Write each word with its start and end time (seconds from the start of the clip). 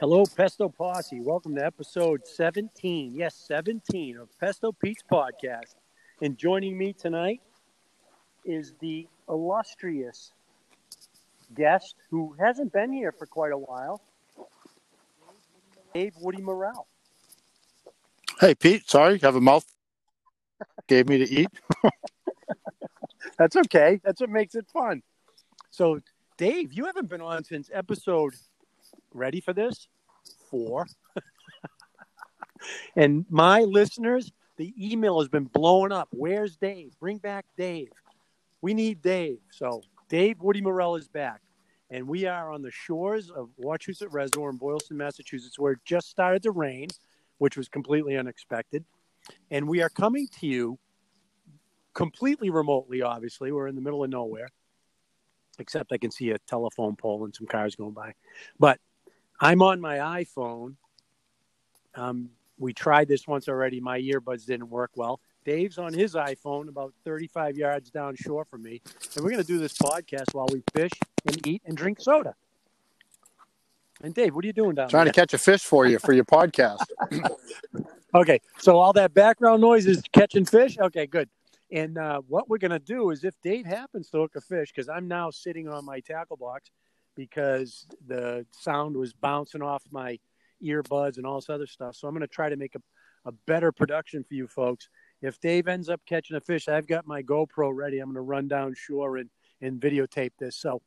Hello, 0.00 0.24
Pesto 0.24 0.68
Posse. 0.68 1.18
Welcome 1.18 1.56
to 1.56 1.66
episode 1.66 2.24
17. 2.24 3.16
Yes, 3.16 3.34
17 3.48 4.16
of 4.16 4.28
Pesto 4.38 4.70
Pete's 4.70 5.02
podcast. 5.10 5.74
And 6.22 6.38
joining 6.38 6.78
me 6.78 6.92
tonight 6.92 7.40
is 8.44 8.74
the 8.78 9.08
illustrious 9.28 10.34
guest 11.52 11.96
who 12.12 12.36
hasn't 12.38 12.72
been 12.72 12.92
here 12.92 13.10
for 13.10 13.26
quite 13.26 13.50
a 13.50 13.58
while, 13.58 14.00
Dave 15.92 16.14
Woody 16.20 16.42
Morrell. 16.42 16.86
Hey, 18.40 18.54
Pete. 18.54 18.88
Sorry, 18.88 19.14
you 19.14 19.20
have 19.22 19.34
a 19.34 19.40
mouth. 19.40 19.66
Gave 20.86 21.08
me 21.08 21.18
to 21.18 21.28
eat. 21.28 21.50
That's 23.36 23.56
okay. 23.56 24.00
That's 24.04 24.20
what 24.20 24.30
makes 24.30 24.54
it 24.54 24.68
fun. 24.72 25.02
So, 25.72 25.98
Dave, 26.36 26.72
you 26.72 26.84
haven't 26.84 27.08
been 27.08 27.20
on 27.20 27.42
since 27.42 27.68
episode. 27.74 28.34
Ready 29.14 29.40
for 29.40 29.52
this? 29.52 29.88
Four. 30.50 30.86
and 32.96 33.24
my 33.28 33.60
listeners, 33.60 34.32
the 34.56 34.74
email 34.78 35.20
has 35.20 35.28
been 35.28 35.44
blowing 35.44 35.92
up. 35.92 36.08
Where's 36.10 36.56
Dave? 36.56 36.92
Bring 37.00 37.18
back 37.18 37.46
Dave. 37.56 37.90
We 38.60 38.74
need 38.74 39.02
Dave. 39.02 39.38
So, 39.50 39.82
Dave 40.08 40.40
Woody 40.40 40.60
Morrell 40.60 40.96
is 40.96 41.08
back. 41.08 41.40
And 41.90 42.06
we 42.06 42.26
are 42.26 42.52
on 42.52 42.60
the 42.60 42.70
shores 42.70 43.30
of 43.30 43.48
Wachusett 43.58 44.12
Reservoir 44.12 44.50
in 44.50 44.56
Boylston, 44.56 44.98
Massachusetts, 44.98 45.58
where 45.58 45.72
it 45.72 45.78
just 45.84 46.10
started 46.10 46.42
to 46.42 46.50
rain, 46.50 46.88
which 47.38 47.56
was 47.56 47.68
completely 47.68 48.16
unexpected. 48.16 48.84
And 49.50 49.68
we 49.68 49.80
are 49.80 49.88
coming 49.88 50.28
to 50.40 50.46
you 50.46 50.78
completely 51.94 52.50
remotely, 52.50 53.00
obviously. 53.02 53.52
We're 53.52 53.68
in 53.68 53.74
the 53.74 53.80
middle 53.80 54.04
of 54.04 54.10
nowhere, 54.10 54.48
except 55.58 55.92
I 55.92 55.98
can 55.98 56.10
see 56.10 56.30
a 56.30 56.38
telephone 56.40 56.94
pole 56.94 57.24
and 57.24 57.34
some 57.34 57.46
cars 57.46 57.74
going 57.74 57.92
by. 57.92 58.12
But 58.58 58.80
I'm 59.40 59.62
on 59.62 59.80
my 59.80 59.98
iPhone. 59.98 60.74
Um, 61.94 62.30
we 62.58 62.72
tried 62.72 63.08
this 63.08 63.26
once 63.26 63.48
already. 63.48 63.80
My 63.80 64.00
earbuds 64.00 64.46
didn't 64.46 64.68
work 64.68 64.90
well. 64.96 65.20
Dave's 65.44 65.78
on 65.78 65.92
his 65.92 66.14
iPhone 66.14 66.68
about 66.68 66.92
35 67.04 67.56
yards 67.56 67.90
down 67.90 68.16
shore 68.16 68.44
from 68.44 68.62
me. 68.62 68.82
And 69.14 69.24
we're 69.24 69.30
going 69.30 69.42
to 69.42 69.46
do 69.46 69.58
this 69.58 69.78
podcast 69.78 70.34
while 70.34 70.48
we 70.52 70.62
fish 70.72 70.90
and 71.26 71.46
eat 71.46 71.62
and 71.64 71.76
drink 71.76 72.00
soda. 72.00 72.34
And 74.02 74.14
Dave, 74.14 74.34
what 74.34 74.44
are 74.44 74.46
you 74.46 74.52
doing 74.52 74.74
down 74.74 74.88
Trying 74.88 75.06
there? 75.06 75.12
Trying 75.12 75.26
to 75.26 75.32
catch 75.32 75.34
a 75.34 75.38
fish 75.38 75.62
for 75.62 75.86
you 75.86 75.98
for 75.98 76.12
your 76.12 76.24
podcast. 76.24 76.84
Okay, 78.14 78.40
so 78.58 78.78
all 78.78 78.94
that 78.94 79.12
background 79.12 79.60
noise 79.60 79.86
is 79.86 80.02
catching 80.12 80.46
fish. 80.46 80.78
Okay, 80.78 81.06
good. 81.06 81.28
And 81.70 81.98
uh, 81.98 82.22
what 82.26 82.48
we're 82.48 82.58
gonna 82.58 82.78
do 82.78 83.10
is, 83.10 83.22
if 83.22 83.34
Dave 83.42 83.66
happens 83.66 84.08
to 84.10 84.18
hook 84.18 84.36
a 84.36 84.40
fish, 84.40 84.72
because 84.72 84.88
I'm 84.88 85.06
now 85.06 85.30
sitting 85.30 85.68
on 85.68 85.84
my 85.84 86.00
tackle 86.00 86.38
box 86.38 86.70
because 87.18 87.84
the 88.06 88.46
sound 88.52 88.96
was 88.96 89.12
bouncing 89.12 89.60
off 89.60 89.82
my 89.90 90.16
earbuds 90.62 91.16
and 91.16 91.26
all 91.26 91.34
this 91.34 91.50
other 91.50 91.66
stuff. 91.66 91.96
So 91.96 92.06
I'm 92.06 92.14
gonna 92.14 92.28
try 92.28 92.48
to 92.48 92.56
make 92.56 92.76
a, 92.76 93.28
a 93.28 93.32
better 93.32 93.72
production 93.72 94.22
for 94.22 94.34
you 94.34 94.46
folks. 94.46 94.88
If 95.20 95.40
Dave 95.40 95.66
ends 95.66 95.88
up 95.88 96.00
catching 96.06 96.36
a 96.36 96.40
fish, 96.40 96.68
I've 96.68 96.86
got 96.86 97.08
my 97.08 97.24
GoPro 97.24 97.74
ready. 97.74 97.98
I'm 97.98 98.10
gonna 98.10 98.22
run 98.22 98.46
down 98.46 98.72
shore 98.74 99.16
and 99.16 99.28
and 99.60 99.80
videotape 99.80 100.30
this. 100.38 100.56
So 100.56 100.80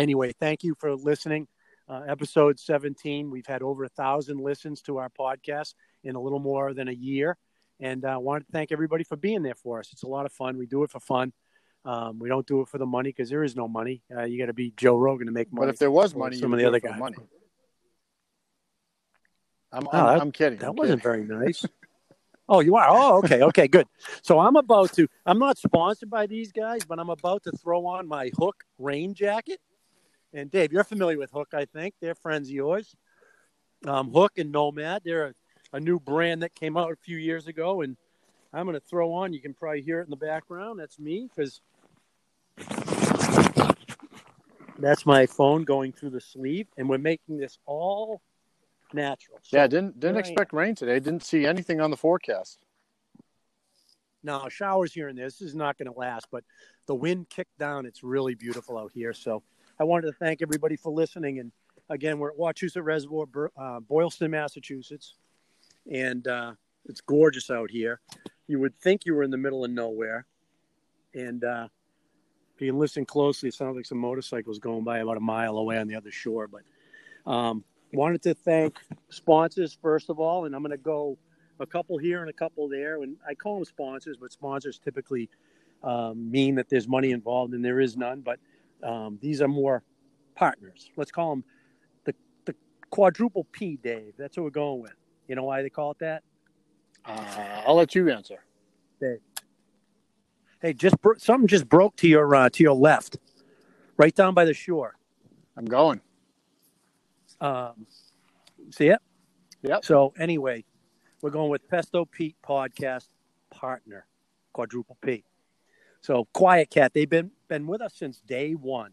anyway, 0.00 0.32
thank 0.32 0.64
you 0.64 0.74
for 0.80 0.96
listening. 0.96 1.46
Uh, 1.88 2.02
episode 2.08 2.58
17. 2.58 3.30
We've 3.30 3.46
had 3.46 3.62
over 3.62 3.84
a 3.84 3.88
thousand 3.88 4.40
listens 4.40 4.82
to 4.82 4.96
our 4.96 5.10
podcast 5.10 5.74
in 6.02 6.16
a 6.16 6.20
little 6.20 6.40
more 6.40 6.74
than 6.74 6.88
a 6.88 6.92
year. 6.92 7.36
And 7.78 8.04
I 8.04 8.14
uh, 8.14 8.18
wanted 8.18 8.46
to 8.46 8.52
thank 8.52 8.72
everybody 8.72 9.04
for 9.04 9.16
being 9.16 9.42
there 9.42 9.54
for 9.54 9.78
us. 9.78 9.90
It's 9.92 10.02
a 10.02 10.08
lot 10.08 10.26
of 10.26 10.32
fun. 10.32 10.58
We 10.58 10.66
do 10.66 10.82
it 10.82 10.90
for 10.90 11.00
fun. 11.00 11.32
Um, 11.84 12.18
we 12.20 12.28
don't 12.28 12.46
do 12.46 12.60
it 12.60 12.68
for 12.68 12.78
the 12.78 12.86
money 12.86 13.08
because 13.10 13.28
there 13.28 13.42
is 13.42 13.56
no 13.56 13.66
money. 13.66 14.02
Uh, 14.14 14.22
you 14.22 14.38
got 14.38 14.46
to 14.46 14.52
be 14.52 14.72
Joe 14.76 14.96
Rogan 14.96 15.26
to 15.26 15.32
make 15.32 15.52
money. 15.52 15.66
But 15.66 15.74
if 15.74 15.78
there 15.78 15.90
was 15.90 16.14
money, 16.14 16.36
some 16.36 16.52
of 16.52 16.58
the 16.58 16.64
other 16.64 16.78
do 16.78 16.86
it 16.86 16.88
for 16.88 16.92
guys. 16.92 17.00
Money. 17.00 17.16
I'm, 19.72 19.86
Oh, 19.86 19.90
I'm, 19.92 20.04
that- 20.06 20.20
I'm 20.20 20.32
kidding. 20.32 20.58
That 20.58 20.68
I'm 20.70 20.76
wasn't 20.76 21.02
kidding. 21.02 21.26
very 21.26 21.44
nice. 21.46 21.64
oh, 22.48 22.60
you 22.60 22.76
are? 22.76 22.86
Oh, 22.88 23.18
okay. 23.18 23.42
Okay, 23.42 23.68
good. 23.68 23.86
So 24.22 24.38
I'm 24.38 24.56
about 24.56 24.92
to, 24.94 25.08
I'm 25.26 25.38
not 25.38 25.58
sponsored 25.58 26.10
by 26.10 26.26
these 26.26 26.52
guys, 26.52 26.84
but 26.84 26.98
I'm 26.98 27.10
about 27.10 27.42
to 27.44 27.52
throw 27.52 27.86
on 27.86 28.06
my 28.06 28.30
Huk 28.38 28.64
rain 28.78 29.14
jacket. 29.14 29.58
And 30.34 30.50
Dave, 30.50 30.72
you're 30.72 30.84
familiar 30.84 31.18
with 31.18 31.30
Huk, 31.30 31.48
I 31.52 31.64
think. 31.64 31.94
They're 32.00 32.14
friends 32.14 32.48
of 32.48 32.54
yours. 32.54 32.94
Um, 33.86 34.12
Huk 34.12 34.38
and 34.38 34.52
Nomad, 34.52 35.02
they're 35.04 35.26
a, 35.26 35.34
a 35.76 35.80
new 35.80 35.98
brand 35.98 36.42
that 36.42 36.54
came 36.54 36.76
out 36.76 36.92
a 36.92 36.96
few 36.96 37.16
years 37.16 37.48
ago. 37.48 37.80
And 37.80 37.96
I'm 38.52 38.66
going 38.66 38.78
to 38.78 38.86
throw 38.86 39.12
on, 39.14 39.32
you 39.32 39.40
can 39.40 39.52
probably 39.54 39.82
hear 39.82 40.00
it 40.00 40.04
in 40.04 40.10
the 40.10 40.16
background. 40.16 40.78
That's 40.78 40.98
me 40.98 41.28
because 41.34 41.60
that's 44.78 45.06
my 45.06 45.26
phone 45.26 45.64
going 45.64 45.92
through 45.92 46.10
the 46.10 46.20
sleeve. 46.20 46.66
And 46.76 46.88
we're 46.88 46.98
making 46.98 47.38
this 47.38 47.58
all 47.66 48.20
natural. 48.92 49.38
So 49.42 49.56
Yeah, 49.56 49.66
didn't 49.66 50.00
didn't 50.00 50.16
Here 50.16 50.24
I 50.24 50.26
am. 50.26 50.32
expect 50.32 50.52
rain 50.52 50.74
today. 50.74 50.98
Didn't 51.00 51.24
see 51.24 51.46
anything 51.46 51.80
on 51.80 51.90
the 51.90 51.96
forecast. 51.96 52.58
Now, 54.24 54.48
showers 54.48 54.92
here 54.92 55.08
and 55.08 55.18
there. 55.18 55.26
This 55.26 55.40
is 55.40 55.54
not 55.54 55.76
going 55.78 55.92
to 55.92 55.98
last, 55.98 56.28
but 56.30 56.44
the 56.86 56.94
wind 56.94 57.28
kicked 57.28 57.58
down. 57.58 57.86
It's 57.86 58.04
really 58.04 58.34
beautiful 58.34 58.78
out 58.78 58.92
here. 58.94 59.12
So 59.12 59.42
I 59.80 59.84
wanted 59.84 60.06
to 60.08 60.12
thank 60.12 60.42
everybody 60.42 60.76
for 60.76 60.92
listening. 60.92 61.40
And 61.40 61.50
again, 61.88 62.18
we're 62.18 62.30
at 62.30 62.38
Wachusett 62.38 62.84
Reservoir, 62.84 63.50
uh, 63.56 63.80
Boylston, 63.80 64.30
Massachusetts. 64.30 65.16
And 65.90 66.26
uh, 66.28 66.52
it's 66.84 67.00
gorgeous 67.00 67.50
out 67.50 67.70
here. 67.70 68.00
You 68.46 68.60
would 68.60 68.78
think 68.78 69.04
you 69.06 69.14
were 69.14 69.24
in 69.24 69.30
the 69.30 69.36
middle 69.38 69.64
of 69.64 69.72
nowhere. 69.72 70.26
And 71.14 71.42
uh, 71.42 71.68
if 72.62 72.66
you 72.66 72.76
listen 72.76 73.04
closely, 73.04 73.48
it 73.48 73.54
sounds 73.54 73.74
like 73.74 73.86
some 73.86 73.98
motorcycles 73.98 74.60
going 74.60 74.84
by 74.84 74.98
about 74.98 75.16
a 75.16 75.20
mile 75.20 75.56
away 75.56 75.78
on 75.78 75.88
the 75.88 75.96
other 75.96 76.12
shore. 76.12 76.46
But 76.46 76.62
um, 77.30 77.64
wanted 77.92 78.22
to 78.22 78.34
thank 78.34 78.78
sponsors, 79.08 79.76
first 79.82 80.10
of 80.10 80.20
all. 80.20 80.44
And 80.44 80.54
I'm 80.54 80.62
going 80.62 80.70
to 80.70 80.76
go 80.76 81.18
a 81.58 81.66
couple 81.66 81.98
here 81.98 82.20
and 82.20 82.30
a 82.30 82.32
couple 82.32 82.68
there. 82.68 83.02
And 83.02 83.16
I 83.28 83.34
call 83.34 83.56
them 83.56 83.64
sponsors, 83.64 84.16
but 84.16 84.30
sponsors 84.30 84.78
typically 84.78 85.28
um, 85.82 86.30
mean 86.30 86.54
that 86.54 86.68
there's 86.68 86.86
money 86.86 87.10
involved, 87.10 87.52
and 87.52 87.64
there 87.64 87.80
is 87.80 87.96
none. 87.96 88.20
But 88.20 88.38
um, 88.84 89.18
these 89.20 89.42
are 89.42 89.48
more 89.48 89.82
partners. 90.36 90.88
Let's 90.96 91.10
call 91.10 91.30
them 91.30 91.44
the 92.04 92.14
the 92.44 92.54
quadruple 92.90 93.44
P, 93.50 93.76
Dave. 93.82 94.14
That's 94.16 94.36
what 94.36 94.44
we're 94.44 94.50
going 94.50 94.82
with. 94.82 94.94
You 95.26 95.34
know 95.34 95.44
why 95.44 95.62
they 95.62 95.70
call 95.70 95.90
it 95.90 95.98
that? 95.98 96.22
Uh, 97.04 97.62
I'll 97.66 97.74
let 97.74 97.96
you 97.96 98.08
answer. 98.08 98.44
Hey, 100.62 100.72
just 100.72 101.00
bro- 101.02 101.16
something 101.18 101.48
just 101.48 101.68
broke 101.68 101.96
to 101.96 102.08
your 102.08 102.32
uh, 102.36 102.48
to 102.48 102.62
your 102.62 102.74
left, 102.74 103.16
right 103.96 104.14
down 104.14 104.32
by 104.32 104.44
the 104.44 104.54
shore. 104.54 104.96
I'm 105.56 105.64
going. 105.64 106.00
Um, 107.40 107.88
see 108.70 108.86
it? 108.86 109.00
Yep. 109.62 109.84
So 109.84 110.14
anyway, 110.16 110.64
we're 111.20 111.30
going 111.30 111.50
with 111.50 111.68
Pesto 111.68 112.04
Pete 112.04 112.36
podcast 112.46 113.08
partner, 113.50 114.06
quadruple 114.52 114.96
P. 115.02 115.24
So 116.00 116.28
QuietKat, 116.32 116.92
they've 116.92 117.10
been 117.10 117.32
been 117.48 117.66
with 117.66 117.82
us 117.82 117.94
since 117.96 118.20
day 118.20 118.52
one. 118.52 118.92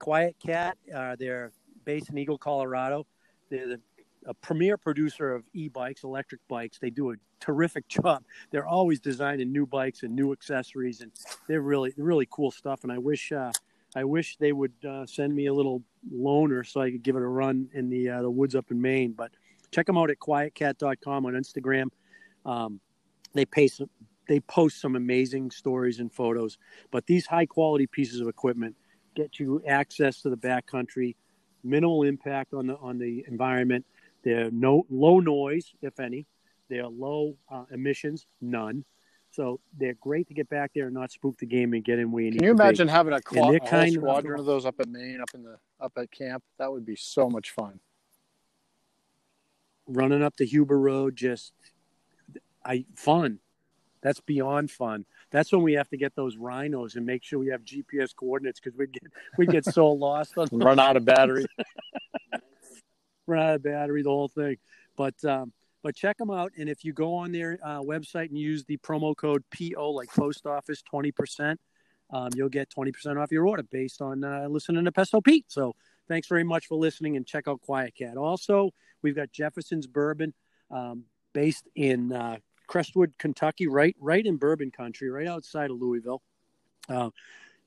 QuietKat, 0.00 0.72
uh, 0.94 1.16
they're 1.18 1.52
based 1.86 2.10
in 2.10 2.18
Eagle, 2.18 2.36
Colorado. 2.36 3.06
They're 3.48 3.68
the, 3.68 3.80
a 4.26 4.34
premier 4.34 4.76
producer 4.76 5.34
of 5.34 5.44
e-bikes, 5.54 6.04
electric 6.04 6.40
bikes. 6.48 6.78
They 6.78 6.90
do 6.90 7.12
a 7.12 7.14
terrific 7.40 7.88
job. 7.88 8.24
They're 8.50 8.66
always 8.66 9.00
designing 9.00 9.52
new 9.52 9.66
bikes 9.66 10.02
and 10.02 10.14
new 10.14 10.32
accessories, 10.32 11.00
and 11.00 11.12
they're 11.48 11.62
really 11.62 11.94
really 11.96 12.28
cool 12.30 12.50
stuff. 12.50 12.82
And 12.82 12.92
I 12.92 12.98
wish 12.98 13.32
uh, 13.32 13.52
I 13.94 14.04
wish 14.04 14.36
they 14.36 14.52
would 14.52 14.74
uh, 14.86 15.06
send 15.06 15.34
me 15.34 15.46
a 15.46 15.54
little 15.54 15.82
loaner 16.12 16.66
so 16.66 16.80
I 16.80 16.90
could 16.90 17.02
give 17.02 17.16
it 17.16 17.22
a 17.22 17.26
run 17.26 17.68
in 17.72 17.88
the 17.88 18.10
uh, 18.10 18.22
the 18.22 18.30
woods 18.30 18.54
up 18.54 18.70
in 18.70 18.80
Maine. 18.80 19.12
But 19.12 19.32
check 19.70 19.86
them 19.86 19.96
out 19.96 20.10
at 20.10 20.18
quietkat.com 20.18 21.26
on 21.26 21.32
Instagram. 21.32 21.88
Um, 22.44 22.80
they 23.32 23.44
pay 23.44 23.68
some, 23.68 23.88
they 24.28 24.40
post 24.40 24.80
some 24.80 24.96
amazing 24.96 25.50
stories 25.50 26.00
and 26.00 26.12
photos. 26.12 26.58
But 26.90 27.06
these 27.06 27.26
high 27.26 27.46
quality 27.46 27.86
pieces 27.86 28.20
of 28.20 28.28
equipment 28.28 28.76
get 29.14 29.38
you 29.38 29.62
access 29.66 30.20
to 30.22 30.30
the 30.30 30.36
backcountry, 30.36 31.16
minimal 31.64 32.02
impact 32.02 32.54
on 32.54 32.66
the 32.66 32.76
on 32.76 32.98
the 32.98 33.24
environment. 33.28 33.84
They're 34.26 34.50
no 34.50 34.84
low 34.90 35.20
noise, 35.20 35.72
if 35.82 36.00
any. 36.00 36.26
They're 36.68 36.88
low 36.88 37.36
uh, 37.48 37.62
emissions, 37.70 38.26
none. 38.40 38.84
So 39.30 39.60
they're 39.78 39.94
great 39.94 40.26
to 40.26 40.34
get 40.34 40.48
back 40.48 40.72
there 40.74 40.86
and 40.86 40.94
not 40.94 41.12
spook 41.12 41.38
the 41.38 41.46
game 41.46 41.74
and 41.74 41.84
get 41.84 42.00
in 42.00 42.10
where 42.10 42.24
you 42.24 42.32
Can 42.32 42.42
you 42.42 42.50
imagine 42.50 42.88
having 42.88 43.12
a, 43.12 43.20
they're 43.30 43.42
a 43.44 43.58
whole 43.60 43.92
squadron 43.92 44.40
of 44.40 44.44
those 44.44 44.66
up 44.66 44.80
at 44.80 44.88
Maine, 44.88 45.20
up 45.20 45.28
in 45.32 45.44
the 45.44 45.58
up 45.80 45.92
at 45.96 46.10
camp? 46.10 46.42
That 46.58 46.72
would 46.72 46.84
be 46.84 46.96
so 46.96 47.30
much 47.30 47.52
fun. 47.52 47.78
running 49.86 50.24
up 50.24 50.36
the 50.36 50.44
Huber 50.44 50.80
Road, 50.80 51.14
just 51.14 51.52
I 52.64 52.84
fun. 52.96 53.38
That's 54.02 54.18
beyond 54.18 54.72
fun. 54.72 55.04
That's 55.30 55.52
when 55.52 55.62
we 55.62 55.74
have 55.74 55.88
to 55.90 55.96
get 55.96 56.16
those 56.16 56.36
rhinos 56.36 56.96
and 56.96 57.06
make 57.06 57.22
sure 57.22 57.38
we 57.38 57.48
have 57.48 57.62
GPS 57.62 58.10
coordinates 58.16 58.58
because 58.58 58.76
we 58.76 58.88
get 58.88 59.04
we 59.38 59.46
get 59.46 59.64
so 59.64 59.92
lost 59.92 60.36
on 60.36 60.48
Run 60.50 60.80
out 60.80 60.96
of 60.96 61.04
battery. 61.04 61.46
run 63.26 63.42
out 63.42 63.54
of 63.56 63.62
battery, 63.62 64.02
the 64.02 64.10
whole 64.10 64.28
thing. 64.28 64.56
But 64.96 65.14
um, 65.24 65.52
but 65.82 65.94
check 65.94 66.16
them 66.16 66.30
out, 66.30 66.52
and 66.58 66.68
if 66.68 66.84
you 66.84 66.92
go 66.92 67.14
on 67.14 67.32
their 67.32 67.58
uh, 67.62 67.80
website 67.80 68.28
and 68.28 68.38
use 68.38 68.64
the 68.64 68.76
promo 68.78 69.16
code 69.16 69.44
PO 69.56 69.90
like 69.90 70.08
post 70.08 70.46
office 70.46 70.82
twenty 70.82 71.12
percent, 71.12 71.60
um, 72.10 72.30
you'll 72.34 72.48
get 72.48 72.70
twenty 72.70 72.92
percent 72.92 73.18
off 73.18 73.30
your 73.30 73.46
order 73.46 73.62
based 73.62 74.02
on 74.02 74.24
uh, 74.24 74.46
listening 74.48 74.84
to 74.84 74.92
Pesto 74.92 75.20
Pete. 75.20 75.44
So 75.48 75.74
thanks 76.08 76.28
very 76.28 76.44
much 76.44 76.66
for 76.66 76.76
listening 76.76 77.16
and 77.16 77.26
check 77.26 77.46
out 77.48 77.60
QuietKat. 77.68 78.16
Also, 78.16 78.70
we've 79.02 79.16
got 79.16 79.30
Jefferson's 79.32 79.86
Bourbon, 79.86 80.34
um, 80.70 81.04
based 81.32 81.68
in 81.74 82.12
uh, 82.12 82.38
Crestwood, 82.66 83.12
Kentucky, 83.18 83.66
right 83.66 83.94
right 84.00 84.24
in 84.24 84.36
Bourbon 84.36 84.70
Country, 84.70 85.10
right 85.10 85.28
outside 85.28 85.70
of 85.70 85.80
Louisville. 85.80 86.22
Uh, 86.88 87.10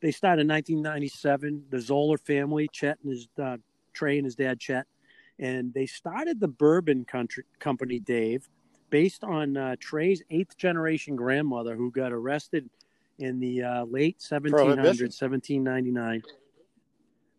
they 0.01 0.11
started 0.11 0.41
in 0.41 0.47
1997. 0.47 1.65
The 1.69 1.79
Zoeller 1.79 2.17
family, 2.17 2.69
Chet 2.71 2.97
and 3.03 3.11
his 3.11 3.27
uh, 3.41 3.57
Trey 3.93 4.17
and 4.17 4.25
his 4.25 4.35
dad 4.35 4.59
Chet, 4.59 4.87
and 5.39 5.73
they 5.73 5.85
started 5.85 6.39
the 6.39 6.47
Bourbon 6.47 7.05
Country 7.05 7.45
Company, 7.59 7.99
Dave, 7.99 8.49
based 8.89 9.23
on 9.23 9.55
uh, 9.55 9.75
Trey's 9.79 10.21
eighth 10.29 10.57
generation 10.57 11.15
grandmother 11.15 11.75
who 11.75 11.91
got 11.91 12.11
arrested 12.11 12.69
in 13.19 13.39
the 13.39 13.63
uh, 13.63 13.83
late 13.85 14.19
1700s, 14.19 14.51
1799. 14.75 16.23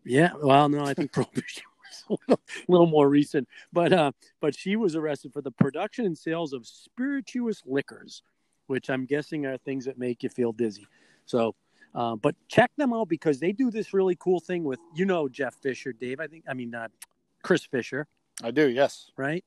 Yeah, 0.03 0.31
well, 0.41 0.67
no, 0.67 0.83
I 0.83 0.93
think 0.93 1.11
prohibition 1.13 1.63
was 1.79 2.03
a 2.09 2.13
little, 2.27 2.43
little 2.67 2.87
more 2.87 3.07
recent, 3.07 3.47
but 3.71 3.93
uh, 3.93 4.11
but 4.39 4.55
she 4.55 4.75
was 4.75 4.95
arrested 4.95 5.33
for 5.33 5.41
the 5.41 5.51
production 5.51 6.05
and 6.05 6.17
sales 6.17 6.53
of 6.53 6.65
spirituous 6.65 7.61
liquors, 7.65 8.23
which 8.67 8.89
I'm 8.89 9.05
guessing 9.05 9.45
are 9.45 9.57
things 9.57 9.85
that 9.85 9.99
make 9.99 10.23
you 10.23 10.29
feel 10.29 10.53
dizzy. 10.53 10.87
So, 11.25 11.53
uh, 11.93 12.15
but 12.15 12.35
check 12.47 12.71
them 12.77 12.93
out 12.93 13.09
because 13.09 13.39
they 13.39 13.51
do 13.51 13.69
this 13.69 13.93
really 13.93 14.15
cool 14.19 14.39
thing 14.39 14.63
with 14.63 14.79
you 14.95 15.05
know 15.05 15.29
Jeff 15.29 15.55
Fisher, 15.61 15.93
Dave. 15.93 16.19
I 16.19 16.27
think 16.27 16.45
I 16.47 16.53
mean 16.55 16.73
uh, 16.73 16.87
Chris 17.41 17.65
Fischer. 17.65 18.07
I 18.43 18.51
do, 18.51 18.69
yes. 18.69 19.11
Right 19.17 19.43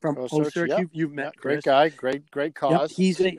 from 0.00 0.16
OCEARCH, 0.16 0.68
yep. 0.68 0.78
you've, 0.78 0.90
you've 0.92 1.12
met. 1.12 1.24
Yep. 1.24 1.36
Great 1.36 1.62
guy, 1.62 1.88
great 1.88 2.30
great 2.30 2.54
cause. 2.54 2.90
Yep, 2.90 2.90
he's 2.90 3.20
a 3.20 3.38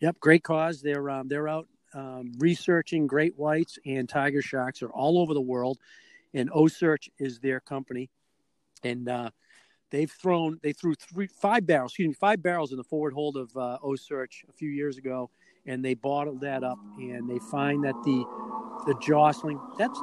Yep, 0.00 0.18
great 0.18 0.42
cause. 0.42 0.82
They're 0.82 1.08
um, 1.10 1.28
they're 1.28 1.48
out 1.48 1.68
um, 1.94 2.32
researching 2.38 3.06
great 3.06 3.38
whites 3.38 3.78
and 3.86 4.08
tiger 4.08 4.42
sharks 4.42 4.82
are 4.82 4.90
all 4.90 5.18
over 5.18 5.32
the 5.32 5.40
world, 5.40 5.78
and 6.34 6.50
OCEARCH 6.50 7.08
is 7.18 7.38
their 7.38 7.60
company, 7.60 8.10
and 8.82 9.08
uh, 9.08 9.30
they've 9.90 10.10
thrown 10.10 10.58
they 10.62 10.72
threw 10.72 10.94
three 10.94 11.28
five 11.28 11.66
barrels, 11.66 11.92
excuse 11.92 12.08
me, 12.08 12.14
five 12.14 12.42
barrels 12.42 12.72
in 12.72 12.78
the 12.78 12.84
forward 12.84 13.12
hold 13.12 13.36
of 13.36 13.56
uh, 13.56 13.78
OCEARCH 13.84 14.44
a 14.48 14.52
few 14.52 14.70
years 14.70 14.98
ago, 14.98 15.30
and 15.66 15.84
they 15.84 15.94
bottled 15.94 16.40
that 16.40 16.64
up, 16.64 16.78
and 16.98 17.30
they 17.30 17.38
find 17.50 17.84
that 17.84 17.94
the 18.04 18.24
the 18.86 18.98
jostling 19.00 19.60
that's 19.78 20.00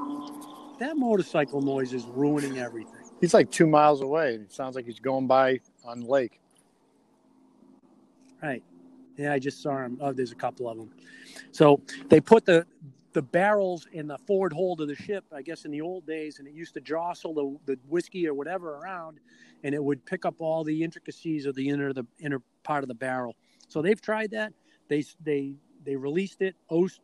that 0.79 0.97
motorcycle 0.97 1.61
noise 1.61 1.93
is 1.93 2.05
ruining 2.05 2.57
everything. 2.57 2.93
He's 3.21 3.33
like 3.33 3.51
two 3.51 3.67
miles 3.67 4.01
away. 4.01 4.35
It 4.35 4.51
sounds 4.51 4.75
like 4.75 4.85
he's 4.85 4.99
going 4.99 5.27
by 5.27 5.59
on 5.85 6.01
the 6.01 6.07
lake. 6.07 6.39
Right. 8.41 8.63
Yeah, 9.17 9.33
I 9.33 9.39
just 9.39 9.61
saw 9.61 9.77
him. 9.83 9.97
Oh, 10.01 10.13
there's 10.13 10.31
a 10.31 10.35
couple 10.35 10.69
of 10.69 10.77
them. 10.77 10.91
So 11.51 11.81
they 12.07 12.21
put 12.21 12.45
the 12.45 12.65
the 13.11 13.21
barrels 13.21 13.87
in 13.91 14.07
the 14.07 14.17
forward 14.19 14.53
hold 14.53 14.81
of 14.81 14.87
the 14.87 14.95
ship. 14.95 15.25
I 15.33 15.41
guess 15.41 15.65
in 15.65 15.71
the 15.71 15.81
old 15.81 16.05
days, 16.05 16.39
and 16.39 16.47
it 16.47 16.53
used 16.53 16.73
to 16.75 16.81
jostle 16.81 17.33
the, 17.33 17.73
the 17.73 17.79
whiskey 17.89 18.27
or 18.27 18.33
whatever 18.33 18.75
around, 18.75 19.19
and 19.63 19.75
it 19.75 19.83
would 19.83 20.05
pick 20.05 20.25
up 20.25 20.35
all 20.39 20.63
the 20.63 20.83
intricacies 20.83 21.45
of 21.45 21.55
the 21.55 21.67
inner 21.67 21.91
the 21.91 22.05
inner 22.19 22.41
part 22.63 22.83
of 22.83 22.87
the 22.87 22.95
barrel. 22.95 23.35
So 23.67 23.81
they've 23.81 23.99
tried 23.99 24.31
that. 24.31 24.53
They 24.87 25.03
they 25.21 25.55
they 25.83 25.95
released 25.97 26.41
it. 26.41 26.55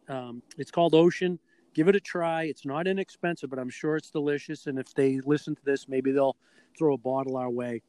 Um, 0.07 0.41
it's 0.57 0.71
called 0.71 0.95
Ocean. 0.95 1.39
Give 1.75 1.89
it 1.89 1.95
a 1.95 1.99
try. 1.99 2.43
It's 2.43 2.65
not 2.65 2.87
inexpensive, 2.87 3.49
but 3.49 3.59
I'm 3.59 3.69
sure 3.69 3.97
it's 3.97 4.09
delicious. 4.09 4.65
And 4.65 4.79
if 4.79 4.93
they 4.93 5.19
listen 5.19 5.55
to 5.55 5.65
this, 5.65 5.87
maybe 5.89 6.11
they'll 6.11 6.37
throw 6.77 6.93
a 6.93 6.97
bottle 6.97 7.35
our 7.35 7.49
way. 7.49 7.81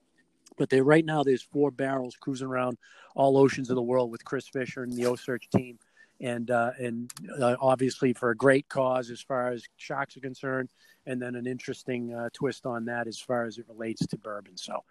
But 0.58 0.70
they 0.70 0.80
right 0.80 1.04
now 1.04 1.22
there's 1.22 1.42
four 1.42 1.70
barrels 1.70 2.16
cruising 2.16 2.48
around 2.48 2.78
all 3.14 3.38
oceans 3.38 3.70
of 3.70 3.76
the 3.76 3.82
world 3.82 4.10
with 4.10 4.24
Chris 4.24 4.48
Fischer 4.48 4.82
and 4.82 4.92
the 4.92 5.04
OCEARCH 5.04 5.48
team, 5.54 5.78
and 6.20 6.50
uh, 6.50 6.72
and 6.78 7.12
uh, 7.40 7.56
obviously 7.60 8.12
for 8.12 8.30
a 8.30 8.36
great 8.36 8.68
cause 8.68 9.10
as 9.10 9.20
far 9.20 9.48
as 9.48 9.64
sharks 9.76 10.16
are 10.16 10.20
concerned, 10.20 10.68
and 11.06 11.20
then 11.20 11.34
an 11.34 11.46
interesting 11.46 12.12
uh, 12.14 12.28
twist 12.32 12.66
on 12.66 12.84
that 12.86 13.06
as 13.06 13.18
far 13.18 13.44
as 13.44 13.58
it 13.58 13.66
relates 13.68 14.06
to 14.06 14.16
bourbon. 14.18 14.56
So 14.56 14.82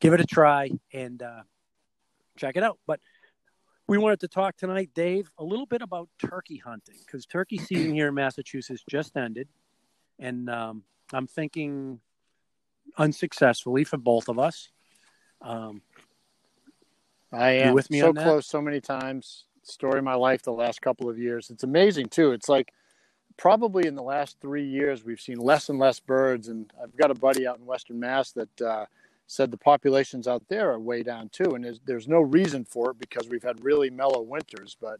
give 0.00 0.12
it 0.12 0.20
a 0.20 0.26
try 0.26 0.70
and 0.92 1.22
uh, 1.22 1.42
check 2.36 2.56
it 2.56 2.62
out. 2.62 2.78
But 2.86 3.00
we 3.90 3.98
wanted 3.98 4.20
to 4.20 4.28
talk 4.28 4.56
tonight, 4.56 4.90
Dave, 4.94 5.28
a 5.36 5.42
little 5.42 5.66
bit 5.66 5.82
about 5.82 6.08
turkey 6.24 6.58
hunting 6.58 6.94
because 7.04 7.26
turkey 7.26 7.58
season 7.58 7.92
here 7.92 8.06
in 8.06 8.14
Massachusetts 8.14 8.84
just 8.88 9.16
ended, 9.16 9.48
and 10.20 10.48
um, 10.48 10.84
I'm 11.12 11.26
thinking 11.26 11.98
unsuccessfully 12.96 13.82
for 13.82 13.96
both 13.96 14.28
of 14.28 14.38
us. 14.38 14.68
Um, 15.42 15.82
I 17.32 17.50
am 17.50 17.74
with 17.74 17.90
me 17.90 17.98
so 17.98 18.12
close 18.12 18.46
so 18.46 18.62
many 18.62 18.80
times. 18.80 19.46
Story 19.64 19.98
of 19.98 20.04
my 20.04 20.14
life 20.14 20.42
the 20.42 20.52
last 20.52 20.80
couple 20.80 21.10
of 21.10 21.18
years. 21.18 21.50
It's 21.50 21.64
amazing 21.64 22.10
too. 22.10 22.30
It's 22.30 22.48
like 22.48 22.72
probably 23.36 23.88
in 23.88 23.96
the 23.96 24.04
last 24.04 24.36
three 24.40 24.68
years 24.68 25.04
we've 25.04 25.20
seen 25.20 25.38
less 25.38 25.68
and 25.68 25.80
less 25.80 25.98
birds. 25.98 26.46
And 26.46 26.72
I've 26.80 26.96
got 26.96 27.10
a 27.10 27.14
buddy 27.14 27.44
out 27.44 27.58
in 27.58 27.66
Western 27.66 27.98
Mass 27.98 28.30
that 28.32 28.60
uh, 28.60 28.86
said 29.30 29.52
the 29.52 29.56
populations 29.56 30.26
out 30.26 30.42
there 30.48 30.72
are 30.72 30.80
way 30.80 31.04
down 31.04 31.28
too. 31.28 31.54
And 31.54 31.64
there's, 31.64 31.80
there's 31.86 32.08
no 32.08 32.20
reason 32.20 32.64
for 32.64 32.90
it 32.90 32.98
because 32.98 33.28
we've 33.28 33.44
had 33.44 33.64
really 33.64 33.88
mellow 33.88 34.22
winters. 34.22 34.76
But 34.80 34.98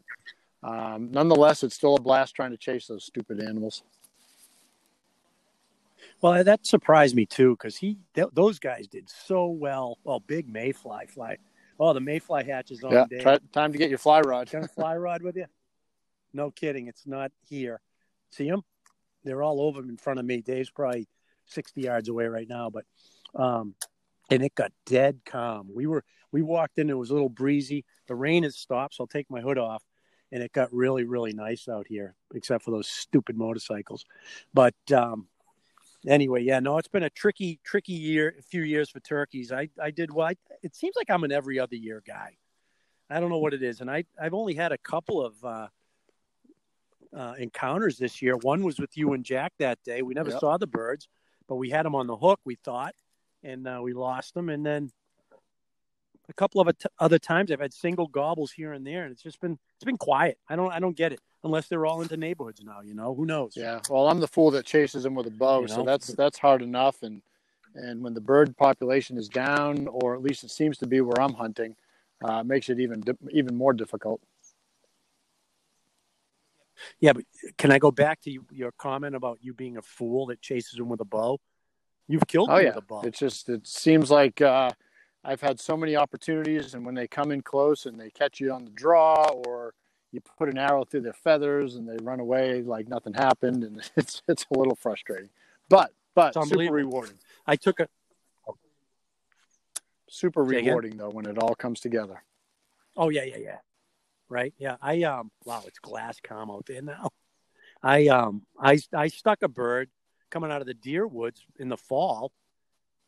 um, 0.63 1.11
nonetheless, 1.11 1.63
it's 1.63 1.75
still 1.75 1.95
a 1.95 2.01
blast 2.01 2.33
trying 2.33 2.51
to 2.51 2.57
chase 2.57 2.87
those 2.87 3.03
stupid 3.03 3.41
animals. 3.41 3.83
Well, 6.21 6.43
that 6.45 6.65
surprised 6.65 7.13
me 7.13 7.25
too 7.25 7.57
because 7.57 7.75
he 7.75 7.97
th- 8.15 8.29
those 8.31 8.57
guys 8.57 8.87
did 8.87 9.09
so 9.09 9.47
well. 9.47 9.97
Well, 10.05 10.21
big 10.21 10.47
mayfly 10.47 11.07
fly. 11.07 11.37
Oh, 11.77 11.91
the 11.91 11.99
mayfly 11.99 12.45
hatches 12.45 12.83
on. 12.83 12.91
Yeah, 12.93 13.05
try, 13.19 13.37
time 13.51 13.73
to 13.73 13.77
get 13.77 13.89
your 13.89 13.97
fly 13.97 14.21
rod. 14.21 14.49
Got 14.49 14.63
a 14.63 14.67
fly 14.69 14.95
rod 14.95 15.23
with 15.23 15.35
you? 15.35 15.47
No 16.33 16.51
kidding. 16.51 16.87
It's 16.87 17.05
not 17.05 17.31
here. 17.49 17.81
See 18.29 18.49
them? 18.49 18.63
They're 19.25 19.43
all 19.43 19.61
over 19.61 19.81
in 19.81 19.97
front 19.97 20.19
of 20.19 20.25
me. 20.25 20.41
Dave's 20.41 20.69
probably 20.69 21.07
sixty 21.45 21.81
yards 21.81 22.07
away 22.07 22.27
right 22.27 22.47
now, 22.47 22.69
but 22.69 22.85
um, 23.35 23.75
and 24.31 24.41
it 24.41 24.55
got 24.55 24.71
dead 24.85 25.19
calm. 25.25 25.69
We 25.71 25.85
were 25.85 26.03
we 26.31 26.41
walked 26.41 26.79
in. 26.79 26.89
It 26.89 26.97
was 26.97 27.09
a 27.09 27.13
little 27.13 27.29
breezy. 27.29 27.85
The 28.07 28.15
rain 28.15 28.43
has 28.43 28.55
stopped, 28.57 28.95
so 28.95 29.03
I'll 29.03 29.07
take 29.07 29.29
my 29.29 29.41
hood 29.41 29.57
off, 29.57 29.83
and 30.31 30.41
it 30.41 30.53
got 30.53 30.73
really 30.73 31.03
really 31.03 31.33
nice 31.33 31.67
out 31.67 31.85
here, 31.87 32.15
except 32.33 32.63
for 32.63 32.71
those 32.71 32.87
stupid 32.87 33.37
motorcycles. 33.37 34.05
But 34.53 34.75
um, 34.95 35.27
anyway, 36.07 36.43
yeah, 36.43 36.59
no, 36.59 36.77
it's 36.77 36.87
been 36.87 37.03
a 37.03 37.09
tricky, 37.09 37.59
tricky 37.63 37.93
year, 37.93 38.35
a 38.39 38.41
few 38.41 38.63
years 38.63 38.89
for 38.89 39.01
turkeys. 39.01 39.51
I, 39.51 39.69
I 39.79 39.91
did 39.91 40.11
well. 40.11 40.27
I, 40.27 40.35
it 40.63 40.75
seems 40.75 40.95
like 40.95 41.09
I'm 41.09 41.23
an 41.23 41.31
every 41.31 41.59
other 41.59 41.75
year 41.75 42.01
guy. 42.05 42.37
I 43.09 43.19
don't 43.19 43.29
know 43.29 43.39
what 43.39 43.53
it 43.53 43.61
is, 43.61 43.81
and 43.81 43.91
I, 43.91 44.05
I've 44.19 44.33
only 44.33 44.53
had 44.53 44.71
a 44.71 44.77
couple 44.77 45.23
of 45.23 45.33
uh, 45.43 45.67
uh, 47.15 47.33
encounters 47.37 47.97
this 47.97 48.21
year. 48.21 48.37
One 48.37 48.63
was 48.63 48.79
with 48.79 48.95
you 48.95 49.11
and 49.11 49.25
Jack 49.25 49.51
that 49.59 49.79
day. 49.83 50.01
We 50.01 50.13
never 50.13 50.29
yep. 50.29 50.39
saw 50.39 50.57
the 50.57 50.67
birds, 50.67 51.09
but 51.49 51.55
we 51.55 51.69
had 51.69 51.85
them 51.85 51.93
on 51.93 52.07
the 52.07 52.15
hook. 52.15 52.39
We 52.45 52.55
thought, 52.55 52.95
and 53.43 53.67
uh, 53.67 53.79
we 53.81 53.93
lost 53.93 54.33
them. 54.33 54.49
And 54.49 54.65
then 54.65 54.91
a 56.29 56.33
couple 56.33 56.61
of 56.61 56.69
other 56.99 57.19
times, 57.19 57.51
I've 57.51 57.59
had 57.59 57.73
single 57.73 58.07
gobbles 58.07 58.51
here 58.51 58.73
and 58.73 58.85
there, 58.85 59.03
and 59.03 59.11
it's 59.11 59.21
just 59.21 59.39
been 59.41 59.59
it's 59.75 59.85
been 59.85 59.97
quiet. 59.97 60.37
I 60.49 60.55
don't 60.55 60.71
I 60.71 60.79
don't 60.79 60.95
get 60.95 61.11
it 61.11 61.19
unless 61.43 61.67
they're 61.67 61.85
all 61.85 62.01
into 62.01 62.17
neighborhoods 62.17 62.61
now. 62.63 62.81
You 62.81 62.93
know, 62.93 63.13
who 63.13 63.25
knows? 63.25 63.53
Yeah. 63.55 63.79
Well, 63.89 64.07
I'm 64.07 64.19
the 64.19 64.27
fool 64.27 64.51
that 64.51 64.65
chases 64.65 65.03
them 65.03 65.15
with 65.15 65.27
a 65.27 65.31
bow, 65.31 65.61
you 65.61 65.67
know? 65.67 65.75
so 65.75 65.83
that's 65.83 66.07
that's 66.07 66.39
hard 66.39 66.61
enough. 66.61 67.03
And 67.03 67.21
and 67.75 68.01
when 68.01 68.13
the 68.13 68.21
bird 68.21 68.55
population 68.57 69.17
is 69.17 69.29
down, 69.29 69.87
or 69.87 70.15
at 70.15 70.21
least 70.21 70.43
it 70.43 70.51
seems 70.51 70.77
to 70.79 70.87
be 70.87 71.01
where 71.01 71.21
I'm 71.21 71.33
hunting, 71.33 71.75
uh, 72.23 72.43
makes 72.43 72.69
it 72.69 72.79
even 72.79 73.03
even 73.31 73.55
more 73.55 73.73
difficult. 73.73 74.21
Yeah, 76.99 77.13
but 77.13 77.25
can 77.57 77.71
I 77.71 77.77
go 77.77 77.91
back 77.91 78.21
to 78.21 78.31
you, 78.31 78.43
your 78.51 78.71
comment 78.71 79.15
about 79.15 79.37
you 79.41 79.53
being 79.53 79.77
a 79.77 79.81
fool 79.81 80.27
that 80.27 80.41
chases 80.41 80.73
them 80.73 80.89
with 80.89 80.99
a 80.99 81.05
bow? 81.05 81.39
You've 82.11 82.27
killed 82.27 82.49
oh, 82.51 82.57
yeah. 82.57 82.69
with 82.69 82.77
a 82.77 82.81
bow. 82.81 83.01
It's 83.01 83.19
just 83.19 83.47
it 83.47 83.65
seems 83.65 84.11
like 84.11 84.41
uh, 84.41 84.71
I've 85.23 85.39
had 85.39 85.61
so 85.61 85.77
many 85.77 85.95
opportunities, 85.95 86.73
and 86.73 86.85
when 86.85 86.93
they 86.93 87.07
come 87.07 87.31
in 87.31 87.41
close 87.41 87.85
and 87.85 87.97
they 87.97 88.09
catch 88.09 88.41
you 88.41 88.51
on 88.51 88.65
the 88.65 88.71
draw, 88.71 89.29
or 89.47 89.73
you 90.11 90.19
put 90.37 90.49
an 90.49 90.57
arrow 90.57 90.83
through 90.83 91.01
their 91.01 91.13
feathers 91.13 91.75
and 91.75 91.87
they 91.87 91.95
run 92.03 92.19
away 92.19 92.63
like 92.63 92.89
nothing 92.89 93.13
happened, 93.13 93.63
and 93.63 93.89
it's 93.95 94.21
it's 94.27 94.45
a 94.53 94.57
little 94.57 94.75
frustrating, 94.75 95.29
but 95.69 95.93
but 96.13 96.33
super 96.33 96.73
rewarding. 96.73 97.17
I 97.47 97.55
took 97.55 97.79
a 97.79 97.87
super 100.09 100.45
Say 100.45 100.57
rewarding 100.57 100.93
again? 100.93 100.97
though 100.97 101.09
when 101.11 101.25
it 101.25 101.37
all 101.37 101.55
comes 101.55 101.79
together. 101.79 102.21
Oh 102.97 103.07
yeah, 103.07 103.23
yeah, 103.23 103.37
yeah. 103.37 103.57
Right? 104.27 104.53
Yeah. 104.57 104.75
I 104.81 105.03
um 105.03 105.31
wow, 105.45 105.63
it's 105.65 105.79
glass 105.79 106.19
calm 106.21 106.51
out 106.51 106.65
there 106.65 106.81
now. 106.81 107.09
I 107.81 108.07
um 108.07 108.43
I 108.59 108.79
I 108.93 109.07
stuck 109.07 109.41
a 109.43 109.47
bird 109.47 109.89
coming 110.31 110.51
out 110.51 110.61
of 110.61 110.67
the 110.67 110.73
deer 110.73 111.05
woods 111.05 111.45
in 111.59 111.69
the 111.69 111.77
fall. 111.77 112.31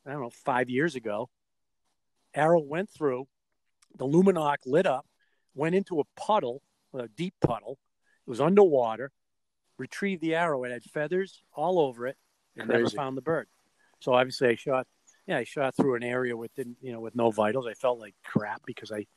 I 0.05 0.11
don't 0.11 0.21
know, 0.21 0.29
five 0.29 0.69
years 0.69 0.95
ago. 0.95 1.29
Arrow 2.35 2.59
went 2.59 2.89
through, 2.89 3.27
the 3.97 4.05
Lumenok 4.05 4.57
lit 4.65 4.85
up, 4.85 5.05
went 5.55 5.75
into 5.75 5.99
a 5.99 6.03
puddle 6.17 6.61
a 6.93 7.07
deep 7.07 7.33
puddle. 7.41 7.77
It 8.25 8.29
was 8.29 8.41
underwater. 8.41 9.11
Retrieved 9.77 10.21
the 10.21 10.35
arrow. 10.35 10.63
It 10.63 10.71
had 10.71 10.83
feathers 10.83 11.41
all 11.53 11.79
over 11.79 12.05
it, 12.07 12.15
and 12.55 12.69
Crazy. 12.69 12.83
never 12.83 12.89
found 12.91 13.17
the 13.17 13.21
bird. 13.21 13.47
So 13.99 14.13
obviously, 14.13 14.49
I 14.49 14.55
shot. 14.55 14.87
Yeah, 15.25 15.37
I 15.37 15.45
shot 15.45 15.75
through 15.75 15.95
an 15.95 16.03
area 16.03 16.37
with 16.37 16.51
you 16.57 16.91
know 16.91 16.99
with 16.99 17.15
no 17.15 17.31
vitals. 17.31 17.65
I 17.65 17.73
felt 17.73 17.99
like 17.99 18.13
crap 18.23 18.61
because 18.65 18.91
I 18.91 19.07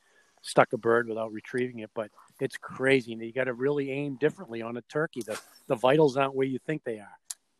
stuck 0.41 0.73
a 0.73 0.77
bird 0.77 1.07
without 1.07 1.31
retrieving 1.31 1.79
it. 1.79 1.91
But 1.93 2.09
it's 2.39 2.57
crazy. 2.57 3.11
You 3.13 3.31
got 3.31 3.45
to 3.45 3.53
really 3.53 3.91
aim 3.91 4.17
differently 4.19 4.61
on 4.63 4.77
a 4.77 4.81
turkey. 4.83 5.21
The 5.21 5.39
the 5.67 5.75
vitals 5.75 6.17
aren't 6.17 6.33
where 6.33 6.47
you 6.47 6.59
think 6.65 6.83
they 6.83 6.99
are. 6.99 7.17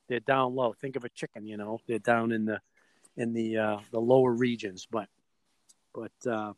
They're 0.07 0.19
down 0.19 0.55
low. 0.55 0.73
Think 0.73 0.95
of 0.95 1.03
a 1.03 1.09
chicken, 1.09 1.45
you 1.45 1.57
know, 1.57 1.79
they're 1.87 1.99
down 1.99 2.31
in 2.31 2.45
the 2.45 2.59
in 3.15 3.33
the 3.33 3.57
uh, 3.57 3.77
the 3.91 3.99
lower 3.99 4.31
regions. 4.31 4.87
But 4.89 5.07
but 5.93 6.29
uh, 6.29 6.53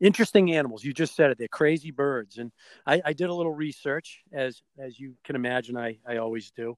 interesting 0.00 0.52
animals. 0.54 0.84
You 0.84 0.92
just 0.92 1.16
said 1.16 1.30
it. 1.30 1.38
They're 1.38 1.48
crazy 1.48 1.90
birds, 1.90 2.38
and 2.38 2.52
I, 2.86 3.00
I 3.04 3.12
did 3.12 3.30
a 3.30 3.34
little 3.34 3.54
research, 3.54 4.22
as 4.32 4.62
as 4.78 4.98
you 4.98 5.14
can 5.24 5.36
imagine, 5.36 5.76
I 5.76 5.98
I 6.06 6.18
always 6.18 6.50
do, 6.50 6.76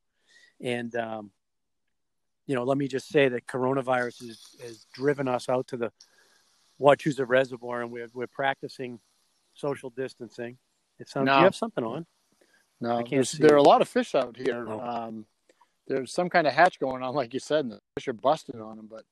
and 0.61 0.95
um, 0.97 1.31
you 2.47 2.55
know, 2.55 2.65
let 2.65 2.79
me 2.79 2.89
just 2.89 3.09
say 3.09 3.29
that 3.29 3.47
coronavirus 3.47 4.27
has, 4.27 4.57
has 4.63 4.87
driven 4.95 5.29
us 5.29 5.49
out 5.49 5.67
to 5.69 5.77
the 5.77 5.93
Wachusett 6.81 7.29
Reservoir, 7.29 7.83
and 7.83 7.91
we're 7.91 8.09
we're 8.15 8.27
practicing 8.27 9.01
social 9.55 9.91
distancing. 9.91 10.59
It 10.99 11.09
sounds. 11.09 11.27
No. 11.27 11.39
You 11.39 11.45
have 11.45 11.57
something 11.57 11.85
on? 11.85 12.07
No, 12.81 12.97
I 12.97 13.03
can't 13.03 13.27
there 13.39 13.55
are 13.55 13.59
a 13.59 13.63
lot 13.63 13.81
of 13.81 13.89
fish 13.89 14.15
out 14.15 14.37
here. 14.37 14.69
Um, 14.69 15.27
there's 15.87 16.13
some 16.13 16.29
kind 16.29 16.47
of 16.47 16.53
hatch 16.53 16.79
going 16.81 17.03
on, 17.03 17.15
like 17.15 17.33
you 17.35 17.41
said, 17.41 17.61
and 17.61 17.73
the 17.73 17.81
fish 17.95 18.09
are 18.09 18.13
busting 18.13 18.61
on 18.61 18.77
them. 18.77 18.89
But 18.91 19.05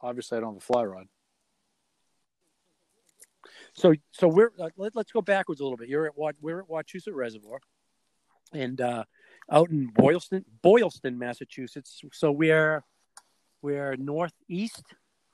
obviously, 0.00 0.38
I 0.38 0.40
don't 0.40 0.54
have 0.54 0.62
a 0.62 0.66
fly 0.66 0.84
rod. 0.84 1.06
So, 3.74 3.94
so 4.10 4.28
we're 4.28 4.52
uh, 4.58 4.70
let, 4.76 4.96
us 4.96 5.04
go 5.12 5.20
backwards 5.20 5.60
a 5.60 5.64
little 5.64 5.76
bit. 5.76 5.88
You're 5.88 6.06
at 6.06 6.16
what 6.16 6.36
we're 6.40 6.60
at 6.60 6.68
Wachusett 6.68 7.14
Reservoir, 7.14 7.60
and 8.52 8.80
uh, 8.80 9.04
out 9.50 9.70
in 9.70 9.88
Boylston, 9.88 10.44
Boylston, 10.62 11.18
Massachusetts. 11.18 12.00
So 12.12 12.32
we're 12.32 12.82
we're 13.62 13.96
northeast 13.96 14.82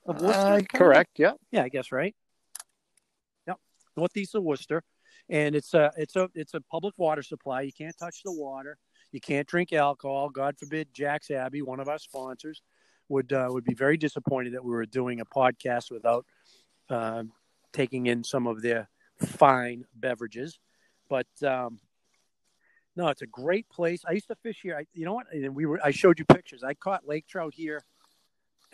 of 0.07 0.21
uh, 0.21 0.27
Worcester. 0.27 0.41
Uh, 0.41 0.61
correct. 0.79 1.11
Yeah. 1.19 1.33
Yeah, 1.51 1.63
I 1.63 1.69
guess 1.69 1.93
right. 1.93 2.15
Yep, 3.47 3.59
northeast 3.97 4.35
of 4.35 4.43
Worcester, 4.43 4.83
and 5.29 5.55
it's 5.55 5.73
a 5.75 5.93
it's 5.97 6.17
a 6.17 6.29
it's 6.35 6.55
a 6.55 6.61
public 6.63 6.95
water 6.97 7.23
supply. 7.23 7.63
You 7.63 7.73
can't 7.73 7.97
touch 7.97 8.23
the 8.25 8.33
water. 8.33 8.77
You 9.13 9.21
can't 9.21 9.47
drink 9.47 9.73
alcohol. 9.73 10.31
God 10.31 10.59
forbid, 10.59 10.93
Jack's 10.93 11.31
Abbey, 11.31 11.63
one 11.63 11.81
of 11.81 11.89
our 11.89 11.99
sponsors, 11.99 12.63
would 13.09 13.33
uh, 13.33 13.49
would 13.51 13.65
be 13.65 13.75
very 13.75 13.97
disappointed 13.99 14.55
that 14.55 14.65
we 14.65 14.71
were 14.71 14.87
doing 14.87 15.21
a 15.21 15.27
podcast 15.27 15.91
without 15.91 16.25
uh, 16.89 17.25
taking 17.73 18.07
in 18.07 18.25
some 18.25 18.47
of 18.47 18.63
their 18.63 18.89
fine 19.19 19.85
beverages. 19.95 20.59
But 21.09 21.27
um, 21.47 21.79
no, 22.97 23.09
it's 23.09 23.23
a 23.23 23.27
great 23.27 23.69
place. 23.69 24.03
I 24.09 24.13
used 24.13 24.29
to 24.29 24.35
fish 24.37 24.61
here. 24.63 24.77
I, 24.79 24.87
you 24.95 25.05
know 25.05 25.15
what? 25.15 25.27
And 25.33 25.55
we 25.55 25.67
were. 25.67 25.81
I 25.85 25.91
showed 25.91 26.19
you 26.19 26.25
pictures. 26.25 26.63
I 26.63 26.73
caught 26.75 27.07
lake 27.07 27.27
trout 27.27 27.55
here. 27.55 27.85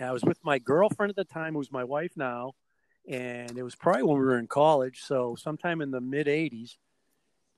I 0.01 0.13
was 0.13 0.23
with 0.23 0.39
my 0.45 0.61
girlfriend 0.61 1.11
at 1.11 1.17
the 1.17 1.25
time, 1.25 1.55
who's 1.55 1.73
my 1.73 1.83
wife 1.83 2.13
now, 2.17 2.53
and 3.09 3.59
it 3.59 3.65
was 3.65 3.75
probably 3.75 4.05
when 4.05 4.19
we 4.19 4.25
were 4.25 4.39
in 4.39 4.47
college. 4.47 5.01
So 5.05 5.35
sometime 5.35 5.81
in 5.81 5.91
the 5.91 6.01
mid 6.01 6.29
'80s, 6.29 6.77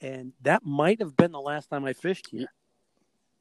and 0.00 0.32
that 0.40 0.64
might 0.64 1.00
have 1.00 1.16
been 1.16 1.32
the 1.32 1.40
last 1.40 1.68
time 1.68 1.84
I 1.84 1.92
fished 1.92 2.28
here, 2.30 2.48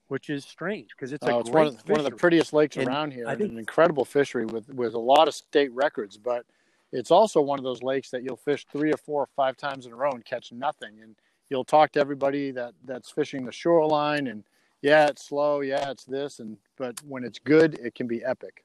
which 0.10 0.30
is 0.30 0.44
strange 0.44 0.89
because 0.89 1.13
it's, 1.13 1.25
oh, 1.25 1.39
it's 1.39 1.50
one, 1.50 1.68
of, 1.68 1.89
one 1.89 2.00
of 2.00 2.06
the 2.06 2.12
prettiest 2.12 2.51
lakes 2.51 2.75
and 2.78 2.88
around 2.88 3.13
here. 3.13 3.28
I 3.28 3.36
think, 3.36 3.51
an 3.51 3.58
incredible 3.58 4.06
fishery 4.06 4.46
with 4.46 4.68
with 4.70 4.94
a 4.94 5.00
lot 5.00 5.28
of 5.28 5.34
state 5.34 5.72
records, 5.74 6.18
but 6.18 6.46
it's 6.92 7.12
also 7.12 7.42
one 7.42 7.60
of 7.60 7.63
those 7.63 7.82
lakes 7.82 8.10
that 8.10 8.24
you'll 8.24 8.36
fish 8.36 8.66
three 8.72 8.92
or 8.92 8.98
four 8.98 9.24
or 9.24 9.30
five 9.36 9.56
times 9.56 9.86
in 9.86 9.94
a 9.94 9.96
row 9.96 10.12
and 10.12 10.25
catch 10.25 10.51
nothing. 10.51 11.00
And 11.01 11.16
you'll 11.50 11.66
talk 11.66 11.92
to 11.94 12.00
everybody 12.00 12.51
that 12.51 12.74
that's 12.86 13.12
fishing 13.12 13.46
the 13.46 13.51
shoreline 13.51 14.28
and 14.28 14.44
yeah 14.82 15.08
it's 15.08 15.28
slow 15.28 15.62
yeah 15.62 15.89
it's 15.89 16.06
this 16.06 16.39
and 16.39 16.58
but 16.78 17.00
when 17.06 17.24
it's 17.24 17.39
good 17.39 17.78
it 17.80 17.96
can 17.96 18.08
be 18.08 18.24
epic 18.24 18.63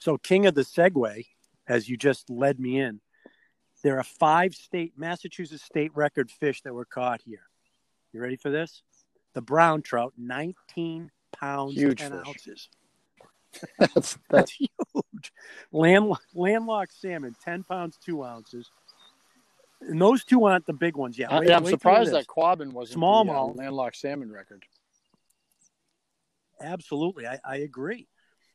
so 0.00 0.18
king 0.18 0.46
of 0.46 0.54
the 0.54 0.62
segue 0.62 1.26
as 1.68 1.88
you 1.88 1.96
just 1.96 2.28
led 2.28 2.58
me 2.58 2.80
in 2.80 3.00
there 3.82 3.98
are 3.98 4.04
five 4.04 4.54
state 4.54 4.94
massachusetts 4.96 5.62
state 5.62 5.92
record 5.94 6.30
fish 6.30 6.62
that 6.62 6.74
were 6.74 6.84
caught 6.84 7.20
here 7.24 7.48
you 8.12 8.20
ready 8.20 8.36
for 8.36 8.50
this 8.50 8.82
the 9.34 9.42
brown 9.42 9.82
trout 9.82 10.12
19 10.18 11.10
pounds 11.32 11.74
Huge 11.74 11.98
10 11.98 12.10
fish. 12.10 12.20
ounces 12.26 12.68
that's, 13.94 14.18
that's 14.30 14.52
huge 14.52 15.32
Land, 15.72 16.14
landlocked 16.34 16.92
salmon 16.92 17.34
10 17.44 17.64
pounds 17.64 17.98
2 18.04 18.24
ounces 18.24 18.70
and 19.88 20.00
those 20.00 20.24
two 20.24 20.44
aren't 20.44 20.66
the 20.66 20.72
big 20.72 20.96
ones 20.96 21.18
yet. 21.18 21.30
Wait, 21.32 21.48
yeah, 21.48 21.56
I'm 21.56 21.66
surprised 21.66 22.12
that 22.12 22.26
Quabbin 22.26 22.72
wasn't 22.72 23.00
smallmouth 23.00 23.50
uh, 23.50 23.54
landlocked 23.54 23.96
salmon 23.96 24.30
record. 24.30 24.64
Absolutely, 26.60 27.26
I, 27.26 27.40
I 27.44 27.56
agree. 27.56 28.06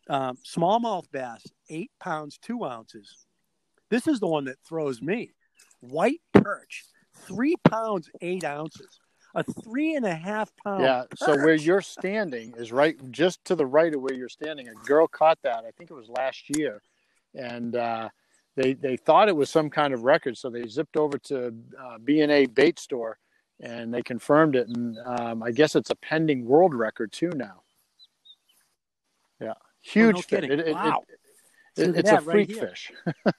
Um, 0.10 0.38
smallmouth 0.46 1.12
bass, 1.12 1.46
eight 1.70 1.92
pounds 2.00 2.38
two 2.42 2.64
ounces. 2.64 3.26
This 3.90 4.08
is 4.08 4.20
the 4.20 4.28
one 4.28 4.46
that 4.46 4.58
throws 4.68 5.02
me. 5.02 5.32
White 5.82 6.22
perch, 6.34 6.86
three 7.14 7.56
pounds 7.70 8.10
eight 8.22 8.44
ounces. 8.44 9.00
A 9.38 9.44
three 9.44 9.94
and 9.94 10.03
a 10.03 10.15
half 10.15 10.51
pound. 10.63 10.82
Yeah. 10.82 11.03
Perch. 11.08 11.20
So 11.20 11.36
where 11.36 11.53
you're 11.53 11.82
standing 11.82 12.56
is 12.58 12.72
right, 12.72 12.98
just 13.12 13.46
to 13.46 13.56
the 13.56 13.67
right 13.67 13.94
of 13.94 14.01
where 14.01 14.15
you're 14.15 14.29
standing. 14.29 14.67
A 14.67 14.74
girl 14.74 15.08
caught 15.08 15.38
that. 15.44 15.63
I 15.63 15.70
think 15.77 15.91
it 15.91 15.94
was 15.94 16.10
last 16.10 16.50
year, 16.58 16.82
and 17.36 17.75
uh, 17.75 18.10
they 18.56 18.74
they 18.74 18.98
thought 18.98 19.29
it 19.29 19.36
was 19.36 19.51
some 19.51 19.70
kind 19.70 19.94
of 19.94 20.03
record, 20.03 20.39
so 20.39 20.50
they 20.50 20.67
zipped 20.67 20.98
over 20.98 21.20
to 21.20 21.53
uh, 21.79 22.00
B 22.03 22.22
and 22.22 22.32
A 22.32 22.48
bait 22.48 22.79
store, 22.79 23.20
and 23.60 23.94
they 23.94 24.01
confirmed 24.01 24.56
it. 24.56 24.67
And 24.70 24.98
um, 25.06 25.44
I 25.44 25.51
guess 25.51 25.75
it's 25.75 25.91
a 25.91 25.96
pending 25.96 26.44
world 26.44 26.74
record 26.74 27.12
too 27.12 27.32
now. 27.36 27.62
Yeah, 29.39 29.53
huge 29.82 30.15
oh, 30.15 30.17
no 30.17 30.41
fish. 30.41 30.50
It, 30.50 30.74
wow. 30.74 31.03
It, 31.77 31.89
it, 31.89 31.98
it's 31.98 32.10
a 32.10 32.22
freak 32.22 32.50
right 32.50 32.60
fish. 32.60 32.91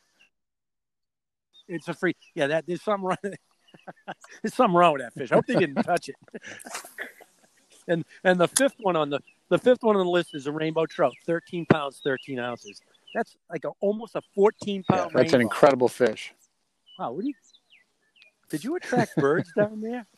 it's 1.68 1.88
a 1.88 1.94
freak. 1.94 2.18
Yeah, 2.36 2.46
that 2.46 2.68
there's 2.68 2.84
something 2.84 3.04
wrong. 3.04 3.16
there's 4.42 4.54
something 4.54 4.74
wrong 4.76 4.94
with 4.94 5.02
that 5.02 5.14
fish. 5.14 5.32
I 5.32 5.36
hope 5.36 5.46
they 5.46 5.54
didn't 5.54 5.82
touch 5.82 6.08
it. 6.08 6.16
and 7.88 8.04
and 8.24 8.40
the 8.40 8.48
fifth 8.48 8.76
one 8.78 8.96
on 8.96 9.10
the 9.10 9.20
the 9.48 9.58
fifth 9.58 9.82
one 9.82 9.96
on 9.96 10.04
the 10.04 10.10
list 10.10 10.34
is 10.34 10.46
a 10.46 10.52
rainbow 10.52 10.86
trout, 10.86 11.14
13 11.26 11.66
pounds, 11.66 12.00
13 12.04 12.38
ounces. 12.38 12.80
That's 13.14 13.36
like 13.50 13.64
a, 13.64 13.70
almost 13.80 14.14
a 14.14 14.22
14 14.34 14.84
pound. 14.84 14.98
Yeah, 14.98 15.04
that's 15.04 15.14
rainbow. 15.14 15.34
an 15.36 15.40
incredible 15.40 15.88
fish. 15.88 16.34
Wow, 16.98 17.12
what 17.12 17.22
do 17.22 17.28
you? 17.28 17.34
Did 18.50 18.64
you 18.64 18.76
attract 18.76 19.16
birds 19.16 19.50
down 19.56 19.80
there? 19.80 20.06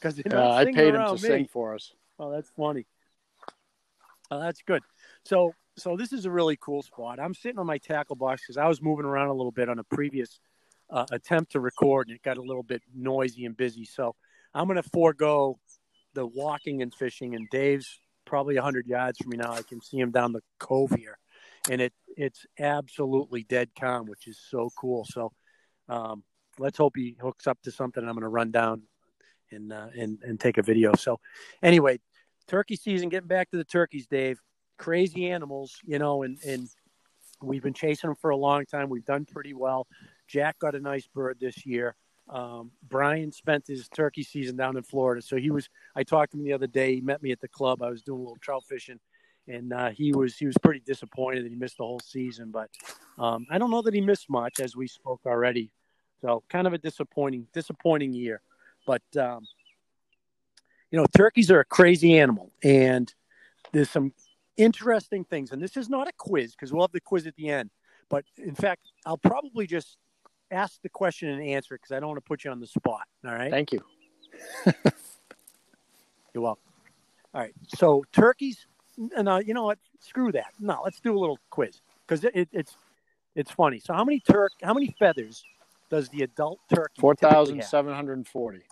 Because 0.00 0.20
uh, 0.30 0.50
I 0.52 0.66
paid 0.66 0.94
him 0.94 1.02
to 1.02 1.12
me. 1.14 1.18
sing 1.18 1.48
for 1.50 1.74
us. 1.74 1.94
Oh, 2.18 2.30
that's 2.30 2.50
funny. 2.50 2.84
Oh, 4.30 4.38
that's 4.38 4.60
good. 4.60 4.82
So, 5.24 5.54
so 5.78 5.96
this 5.96 6.12
is 6.12 6.26
a 6.26 6.30
really 6.30 6.58
cool 6.60 6.82
spot. 6.82 7.18
I'm 7.18 7.32
sitting 7.32 7.58
on 7.58 7.66
my 7.66 7.78
tackle 7.78 8.14
box 8.14 8.42
because 8.42 8.58
I 8.58 8.66
was 8.68 8.82
moving 8.82 9.06
around 9.06 9.28
a 9.28 9.32
little 9.32 9.50
bit 9.50 9.70
on 9.70 9.78
a 9.78 9.84
previous 9.84 10.40
uh, 10.90 11.06
attempt 11.10 11.52
to 11.52 11.60
record, 11.60 12.08
and 12.08 12.16
it 12.16 12.22
got 12.22 12.36
a 12.36 12.42
little 12.42 12.62
bit 12.62 12.82
noisy 12.94 13.44
and 13.44 13.56
busy. 13.56 13.84
So, 13.84 14.14
I'm 14.54 14.66
going 14.66 14.80
to 14.80 14.88
forego 14.88 15.58
the 16.14 16.26
walking 16.26 16.82
and 16.82 16.94
fishing. 16.94 17.34
And 17.34 17.48
Dave's 17.50 17.98
probably 18.24 18.54
100 18.54 18.86
yards 18.86 19.18
from 19.18 19.30
me 19.30 19.36
now. 19.36 19.52
I 19.52 19.62
can 19.62 19.80
see 19.80 19.98
him 19.98 20.10
down 20.10 20.32
the 20.32 20.42
cove 20.58 20.92
here 20.92 21.18
and 21.70 21.80
it 21.80 21.92
it's 22.16 22.46
absolutely 22.60 23.42
dead 23.44 23.70
calm, 23.78 24.06
which 24.06 24.28
is 24.28 24.38
so 24.48 24.70
cool. 24.78 25.04
So 25.04 25.32
um, 25.88 26.22
let's 26.58 26.78
hope 26.78 26.92
he 26.94 27.16
hooks 27.20 27.48
up 27.48 27.60
to 27.62 27.72
something. 27.72 28.04
I'm 28.04 28.14
going 28.14 28.22
to 28.22 28.28
run 28.28 28.52
down 28.52 28.82
and 29.50 29.72
uh, 29.72 29.88
and 29.98 30.18
and 30.22 30.38
take 30.38 30.58
a 30.58 30.62
video. 30.62 30.94
So 30.94 31.18
anyway, 31.62 31.98
turkey 32.46 32.76
season. 32.76 33.08
Getting 33.08 33.28
back 33.28 33.50
to 33.50 33.56
the 33.56 33.64
turkeys, 33.64 34.06
Dave. 34.06 34.38
Crazy 34.76 35.30
animals, 35.30 35.76
you 35.84 35.98
know, 35.98 36.22
and 36.22 36.38
and 36.46 36.68
we've 37.42 37.62
been 37.62 37.74
chasing 37.74 38.08
them 38.08 38.16
for 38.16 38.30
a 38.30 38.36
long 38.36 38.64
time. 38.66 38.88
We've 38.88 39.04
done 39.04 39.24
pretty 39.24 39.54
well. 39.54 39.86
Jack 40.26 40.58
got 40.58 40.74
a 40.74 40.80
nice 40.80 41.06
bird 41.06 41.38
this 41.40 41.66
year. 41.66 41.96
Um, 42.28 42.70
Brian 42.88 43.32
spent 43.32 43.66
his 43.66 43.88
turkey 43.88 44.22
season 44.22 44.56
down 44.56 44.76
in 44.76 44.82
Florida, 44.82 45.20
so 45.20 45.36
he 45.36 45.50
was. 45.50 45.68
I 45.94 46.04
talked 46.04 46.32
to 46.32 46.38
him 46.38 46.44
the 46.44 46.54
other 46.54 46.66
day. 46.66 46.94
He 46.94 47.00
met 47.00 47.22
me 47.22 47.32
at 47.32 47.40
the 47.40 47.48
club. 47.48 47.82
I 47.82 47.90
was 47.90 48.02
doing 48.02 48.20
a 48.20 48.22
little 48.22 48.38
trout 48.40 48.64
fishing 48.66 48.98
and 49.48 49.72
uh, 49.72 49.90
he 49.90 50.12
was 50.12 50.36
he 50.36 50.46
was 50.46 50.56
pretty 50.62 50.80
disappointed 50.80 51.44
that 51.44 51.50
he 51.50 51.56
missed 51.56 51.78
the 51.78 51.84
whole 51.84 52.00
season. 52.00 52.50
But 52.50 52.70
um, 53.18 53.46
I 53.50 53.58
don't 53.58 53.70
know 53.70 53.82
that 53.82 53.94
he 53.94 54.00
missed 54.00 54.30
much, 54.30 54.60
as 54.60 54.76
we 54.76 54.86
spoke 54.86 55.20
already. 55.26 55.70
So 56.20 56.42
kind 56.48 56.66
of 56.66 56.72
a 56.72 56.78
disappointing 56.78 57.46
disappointing 57.52 58.12
year. 58.12 58.40
But 58.86 59.02
um, 59.18 59.46
you 60.90 60.98
know, 60.98 61.06
turkeys 61.16 61.50
are 61.50 61.60
a 61.60 61.64
crazy 61.64 62.18
animal, 62.18 62.52
and 62.62 63.12
there's 63.72 63.90
some 63.90 64.12
interesting 64.56 65.24
things. 65.24 65.50
And 65.52 65.60
this 65.60 65.76
is 65.76 65.88
not 65.88 66.08
a 66.08 66.12
quiz 66.16 66.52
because 66.52 66.72
we'll 66.72 66.82
have 66.82 66.92
the 66.92 67.00
quiz 67.00 67.26
at 67.26 67.36
the 67.36 67.48
end. 67.48 67.70
But 68.08 68.24
in 68.38 68.54
fact, 68.54 68.82
I'll 69.04 69.18
probably 69.18 69.66
just 69.66 69.98
ask 70.50 70.80
the 70.82 70.88
question 70.88 71.28
and 71.28 71.42
answer 71.42 71.74
it 71.74 71.82
because 71.82 71.94
I 71.94 72.00
don't 72.00 72.08
want 72.08 72.18
to 72.18 72.28
put 72.28 72.44
you 72.44 72.50
on 72.50 72.60
the 72.60 72.66
spot. 72.66 73.02
All 73.26 73.32
right. 73.32 73.50
Thank 73.50 73.72
you. 73.72 73.82
You're 76.34 76.42
welcome. 76.42 76.62
All 77.32 77.40
right. 77.40 77.54
So 77.68 78.04
turkeys 78.12 78.66
no, 78.96 79.38
you 79.38 79.54
know 79.54 79.64
what? 79.64 79.78
Screw 80.00 80.32
that. 80.32 80.52
No, 80.60 80.80
let's 80.84 81.00
do 81.00 81.16
a 81.16 81.18
little 81.18 81.38
quiz 81.50 81.80
because 82.06 82.24
it, 82.24 82.32
it, 82.34 82.48
it's 82.52 82.76
it's 83.34 83.50
funny. 83.50 83.78
So, 83.80 83.94
how 83.94 84.04
many 84.04 84.20
turk? 84.20 84.52
How 84.62 84.74
many 84.74 84.94
feathers 84.98 85.44
does 85.90 86.08
the 86.10 86.22
adult 86.22 86.60
turkey? 86.72 87.00
Four 87.00 87.14
thousand 87.14 87.62
seven 87.64 87.94
hundred 87.94 88.26
forty. 88.28 88.62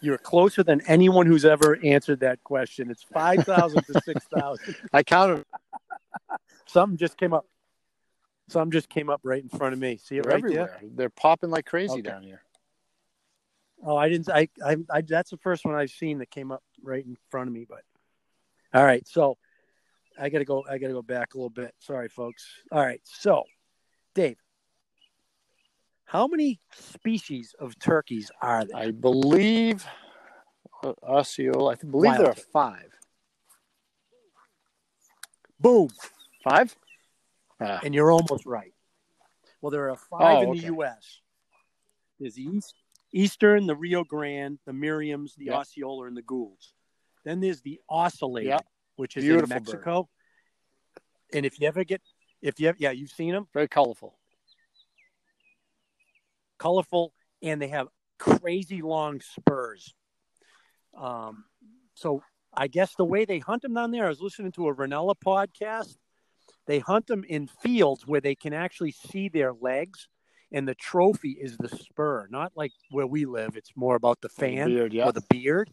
You're 0.00 0.18
closer 0.18 0.62
than 0.62 0.82
anyone 0.86 1.26
who's 1.26 1.44
ever 1.44 1.78
answered 1.82 2.20
that 2.20 2.42
question. 2.44 2.90
It's 2.90 3.02
five 3.02 3.44
thousand 3.44 3.84
to 3.86 4.00
six 4.02 4.24
thousand. 4.26 4.76
I 4.92 5.02
counted. 5.02 5.44
Something 6.66 6.96
just 6.96 7.16
came 7.16 7.32
up. 7.32 7.46
Something 8.48 8.72
just 8.72 8.88
came 8.88 9.08
up 9.08 9.20
right 9.24 9.42
in 9.42 9.48
front 9.48 9.72
of 9.72 9.78
me. 9.78 9.96
See 9.96 10.18
it 10.18 10.24
They're 10.24 10.32
right 10.32 10.44
everywhere. 10.44 10.78
there? 10.80 10.90
They're 10.94 11.08
popping 11.10 11.50
like 11.50 11.66
crazy 11.66 11.94
okay. 11.94 12.02
down 12.02 12.22
here. 12.22 12.42
Oh, 13.84 13.96
I 13.96 14.08
didn't. 14.08 14.30
I, 14.30 14.48
I, 14.64 14.76
I, 14.90 15.00
that's 15.02 15.30
the 15.30 15.36
first 15.38 15.64
one 15.64 15.74
I've 15.74 15.90
seen 15.90 16.18
that 16.18 16.30
came 16.30 16.50
up 16.52 16.62
right 16.82 17.04
in 17.04 17.16
front 17.30 17.48
of 17.48 17.54
me. 17.54 17.66
But 17.68 17.82
all 18.72 18.84
right, 18.84 19.06
so 19.06 19.36
I 20.18 20.28
gotta 20.28 20.44
go. 20.44 20.64
I 20.68 20.78
gotta 20.78 20.92
go 20.92 21.02
back 21.02 21.34
a 21.34 21.36
little 21.36 21.50
bit. 21.50 21.74
Sorry, 21.80 22.08
folks. 22.08 22.46
All 22.70 22.80
right, 22.80 23.00
so 23.04 23.44
Dave, 24.14 24.38
how 26.04 26.26
many 26.26 26.60
species 26.72 27.54
of 27.58 27.78
turkeys 27.78 28.30
are 28.40 28.64
there? 28.64 28.76
I 28.76 28.90
believe 28.90 29.84
uh, 30.82 30.92
Osceola. 31.02 31.72
I 31.72 31.86
believe 31.86 32.10
Wild. 32.10 32.20
there 32.20 32.30
are 32.30 32.34
five. 32.52 32.90
Boom, 35.60 35.88
five. 36.42 36.74
Ah. 37.60 37.80
And 37.82 37.94
you're 37.94 38.10
almost 38.10 38.46
right. 38.46 38.72
Well, 39.60 39.70
there 39.70 39.90
are 39.90 39.96
five 39.96 40.38
oh, 40.38 40.42
in 40.42 40.48
okay. 40.50 40.60
the 40.60 40.66
U.S. 40.66 41.20
There's 42.18 42.34
the 42.34 42.42
East, 42.42 42.74
Eastern, 43.12 43.66
the 43.66 43.76
Rio 43.76 44.04
Grande, 44.04 44.58
the 44.66 44.72
Merriam's, 44.72 45.34
the 45.36 45.46
yep. 45.46 45.54
Osceola, 45.54 46.06
and 46.06 46.16
the 46.16 46.22
Goulds. 46.22 46.74
Then 47.24 47.40
there's 47.40 47.62
the 47.62 47.80
Ocellated, 47.90 48.44
yep. 48.44 48.66
which 48.96 49.16
is 49.16 49.24
Beautiful 49.24 49.44
in 49.44 49.62
Mexico. 49.62 50.02
Bird. 50.02 51.36
And 51.38 51.46
if 51.46 51.58
you 51.58 51.66
ever 51.66 51.84
get, 51.84 52.02
if 52.42 52.60
you 52.60 52.66
have, 52.66 52.76
yeah, 52.78 52.90
you've 52.90 53.10
seen 53.10 53.32
them. 53.32 53.46
Very 53.54 53.68
colorful. 53.68 54.14
Colorful, 56.58 57.12
and 57.42 57.60
they 57.60 57.68
have 57.68 57.88
crazy 58.18 58.82
long 58.82 59.20
spurs. 59.20 59.94
Um, 60.96 61.44
so 61.94 62.22
I 62.52 62.68
guess 62.68 62.94
the 62.96 63.04
way 63.04 63.24
they 63.24 63.38
hunt 63.38 63.62
them 63.62 63.74
down 63.74 63.90
there, 63.90 64.06
I 64.06 64.08
was 64.08 64.20
listening 64.20 64.52
to 64.52 64.68
a 64.68 64.74
Rinella 64.74 65.14
podcast. 65.24 65.96
They 66.66 66.78
hunt 66.78 67.06
them 67.06 67.24
in 67.24 67.46
fields 67.46 68.06
where 68.06 68.20
they 68.20 68.34
can 68.34 68.52
actually 68.52 68.92
see 68.92 69.28
their 69.28 69.52
legs, 69.52 70.08
and 70.52 70.66
the 70.66 70.74
trophy 70.74 71.36
is 71.40 71.56
the 71.56 71.68
spur, 71.68 72.26
not 72.30 72.52
like 72.54 72.72
where 72.90 73.06
we 73.06 73.26
live. 73.26 73.56
It's 73.56 73.72
more 73.76 73.96
about 73.96 74.20
the 74.20 74.28
fan 74.28 74.68
the 74.68 74.74
beard, 74.74 74.92
yeah. 74.92 75.04
or 75.04 75.12
the 75.12 75.24
beard. 75.28 75.70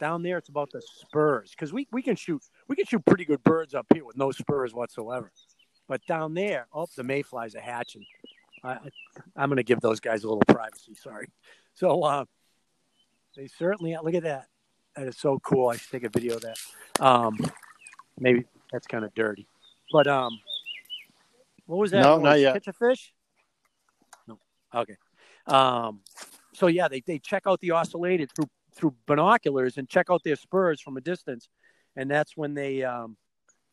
Down 0.00 0.22
there, 0.22 0.38
it's 0.38 0.48
about 0.48 0.70
the 0.72 0.82
spurs 0.82 1.50
because 1.50 1.72
we, 1.72 1.86
we 1.92 2.02
can 2.02 2.16
shoot 2.16 2.42
we 2.68 2.74
can 2.76 2.84
shoot 2.84 3.04
pretty 3.06 3.24
good 3.24 3.42
birds 3.44 3.74
up 3.74 3.86
here 3.94 4.04
with 4.04 4.16
no 4.16 4.32
spurs 4.32 4.74
whatsoever. 4.74 5.30
But 5.88 6.04
down 6.06 6.34
there, 6.34 6.66
oh, 6.72 6.86
the 6.96 7.04
mayflies 7.04 7.54
are 7.54 7.60
hatching. 7.60 8.04
I, 8.64 8.78
am 9.36 9.50
going 9.50 9.56
to 9.56 9.62
give 9.62 9.80
those 9.80 10.00
guys 10.00 10.24
a 10.24 10.28
little 10.28 10.42
privacy. 10.48 10.94
Sorry. 10.94 11.28
So 11.74 12.02
uh, 12.02 12.24
they 13.36 13.46
certainly 13.46 13.96
look 14.02 14.14
at 14.14 14.22
that. 14.22 14.46
That 14.96 15.06
is 15.08 15.18
so 15.18 15.38
cool. 15.40 15.68
I 15.68 15.76
should 15.76 15.90
take 15.90 16.04
a 16.04 16.08
video 16.08 16.36
of 16.36 16.42
that. 16.42 16.58
Um, 17.00 17.36
maybe 18.18 18.44
that's 18.72 18.86
kind 18.86 19.04
of 19.04 19.14
dirty, 19.14 19.46
but 19.94 20.08
um, 20.08 20.40
what 21.66 21.76
was 21.78 21.92
that? 21.92 22.02
No, 22.02 22.18
not 22.18 22.40
yet. 22.40 22.54
Catch 22.54 22.66
a 22.66 22.72
fish? 22.72 23.12
No. 24.26 24.40
Okay. 24.74 24.96
Um, 25.46 26.00
so 26.52 26.66
yeah, 26.66 26.88
they, 26.88 27.00
they 27.06 27.20
check 27.20 27.44
out 27.46 27.60
the 27.60 27.68
ocellated 27.68 28.28
through 28.34 28.50
through 28.74 28.92
binoculars 29.06 29.78
and 29.78 29.88
check 29.88 30.06
out 30.10 30.24
their 30.24 30.34
spurs 30.34 30.80
from 30.80 30.96
a 30.96 31.00
distance, 31.00 31.48
and 31.94 32.10
that's 32.10 32.36
when 32.36 32.54
they 32.54 32.82
um, 32.82 33.16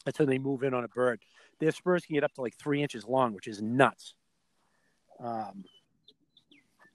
that's 0.06 0.20
when 0.20 0.30
they 0.30 0.38
move 0.38 0.62
in 0.62 0.76
on 0.76 0.84
a 0.84 0.88
bird. 0.88 1.24
Their 1.60 1.72
spurs 1.72 2.06
can 2.06 2.14
get 2.14 2.24
up 2.24 2.34
to 2.36 2.42
like 2.44 2.56
three 2.56 2.84
inches 2.84 3.04
long, 3.04 3.34
which 3.34 3.48
is 3.48 3.60
nuts. 3.60 4.14
Um, 5.20 5.64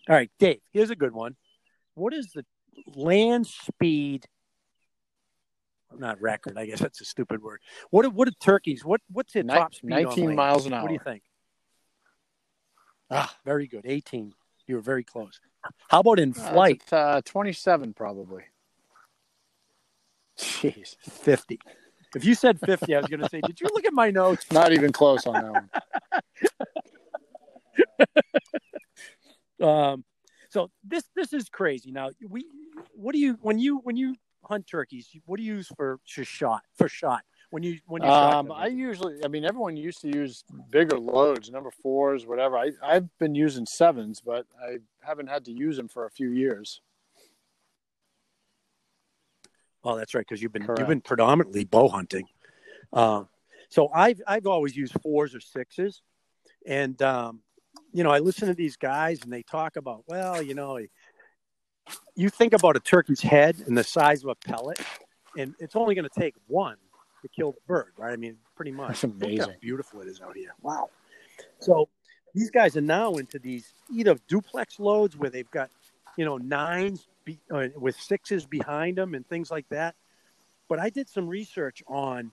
all 0.09 0.15
right, 0.15 0.31
Dave. 0.39 0.61
Here's 0.73 0.91
a 0.91 0.97
good 0.97 1.13
one. 1.13 1.35
What 1.95 2.15
is 2.15 2.31
the 2.31 2.45
land 2.95 3.49
speed 3.49 4.29
not 5.99 6.21
record. 6.21 6.59
I 6.59 6.67
guess 6.67 6.81
that's 6.81 7.01
a 7.01 7.05
stupid 7.05 7.43
word. 7.43 7.61
What 7.91 8.13
what 8.13 8.29
are 8.29 8.33
turkeys? 8.33 8.85
What 8.85 9.01
what's 9.11 9.37
it 9.37 9.49
top 9.49 9.75
speed? 9.75 9.91
Nineteen 9.91 10.35
miles 10.35 10.67
an 10.67 10.73
hour. 10.73 10.83
What 10.83 10.89
do 10.89 10.95
you 10.95 11.01
think? 11.01 11.23
Ah, 13.11 13.35
very 13.45 13.67
good. 13.67 13.83
Eighteen. 13.85 14.33
You 14.67 14.77
were 14.77 14.83
very 14.83 15.05
close. 15.05 15.41
How 15.89 16.01
about 16.01 16.19
in 16.19 16.31
uh, 16.31 16.53
flight? 16.53 16.83
Uh, 16.93 16.97
uh, 16.97 17.21
Twenty-seven, 17.25 17.95
probably. 17.95 18.43
Jeez, 20.39 20.97
fifty. 21.01 21.61
If 22.15 22.25
you 22.25 22.35
said 22.35 22.59
fifty, 22.61 22.95
I 22.95 22.99
was 22.99 23.07
going 23.09 23.21
to 23.21 23.29
say, 23.29 23.41
did 23.41 23.61
you 23.61 23.69
look 23.73 23.85
at 23.85 23.93
my 23.93 24.11
notes? 24.11 24.51
Not 24.53 24.73
even 24.73 24.93
close 24.93 25.27
on 25.27 25.35
that 25.35 25.53
one. 29.61 29.69
um, 29.69 30.05
so 30.51 30.71
this 30.85 31.05
this 31.15 31.33
is 31.33 31.49
crazy. 31.49 31.91
Now 31.91 32.11
we, 32.29 32.47
what 32.95 33.13
do 33.13 33.19
you 33.19 33.39
when 33.43 33.59
you 33.59 33.79
when 33.79 33.97
you 33.97 34.17
hunt 34.47 34.67
turkeys? 34.67 35.09
What 35.27 35.39
do 35.39 35.43
you 35.43 35.57
use 35.57 35.69
for 35.77 36.01
shot 36.07 36.63
for 36.77 36.89
shot? 36.89 37.23
When 37.51 37.63
you 37.63 37.79
when 37.87 38.03
you 38.03 38.09
um, 38.09 38.51
I 38.51 38.67
usually, 38.67 39.25
I 39.25 39.29
mean, 39.29 39.45
everyone 39.45 39.77
used 39.77 40.01
to 40.01 40.09
use 40.09 40.45
bigger 40.71 40.99
loads, 40.99 41.51
number 41.51 41.71
fours, 41.71 42.27
whatever. 42.27 42.59
I 42.59 42.73
I've 42.83 43.09
been 43.19 43.35
using 43.35 43.67
sevens, 43.67 44.21
but 44.21 44.47
I 44.61 44.79
haven't 45.01 45.29
had 45.29 45.45
to 45.45 45.53
use 45.53 45.77
them 45.77 45.89
for 45.89 46.07
a 46.07 46.11
few 46.11 46.31
years. 46.31 46.81
Oh, 49.85 49.97
that's 49.97 50.15
right, 50.15 50.27
because 50.29 50.43
you've 50.43 50.53
been 50.53 50.67
Correct. 50.67 50.81
you've 50.81 50.89
been 50.89 51.01
predominantly 51.01 51.65
bow 51.65 51.89
hunting. 51.89 52.27
Uh, 52.93 53.25
so 53.69 53.89
I've 53.95 54.21
I've 54.27 54.47
always 54.47 54.77
used 54.77 55.01
fours 55.01 55.33
or 55.33 55.41
sixes, 55.41 56.03
and 56.67 57.01
um, 57.03 57.43
you 57.93 58.03
know, 58.03 58.11
I 58.11 58.19
listen 58.19 58.49
to 58.49 58.55
these 58.55 58.77
guys 58.77 59.21
and 59.23 59.33
they 59.33 59.43
talk 59.43 59.77
about, 59.77 60.05
well, 60.07 60.43
you 60.43 60.55
know, 60.55 60.79
you 62.15 62.31
think 62.31 62.53
about 62.53 62.77
a 62.77 62.81
turkey's 62.81 63.21
head 63.21 63.57
and 63.67 63.77
the 63.77 63.85
size 63.85 64.23
of 64.23 64.31
a 64.31 64.35
pellet, 64.35 64.81
and 65.39 65.55
it's 65.59 65.77
only 65.77 65.95
going 65.95 66.09
to 66.09 66.21
take 66.21 66.35
one 66.47 66.77
to 67.23 67.29
kill 67.29 67.53
the 67.53 67.61
bird, 67.67 67.93
right? 67.97 68.13
I 68.13 68.17
mean, 68.17 68.37
pretty 68.55 68.73
much. 68.73 68.89
That's 68.89 69.05
amazing. 69.05 69.39
Look 69.39 69.51
how 69.51 69.57
beautiful 69.61 70.01
it 70.01 70.09
is 70.09 70.21
out 70.21 70.37
here. 70.37 70.55
Wow. 70.63 70.91
So 71.61 71.89
these 72.35 72.51
guys 72.51 72.77
are 72.77 72.83
now 72.83 73.15
into 73.15 73.39
these 73.39 73.73
either 73.93 74.17
duplex 74.29 74.79
loads 74.79 75.17
where 75.17 75.31
they've 75.31 75.51
got, 75.51 75.71
you 76.17 76.25
know, 76.25 76.37
nines 76.39 77.07
be, 77.25 77.39
uh, 77.51 77.69
with 77.77 77.97
sixes 77.97 78.47
behind 78.47 78.97
them 78.97 79.15
and 79.15 79.27
things 79.27 79.51
like 79.51 79.69
that. 79.71 79.95
But 80.69 80.79
I 80.79 80.91
did 80.91 81.09
some 81.09 81.29
research 81.29 81.83
on 81.87 82.33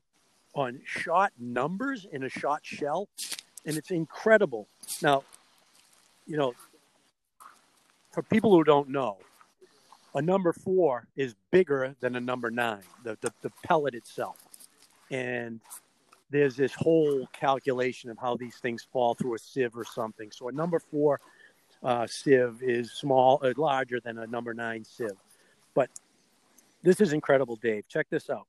on 0.56 0.80
shot 0.86 1.34
numbers 1.40 2.06
in 2.12 2.24
a 2.24 2.30
shot 2.30 2.60
shell, 2.64 3.10
and 3.66 3.76
it's 3.76 3.92
incredible. 3.92 4.68
Now, 5.02 5.24
you 6.28 6.38
know, 6.38 6.54
for 8.12 8.22
people 8.22 8.52
who 8.52 8.64
don't 8.64 8.90
know, 8.90 9.18
a 10.16 10.22
number 10.22 10.54
four 10.54 11.08
is 11.16 11.36
bigger 11.52 11.96
than 12.00 12.16
a 12.16 12.20
number 12.20 12.52
nine, 12.52 12.84
the, 13.04 13.18
the, 13.22 13.32
the 13.42 13.52
pellet 13.64 13.96
itself. 13.96 14.38
And 15.12 15.60
there's 16.30 16.56
this 16.56 16.74
whole 16.74 17.28
calculation 17.34 18.10
of 18.10 18.18
how 18.18 18.36
these 18.36 18.58
things 18.58 18.86
fall 18.92 19.14
through 19.14 19.36
a 19.36 19.40
sieve 19.40 19.76
or 19.76 19.86
something. 19.86 20.32
So 20.32 20.50
a 20.50 20.52
number 20.52 20.80
four 20.80 21.20
uh, 21.84 22.08
sieve 22.08 22.60
is 22.62 22.92
small, 22.92 23.40
uh, 23.44 23.54
larger 23.58 24.00
than 24.00 24.18
a 24.18 24.28
number 24.28 24.54
nine 24.54 24.84
sieve. 24.84 25.12
But 25.74 25.90
this 26.82 27.02
is 27.02 27.14
incredible, 27.14 27.56
Dave. 27.56 27.88
Check 27.88 28.08
this 28.10 28.30
out. 28.30 28.48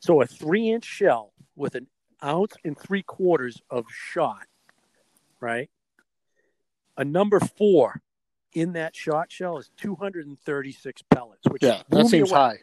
So 0.00 0.20
a 0.22 0.26
three 0.26 0.70
inch 0.70 0.84
shell 0.84 1.32
with 1.54 1.74
an 1.74 1.86
ounce 2.24 2.54
and 2.64 2.78
three 2.78 3.02
quarters 3.02 3.60
of 3.70 3.86
shot, 3.88 4.46
right? 5.40 5.70
A 6.96 7.04
number 7.04 7.40
four 7.40 8.02
in 8.54 8.74
that 8.74 8.94
shot 8.94 9.32
shell 9.32 9.58
is 9.58 9.70
236 9.78 11.02
pellets, 11.10 11.42
which 11.48 11.62
yeah, 11.62 11.82
that 11.88 12.06
seems 12.06 12.30
high. 12.30 12.58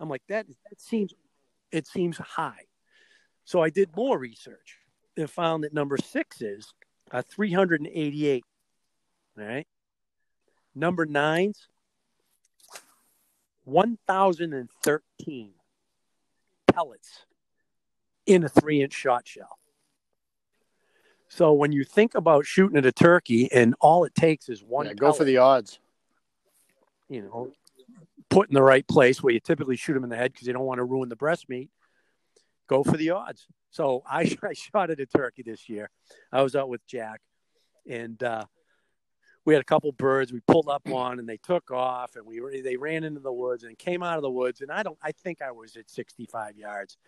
I'm 0.00 0.08
like 0.08 0.22
that. 0.28 0.46
That 0.70 0.80
seems 0.80 1.12
it 1.70 1.86
seems 1.86 2.18
high. 2.18 2.66
So 3.44 3.62
I 3.62 3.70
did 3.70 3.94
more 3.96 4.18
research 4.18 4.78
and 5.16 5.30
found 5.30 5.64
that 5.64 5.72
number 5.74 5.96
six 5.96 6.40
is 6.40 6.72
uh, 7.10 7.22
388. 7.28 8.44
All 9.38 9.44
right. 9.44 9.66
Number 10.74 11.04
nines, 11.04 11.68
1,013 13.64 15.50
pellets 16.72 17.26
in 18.26 18.44
a 18.44 18.48
three 18.48 18.82
inch 18.82 18.94
shot 18.94 19.26
shell. 19.26 19.58
So 21.34 21.54
when 21.54 21.72
you 21.72 21.82
think 21.82 22.14
about 22.14 22.44
shooting 22.44 22.76
at 22.76 22.84
a 22.84 22.92
turkey 22.92 23.50
and 23.50 23.74
all 23.80 24.04
it 24.04 24.14
takes 24.14 24.50
is 24.50 24.62
one, 24.62 24.84
yeah, 24.84 24.92
go 24.92 25.14
for 25.14 25.24
the 25.24 25.38
odds. 25.38 25.78
You 27.08 27.22
know, 27.22 27.52
put 28.28 28.50
in 28.50 28.54
the 28.54 28.62
right 28.62 28.86
place 28.86 29.22
where 29.22 29.32
you 29.32 29.40
typically 29.40 29.76
shoot 29.76 29.94
them 29.94 30.04
in 30.04 30.10
the 30.10 30.16
head 30.16 30.34
because 30.34 30.46
you 30.46 30.52
don't 30.52 30.66
want 30.66 30.80
to 30.80 30.84
ruin 30.84 31.08
the 31.08 31.16
breast 31.16 31.48
meat. 31.48 31.70
Go 32.68 32.84
for 32.84 32.98
the 32.98 33.10
odds. 33.12 33.46
So 33.70 34.02
I, 34.10 34.36
I 34.42 34.52
shot 34.52 34.90
at 34.90 35.00
a 35.00 35.06
turkey 35.06 35.42
this 35.42 35.70
year. 35.70 35.88
I 36.30 36.42
was 36.42 36.54
out 36.54 36.68
with 36.68 36.86
Jack, 36.86 37.22
and 37.88 38.22
uh, 38.22 38.44
we 39.46 39.54
had 39.54 39.62
a 39.62 39.64
couple 39.64 39.90
birds. 39.92 40.34
We 40.34 40.40
pulled 40.40 40.68
up 40.68 40.86
on, 40.90 41.18
and 41.18 41.26
they 41.26 41.38
took 41.38 41.70
off, 41.70 42.14
and 42.16 42.26
we 42.26 42.60
they 42.60 42.76
ran 42.76 43.04
into 43.04 43.20
the 43.20 43.32
woods 43.32 43.64
and 43.64 43.78
came 43.78 44.02
out 44.02 44.16
of 44.16 44.22
the 44.22 44.30
woods. 44.30 44.60
And 44.60 44.70
I 44.70 44.82
don't. 44.82 44.98
I 45.02 45.12
think 45.12 45.40
I 45.40 45.52
was 45.52 45.76
at 45.76 45.88
65 45.88 46.58
yards, 46.58 46.98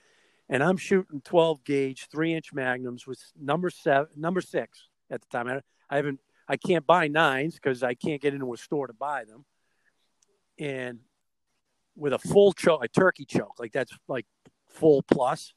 and 0.49 0.63
I'm 0.63 0.77
shooting 0.77 1.21
12 1.23 1.65
gauge, 1.65 2.09
three 2.11 2.35
inch 2.35 2.53
magnums 2.53 3.07
with 3.07 3.21
number 3.41 3.71
seven, 3.71 4.09
number 4.17 4.41
six 4.41 4.89
at 5.11 5.21
the 5.21 5.27
time. 5.29 5.49
I, 5.49 5.61
I 5.89 5.97
haven't, 5.97 6.21
I 6.49 6.57
can't 6.57 6.87
buy 6.87 7.09
nines 7.09 7.55
because 7.55 7.83
I 7.83 7.95
can't 7.95 8.21
get 8.21 8.35
into 8.35 8.53
a 8.53 8.57
store 8.57 8.87
to 8.87 8.93
buy 8.93 9.25
them. 9.25 9.45
And 10.59 11.01
with 11.97 12.13
a 12.13 12.19
full 12.19 12.53
choke, 12.53 12.85
a 12.85 12.89
turkey 12.89 13.25
choke, 13.25 13.59
like 13.59 13.73
that's 13.73 13.93
like 14.09 14.27
full 14.69 15.03
plus. 15.03 15.55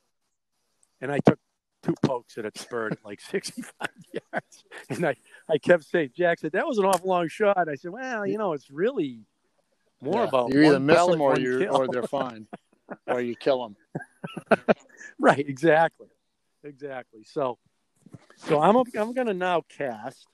And 1.02 1.12
I 1.12 1.20
took 1.20 1.40
two 1.84 1.96
pokes 2.04 2.38
at 2.38 2.46
a 2.46 2.52
spurt 2.56 2.94
at 2.94 3.06
like 3.06 3.22
65 3.30 3.90
yards. 4.14 4.64
And 4.90 5.06
I, 5.06 5.16
I 5.50 5.58
kept 5.58 5.84
saying, 5.84 6.12
Jack 6.16 6.40
said, 6.40 6.54
that 6.54 6.66
was 6.66 6.78
an 6.78 6.86
awful 6.86 7.10
long 7.10 7.28
shot. 7.28 7.68
I 7.70 7.76
said, 7.76 7.92
well, 7.92 8.26
you 8.26 8.38
know, 8.38 8.54
it's 8.54 8.70
really 8.70 9.22
more 10.02 10.22
yeah. 10.22 10.28
about 10.28 10.54
you 10.54 10.64
either 10.64 10.80
miss 10.80 11.06
them 11.06 11.22
or 11.22 11.40
you 11.40 11.68
or 11.68 11.88
they're 11.88 12.04
fine, 12.04 12.48
or 13.08 13.22
you 13.22 13.36
kill 13.36 13.64
them. 13.64 13.76
Right, 15.20 15.40
exactly, 15.40 16.08
exactly. 16.64 17.24
So, 17.24 17.58
so 18.36 18.62
I'm 18.62 18.76
I'm 18.98 19.14
gonna 19.14 19.34
now 19.34 19.64
cast. 19.70 20.28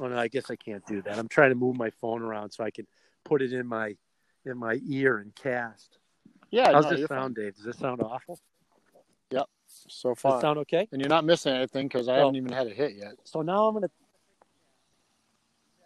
Oh 0.00 0.08
no, 0.08 0.18
I 0.18 0.28
guess 0.28 0.50
I 0.50 0.56
can't 0.56 0.84
do 0.86 1.02
that. 1.02 1.18
I'm 1.18 1.28
trying 1.28 1.50
to 1.50 1.54
move 1.54 1.76
my 1.76 1.90
phone 2.00 2.22
around 2.22 2.50
so 2.52 2.64
I 2.64 2.70
can 2.70 2.86
put 3.24 3.42
it 3.42 3.52
in 3.52 3.66
my 3.66 3.96
in 4.44 4.58
my 4.58 4.80
ear 4.86 5.18
and 5.18 5.34
cast. 5.34 5.98
Yeah, 6.50 6.72
how's 6.72 6.84
no, 6.84 6.90
this 6.90 7.08
sound, 7.08 7.36
fine. 7.36 7.44
Dave? 7.44 7.56
Does 7.56 7.64
this 7.64 7.78
sound 7.78 8.02
awful? 8.02 8.38
Yep, 9.30 9.48
so 9.66 10.14
far. 10.14 10.40
Sound 10.40 10.58
okay? 10.60 10.88
And 10.92 11.00
you're 11.00 11.08
not 11.08 11.24
missing 11.24 11.54
anything 11.54 11.88
because 11.88 12.08
I 12.08 12.16
so, 12.16 12.18
haven't 12.18 12.36
even 12.36 12.52
had 12.52 12.66
a 12.66 12.70
hit 12.70 12.94
yet. 12.96 13.14
So 13.24 13.42
now 13.42 13.66
I'm 13.66 13.74
gonna. 13.74 13.90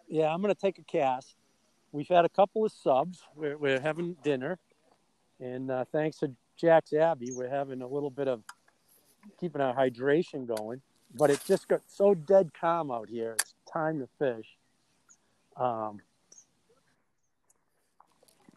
Yeah, 0.09 0.33
I'm 0.33 0.41
gonna 0.41 0.55
take 0.55 0.79
a 0.79 0.85
cast. 0.85 1.37
We've 1.93 2.09
had 2.09 2.25
a 2.25 2.29
couple 2.29 2.65
of 2.65 2.73
subs. 2.73 3.23
We're, 3.35 3.57
we're 3.57 3.81
having 3.81 4.17
dinner, 4.23 4.59
and 5.41 5.71
uh, 5.71 5.85
thanks 5.93 6.19
to 6.19 6.33
Jack's 6.57 6.93
Abbey, 6.93 7.33
we're 7.33 7.49
having 7.49 7.83
a 7.83 7.87
little 7.87 8.11
bit 8.11 8.29
of 8.29 8.43
keeping 9.41 9.61
our 9.61 9.75
hydration 9.75 10.47
going. 10.47 10.81
But 11.15 11.31
it 11.31 11.43
just 11.47 11.69
got 11.69 11.83
so 11.87 12.15
dead 12.15 12.51
calm 12.59 12.91
out 12.91 13.09
here. 13.09 13.33
It's 13.33 13.55
time 13.73 14.01
to 14.01 14.09
fish. 14.19 14.47
Um, 15.57 16.01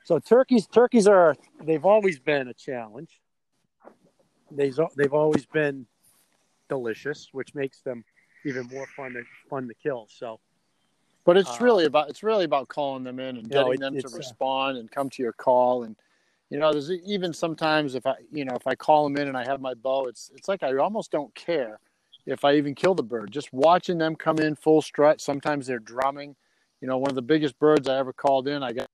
so 0.04 0.20
turkeys, 0.20 0.66
turkeys 0.68 1.08
are 1.08 1.36
they've 1.62 1.86
always 1.86 2.20
been 2.20 2.48
a 2.48 2.54
challenge. 2.54 3.22
They've 4.52 4.78
they've 4.98 5.14
always 5.14 5.46
been 5.46 5.86
delicious, 6.68 7.30
which 7.32 7.54
makes 7.54 7.82
them 7.82 8.04
even 8.46 8.68
more 8.68 8.88
fun 8.88 9.14
to 9.14 9.24
fun 9.50 9.68
to 9.68 9.74
kill. 9.76 10.08
So, 10.10 10.40
but 11.26 11.38
it's 11.38 11.62
uh, 11.62 11.64
really 11.64 11.86
about 11.86 12.10
it's 12.10 12.24
really 12.24 12.46
about 12.46 12.68
calling 12.68 13.04
them 13.04 13.20
in 13.20 13.38
and 13.38 13.50
getting 13.50 13.80
them 13.80 14.00
to 14.00 14.08
uh, 14.08 14.18
respond 14.18 14.78
uh, 14.78 14.80
and 14.80 14.92
come 14.92 15.10
to 15.12 15.22
your 15.22 15.34
call 15.34 15.84
and 15.84 15.96
you 16.50 16.58
know, 16.58 16.72
there's 16.72 16.92
even 16.92 17.34
sometimes 17.34 17.96
if 17.96 18.06
I, 18.06 18.16
you 18.32 18.44
know, 18.46 18.56
if 18.56 18.66
I 18.66 18.76
call 18.76 19.04
them 19.04 19.18
in 19.18 19.28
and 19.28 19.38
I 19.38 19.46
have 19.46 19.62
my 19.62 19.74
bow, 19.74 20.08
it's 20.08 20.32
it's 20.36 20.48
like 20.48 20.64
I 20.64 20.76
almost 20.78 21.12
don't 21.12 21.34
care 21.36 21.80
if 22.26 22.44
I 22.44 22.56
even 22.56 22.76
kill 22.76 22.96
the 22.96 23.04
bird. 23.04 23.32
Just 23.32 23.54
watching 23.54 23.98
them 23.98 24.16
come 24.16 24.40
in 24.40 24.56
full 24.56 24.82
strut. 24.82 25.22
Sometimes 25.22 25.68
they're 25.68 25.80
drumming. 25.80 26.36
You 26.82 26.88
know, 26.88 26.98
one 26.98 27.12
of 27.12 27.16
the 27.16 27.22
biggest 27.22 27.60
birds 27.60 27.88
I 27.88 27.98
ever 27.98 28.14
called 28.14 28.48
in, 28.48 28.64
I 28.64 28.74
got 28.74 28.88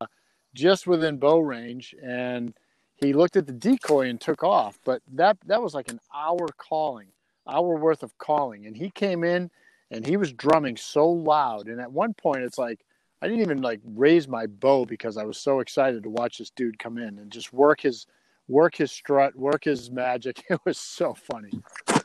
uh, 0.00 0.06
just 0.54 0.86
within 0.86 1.18
bow 1.18 1.38
range, 1.40 1.94
and 2.02 2.54
he 2.94 3.12
looked 3.12 3.36
at 3.36 3.46
the 3.46 3.52
decoy 3.52 4.08
and 4.08 4.20
took 4.20 4.42
off. 4.42 4.78
But 4.84 5.02
that 5.12 5.36
that 5.46 5.62
was 5.62 5.74
like 5.74 5.90
an 5.90 6.00
hour 6.14 6.46
calling, 6.56 7.08
hour 7.46 7.76
worth 7.76 8.02
of 8.02 8.16
calling, 8.16 8.66
and 8.66 8.76
he 8.76 8.90
came 8.90 9.24
in 9.24 9.50
and 9.90 10.06
he 10.06 10.16
was 10.16 10.32
drumming 10.32 10.76
so 10.76 11.08
loud. 11.08 11.68
And 11.68 11.80
at 11.80 11.92
one 11.92 12.14
point, 12.14 12.42
it's 12.42 12.58
like 12.58 12.80
I 13.20 13.26
didn't 13.26 13.42
even 13.42 13.62
like 13.62 13.80
raise 13.84 14.28
my 14.28 14.46
bow 14.46 14.84
because 14.84 15.16
I 15.16 15.24
was 15.24 15.38
so 15.38 15.60
excited 15.60 16.02
to 16.04 16.10
watch 16.10 16.38
this 16.38 16.50
dude 16.50 16.78
come 16.78 16.98
in 16.98 17.18
and 17.18 17.30
just 17.30 17.52
work 17.52 17.80
his 17.80 18.06
work 18.46 18.76
his 18.76 18.92
strut, 18.92 19.34
work 19.36 19.64
his 19.64 19.90
magic. 19.90 20.44
It 20.50 20.60
was 20.64 20.78
so 20.78 21.14
funny. 21.14 21.50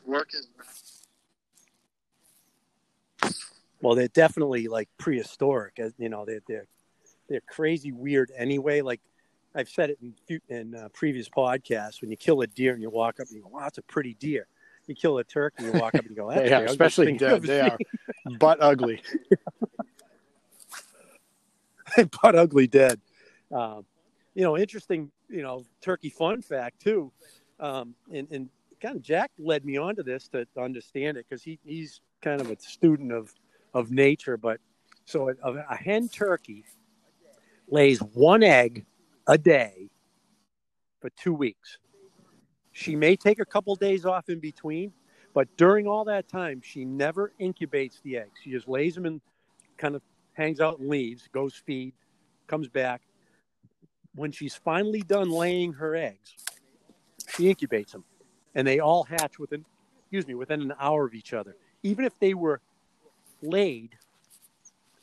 Work 0.06 0.32
his 0.32 0.50
Well, 3.82 3.96
they're 3.96 4.08
definitely 4.10 4.68
like 4.68 4.90
prehistoric. 4.98 5.80
as 5.80 5.94
You 5.98 6.10
know, 6.10 6.26
they're 6.26 6.42
they're 6.48 6.68
they're 7.30 7.42
crazy 7.42 7.92
weird 7.92 8.32
anyway. 8.36 8.82
Like 8.82 9.02
I've 9.56 9.70
said 9.70 9.92
it 9.92 10.00
in 10.02 10.42
in 10.50 10.76
uh, 10.76 10.90
previous 10.94 11.30
podcasts. 11.30 12.02
When 12.02 12.10
you 12.10 12.18
kill 12.18 12.42
a 12.42 12.48
deer 12.48 12.74
and 12.74 12.82
you 12.82 12.90
walk 12.90 13.20
up 13.20 13.28
and 13.28 13.36
you 13.36 13.44
go, 13.44 13.50
"Wow, 13.50 13.62
that's 13.62 13.78
a 13.78 13.84
pretty 13.84 14.16
deer." 14.16 14.48
You 14.88 14.96
kill 14.96 15.18
a 15.20 15.24
turkey, 15.24 15.64
and 15.64 15.74
you 15.74 15.80
walk 15.80 15.96
up 15.96 16.02
and 16.02 16.10
you 16.10 16.16
go, 16.16 16.30
"That's 16.34 16.50
yeah, 16.50 16.60
especially 16.62 17.14
dead. 17.18 17.44
They 17.44 17.62
are 17.62 17.78
butt 18.40 18.58
ugly. 18.62 19.02
butt 22.22 22.36
ugly 22.36 22.68
dead. 22.68 23.00
Um, 23.52 23.86
you 24.34 24.44
know, 24.44 24.58
interesting. 24.58 25.12
You 25.30 25.42
know, 25.42 25.66
turkey 25.82 26.10
fun 26.10 26.42
fact 26.42 26.82
too, 26.82 27.12
um, 27.60 27.96
and, 28.14 28.28
and 28.32 28.50
kind 28.82 28.96
of 28.96 29.02
Jack 29.02 29.32
led 29.40 29.66
me 29.66 29.78
on 29.78 29.96
to 29.96 30.04
this 30.04 30.28
to, 30.30 30.46
to 30.46 30.62
understand 30.62 31.18
it 31.18 31.26
because 31.28 31.42
he, 31.42 31.58
he's 31.64 32.02
kind 32.22 32.42
of 32.42 32.52
a 32.52 32.60
student 32.60 33.12
of 33.12 33.34
of 33.74 33.92
nature. 33.92 34.38
But 34.38 34.60
so 35.06 35.30
a, 35.30 35.54
a 35.70 35.76
hen 35.76 36.10
turkey 36.10 36.66
lays 37.68 38.00
one 38.00 38.44
egg 38.44 38.86
a 39.28 39.38
day 39.38 39.90
for 41.02 41.10
two 41.12 41.34
weeks. 41.34 41.78
She 42.72 42.96
may 42.96 43.16
take 43.16 43.40
a 43.40 43.46
couple 43.46 43.76
days 43.76 44.06
off 44.06 44.30
in 44.30 44.40
between, 44.40 44.94
but 45.34 45.48
during 45.58 45.88
all 45.88 46.06
that 46.06 46.28
time, 46.28 46.62
she 46.64 46.86
never 46.86 47.34
incubates 47.40 48.02
the 48.02 48.18
eggs. 48.18 48.40
She 48.44 48.52
just 48.52 48.68
lays 48.68 48.96
them 48.96 49.06
and 49.06 49.22
kind 49.78 49.96
of 49.96 50.02
hangs 50.34 50.60
out 50.60 50.80
and 50.80 50.90
leaves, 50.90 51.28
goes 51.32 51.56
feed, 51.56 51.94
comes 52.48 52.68
back. 52.68 53.02
When 54.16 54.32
she's 54.32 54.56
finally 54.56 55.02
done 55.02 55.30
laying 55.30 55.74
her 55.74 55.96
eggs, 55.96 56.36
she 57.36 57.54
incubates 57.54 57.92
them, 57.92 58.04
and 58.54 58.68
they 58.68 58.80
all 58.80 59.04
hatch 59.04 59.40
within, 59.40 59.66
excuse 60.00 60.28
me, 60.28 60.36
within 60.36 60.62
an 60.62 60.74
hour 60.80 61.06
of 61.06 61.16
each 61.16 61.34
other, 61.34 61.56
even 61.82 62.06
if 62.06 62.18
they 62.20 62.34
were 62.34 62.62
laid 63.42 63.96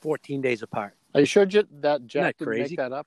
14 0.01 0.41
days 0.41 0.63
apart. 0.63 0.95
Are 1.15 1.21
you 1.21 1.27
sure 1.27 1.45
that 1.45 2.07
Jack 2.07 2.39
didn't 2.39 2.47
crazy? 2.47 2.63
make 2.63 2.77
that 2.79 2.93
up? 2.93 3.07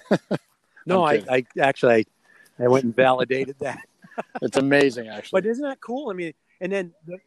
no, 0.86 1.04
I, 1.04 1.22
I 1.28 1.44
actually 1.60 2.06
I, 2.58 2.64
I 2.64 2.68
went 2.68 2.84
and 2.84 2.94
validated 2.94 3.56
that. 3.60 3.80
it's 4.42 4.56
amazing, 4.56 5.08
actually. 5.08 5.40
But 5.40 5.46
isn't 5.46 5.64
that 5.64 5.80
cool? 5.80 6.10
I 6.10 6.14
mean, 6.14 6.32
and 6.60 6.72
then 6.72 6.92
the, 7.06 7.18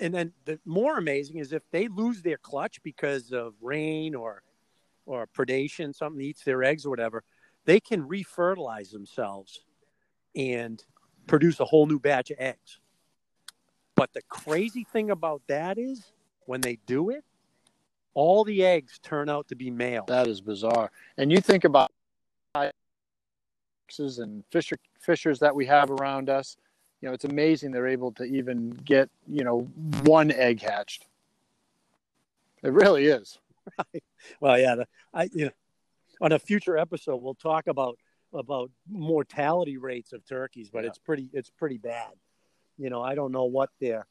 and 0.00 0.14
then 0.14 0.32
the 0.44 0.58
more 0.64 0.98
amazing 0.98 1.38
is 1.38 1.52
if 1.52 1.62
they 1.70 1.88
lose 1.88 2.22
their 2.22 2.38
clutch 2.38 2.82
because 2.82 3.32
of 3.32 3.54
rain 3.60 4.14
or 4.14 4.42
or 5.06 5.26
predation, 5.26 5.94
something 5.94 6.20
eats 6.20 6.44
their 6.44 6.62
eggs 6.62 6.84
or 6.84 6.90
whatever, 6.90 7.24
they 7.64 7.80
can 7.80 8.06
refertilize 8.06 8.90
themselves 8.90 9.64
and 10.36 10.84
produce 11.26 11.60
a 11.60 11.64
whole 11.64 11.86
new 11.86 11.98
batch 11.98 12.30
of 12.30 12.36
eggs. 12.38 12.78
But 13.96 14.12
the 14.12 14.22
crazy 14.28 14.84
thing 14.84 15.10
about 15.10 15.42
that 15.48 15.78
is 15.78 16.12
when 16.44 16.60
they 16.60 16.78
do 16.86 17.10
it, 17.10 17.24
all 18.14 18.44
the 18.44 18.64
eggs 18.64 18.98
turn 19.02 19.28
out 19.28 19.48
to 19.48 19.56
be 19.56 19.70
male. 19.70 20.04
That 20.08 20.28
is 20.28 20.40
bizarre. 20.40 20.90
And 21.16 21.32
you 21.32 21.40
think 21.40 21.64
about 21.64 21.90
and 23.98 24.44
fisher 24.50 24.76
fishers 25.00 25.38
that 25.38 25.54
we 25.54 25.64
have 25.64 25.90
around 25.90 26.28
us 26.28 26.56
you 27.00 27.08
know, 27.08 27.14
it's 27.14 27.24
amazing 27.24 27.70
they're 27.70 27.86
able 27.86 28.12
to 28.12 28.24
even 28.24 28.70
get, 28.70 29.08
you 29.26 29.44
know, 29.44 29.60
one 30.02 30.30
egg 30.32 30.60
hatched. 30.60 31.06
It 32.62 32.72
really 32.72 33.06
is. 33.06 33.38
Right. 33.78 34.02
Well, 34.40 34.58
yeah. 34.58 34.74
The, 34.74 34.86
I, 35.14 35.30
you 35.32 35.44
know, 35.44 35.50
on 36.20 36.32
a 36.32 36.40
future 36.40 36.76
episode, 36.76 37.22
we'll 37.22 37.34
talk 37.34 37.68
about 37.68 37.98
about 38.34 38.70
mortality 38.90 39.76
rates 39.76 40.12
of 40.12 40.26
turkeys, 40.26 40.70
but 40.70 40.82
yeah. 40.82 40.88
it's 40.88 40.98
pretty 40.98 41.30
it's 41.32 41.50
pretty 41.50 41.78
bad. 41.78 42.10
You 42.76 42.90
know, 42.90 43.00
I 43.00 43.14
don't 43.14 43.30
know 43.30 43.44
what 43.44 43.70
their 43.80 44.06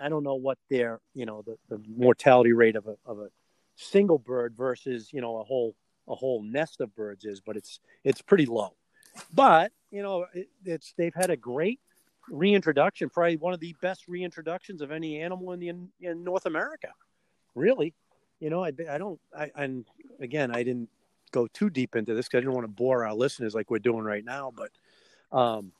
I 0.00 0.08
don't 0.08 0.24
know 0.24 0.34
what 0.34 0.58
their 0.68 1.00
you 1.14 1.26
know 1.26 1.42
the, 1.42 1.56
the 1.68 1.82
mortality 1.88 2.52
rate 2.52 2.74
of 2.74 2.86
a 2.86 2.96
of 3.06 3.20
a 3.20 3.28
single 3.76 4.18
bird 4.18 4.54
versus 4.56 5.10
you 5.12 5.20
know 5.20 5.38
a 5.38 5.44
whole 5.44 5.76
a 6.08 6.14
whole 6.14 6.42
nest 6.42 6.80
of 6.80 6.94
birds 6.94 7.24
is, 7.24 7.40
but 7.40 7.56
it's 7.56 7.80
it's 8.02 8.20
pretty 8.20 8.46
low. 8.46 8.74
But 9.32 9.72
you 9.90 10.02
know, 10.02 10.26
it, 10.34 10.48
it's 10.64 10.94
they've 10.96 11.14
had 11.14 11.30
a 11.30 11.36
great 11.36 11.80
reintroduction, 12.28 13.10
probably 13.10 13.36
one 13.36 13.54
of 13.54 13.60
the 13.60 13.74
best 13.80 14.08
reintroductions 14.08 14.80
of 14.80 14.90
any 14.90 15.20
animal 15.20 15.52
in 15.52 15.60
the 15.60 15.68
in, 15.68 15.88
in 16.00 16.24
North 16.24 16.46
America. 16.46 16.88
Really, 17.54 17.94
you 18.40 18.50
know, 18.50 18.64
I, 18.64 18.72
I 18.90 18.98
don't, 18.98 19.20
I, 19.36 19.50
and 19.54 19.84
again, 20.20 20.54
I 20.54 20.62
didn't 20.62 20.88
go 21.30 21.46
too 21.46 21.70
deep 21.70 21.96
into 21.96 22.14
this 22.14 22.26
because 22.26 22.38
I 22.38 22.40
didn't 22.40 22.54
want 22.54 22.64
to 22.64 22.72
bore 22.72 23.06
our 23.06 23.14
listeners 23.14 23.54
like 23.54 23.70
we're 23.70 23.78
doing 23.78 24.04
right 24.04 24.24
now. 24.24 24.52
But, 24.54 24.70
um, 25.36 25.72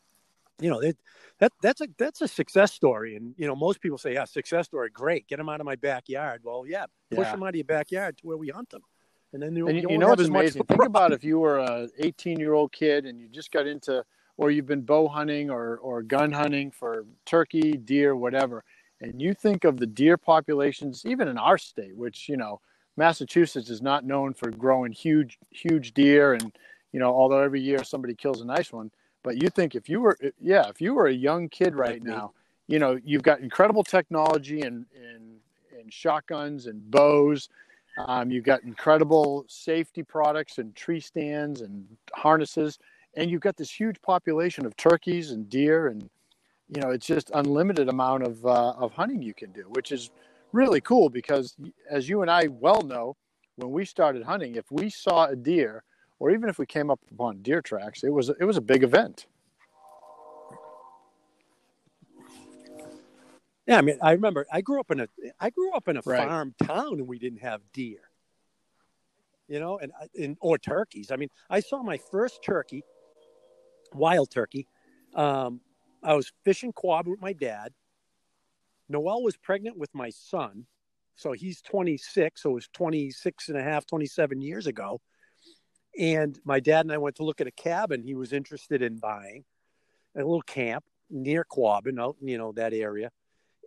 you 0.61 0.71
know, 0.71 0.79
it, 0.79 0.97
that 1.41 1.53
that's 1.61 1.81
a 1.81 1.89
that's 1.99 2.21
a 2.21 2.29
success 2.29 2.73
story, 2.73 3.17
and 3.17 3.35
you 3.37 3.49
know, 3.49 3.57
most 3.57 3.81
people 3.81 3.99
say, 3.99 4.15
"Yeah, 4.15 4.25
success 4.25 4.67
story, 4.67 4.91
great, 4.91 5.27
get 5.27 5.39
them 5.39 5.49
out 5.49 5.59
of 5.59 5.67
my 5.67 5.75
backyard." 5.75 6.43
Well, 6.45 6.65
yeah, 6.65 6.87
push 7.11 7.27
yeah. 7.27 7.33
them 7.33 7.43
out 7.43 7.49
of 7.49 7.57
your 7.57 7.65
backyard 7.65 8.19
to 8.19 8.27
where 8.27 8.37
we 8.37 8.51
hunt 8.51 8.71
them 8.71 8.83
and 9.35 9.43
then 9.43 9.57
you, 9.57 9.67
and 9.67 9.77
you, 9.77 9.89
you 9.91 9.99
know 9.99 10.09
what's 10.09 10.23
amazing? 10.23 10.63
Think 10.63 10.85
about 10.85 11.13
if 11.13 11.25
you 11.25 11.41
were 11.41 11.59
a 11.59 11.89
18 11.99 12.39
year 12.39 12.55
old 12.55 12.73
kid 12.73 13.05
and 13.05 13.21
you 13.21 13.27
just 13.29 13.51
got 13.51 13.67
into, 13.67 14.05
or 14.37 14.53
you've 14.53 14.67
been 14.67 14.83
bow 14.83 15.09
hunting 15.09 15.51
or 15.51 15.79
or 15.79 16.03
gun 16.03 16.31
hunting 16.31 16.71
for 16.71 17.05
turkey, 17.27 17.73
deer, 17.73 18.15
whatever, 18.15 18.63
and 19.01 19.21
you 19.21 19.35
think 19.35 19.65
of 19.65 19.79
the 19.79 19.87
deer 19.87 20.17
populations, 20.17 21.05
even 21.05 21.27
in 21.27 21.37
our 21.37 21.59
state, 21.59 21.97
which 21.97 22.29
you 22.29 22.37
know 22.37 22.61
Massachusetts 22.97 23.71
is 23.71 23.83
not 23.83 24.05
known 24.05 24.35
for 24.35 24.53
growing 24.53 24.93
huge 24.93 25.37
huge 25.51 25.95
deer, 25.95 26.35
and 26.35 26.57
you 26.93 27.01
know 27.01 27.13
although 27.13 27.41
every 27.41 27.61
year 27.61 27.83
somebody 27.83 28.15
kills 28.15 28.41
a 28.41 28.45
nice 28.45 28.73
one, 28.73 28.93
but 29.25 29.43
you 29.43 29.49
think 29.49 29.75
if 29.75 29.89
you 29.89 30.01
were 30.01 30.17
yeah 30.41 30.69
if 30.69 30.81
you 30.81 30.95
were 30.95 31.09
a 31.09 31.13
young 31.13 31.49
kid 31.49 31.75
right 31.75 32.05
now, 32.05 32.31
you 32.69 32.79
know 32.79 33.01
you've 33.05 33.25
got 33.25 33.41
incredible 33.41 33.83
technology 33.83 34.61
and 34.61 34.87
in, 34.95 35.41
in, 35.73 35.81
in 35.81 35.91
shotguns 35.91 36.67
and 36.67 36.89
bows 36.89 37.49
um, 37.97 38.31
you've 38.31 38.45
got 38.45 38.63
incredible 38.63 39.45
safety 39.49 40.03
products 40.03 40.59
and 40.59 40.75
tree 40.75 41.01
stands 41.01 41.61
and 41.61 41.87
harnesses, 42.13 42.79
and 43.17 43.31
you've 43.31 43.41
got 43.41 43.57
this 43.57 43.71
huge 43.71 44.01
population 44.03 44.67
of 44.67 44.77
turkeys 44.77 45.31
and 45.31 45.49
deer, 45.49 45.89
and 45.89 46.09
you 46.69 46.81
know 46.81 46.91
it's 46.91 47.07
just 47.07 47.31
unlimited 47.35 47.89
amount 47.89 48.25
of 48.25 48.45
uh, 48.45 48.73
of 48.73 48.93
hunting 48.93 49.23
you 49.23 49.35
can 49.35 49.53
do, 49.53 49.63
which 49.71 49.93
is 49.93 50.11
really 50.53 50.81
cool 50.81 51.09
because, 51.09 51.57
as 51.91 52.09
you 52.09 52.23
and 52.23 52.31
I 52.31 52.49
well 52.49 52.83
know, 52.83 53.17
when 53.57 53.71
we 53.71 53.85
started 53.85 54.23
hunting, 54.23 54.57
if 54.57 54.71
we 54.71 54.91
saw 54.91 55.27
a 55.27 55.37
deer, 55.37 55.85
or 56.19 56.31
even 56.31 56.49
if 56.49 56.59
we 56.59 56.67
came 56.67 56.91
up 56.91 57.01
upon 57.13 57.43
deer 57.43 57.63
tracks, 57.63 58.03
it 58.03 58.13
was 58.13 58.29
it 58.29 58.45
was 58.45 58.57
a 58.57 58.63
big 58.63 58.83
event. 58.83 59.27
Yeah, 63.67 63.79
I 63.79 63.81
mean, 63.81 63.99
I 64.03 64.13
remember 64.13 64.47
I 64.53 64.61
grew 64.61 64.81
up 64.81 64.91
in 64.91 65.01
a 65.01 65.09
I 65.41 65.51
grew 65.51 65.73
up 65.73 65.89
in 65.89 65.97
a 65.97 66.03
right. 66.05 66.29
farm 66.29 66.55
town 66.63 66.99
and 66.99 67.09
we 67.09 67.19
didn't 67.19 67.41
have 67.41 67.61
deer. 67.73 68.01
You 69.49 69.61
know, 69.61 69.79
and 69.79 69.93
in 70.15 70.37
or 70.41 70.59
turkeys. 70.59 71.11
I 71.11 71.17
mean, 71.17 71.29
I 71.51 71.61
saw 71.61 71.83
my 71.83 71.99
first 72.11 72.43
turkey, 72.43 72.83
wild 73.95 74.31
turkey. 74.31 74.67
Um, 75.15 75.61
I 76.03 76.15
was 76.15 76.33
fishing 76.45 76.73
quad 76.73 77.07
with 77.07 77.21
my 77.21 77.33
dad. 77.33 77.73
Noel 78.89 79.23
was 79.23 79.37
pregnant 79.37 79.79
with 79.79 79.95
my 79.95 80.11
son. 80.11 80.67
So 81.17 81.33
he's 81.33 81.61
26. 81.63 82.43
So 82.43 82.51
it 82.51 82.55
was 82.55 82.69
26 82.73 83.49
and 83.49 83.59
a 83.59 83.63
half, 83.63 83.87
27 83.87 84.41
years 84.41 84.67
ago. 84.67 85.01
And 85.99 86.39
my 86.45 86.59
dad 86.59 86.85
and 86.87 86.93
I 86.93 86.99
went 86.99 87.17
to 87.17 87.25
look 87.25 87.41
at 87.41 87.47
a 87.47 87.53
cabin 87.53 88.03
he 88.03 88.15
was 88.15 88.33
interested 88.33 88.83
in 88.83 88.97
buying, 88.97 89.45
a 90.17 90.19
little 90.19 90.43
camp 90.43 90.85
near 91.11 91.45
Quabbin, 91.51 92.01
out 92.01 92.17
you 92.21 92.37
know 92.37 92.53
that 92.53 92.73
area 92.73 93.11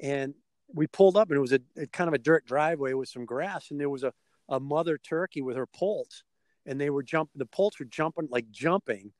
and 0.01 0.33
we 0.73 0.87
pulled 0.87 1.17
up 1.17 1.29
and 1.29 1.37
it 1.37 1.41
was 1.41 1.53
a, 1.53 1.59
a, 1.77 1.85
kind 1.87 2.07
of 2.07 2.13
a 2.13 2.17
dirt 2.17 2.45
driveway 2.45 2.93
with 2.93 3.09
some 3.09 3.25
grass 3.25 3.71
and 3.71 3.79
there 3.79 3.89
was 3.89 4.03
a, 4.03 4.13
a 4.49 4.59
mother 4.59 4.97
turkey 4.97 5.41
with 5.41 5.55
her 5.55 5.65
poults 5.65 6.23
and 6.65 6.81
they 6.81 6.89
were 6.89 7.03
jumping 7.03 7.31
the 7.35 7.45
poults 7.45 7.79
were 7.79 7.85
jumping 7.85 8.27
like 8.29 8.51
jumping. 8.51 9.13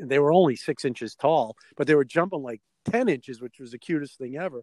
They 0.00 0.18
were 0.18 0.32
only 0.32 0.56
six 0.56 0.84
inches 0.84 1.14
tall 1.14 1.56
but 1.76 1.86
they 1.86 1.94
were 1.94 2.04
jumping 2.04 2.42
like 2.42 2.60
10 2.90 3.08
inches 3.08 3.40
which 3.40 3.58
was 3.58 3.70
the 3.70 3.78
cutest 3.78 4.18
thing 4.18 4.36
ever. 4.36 4.62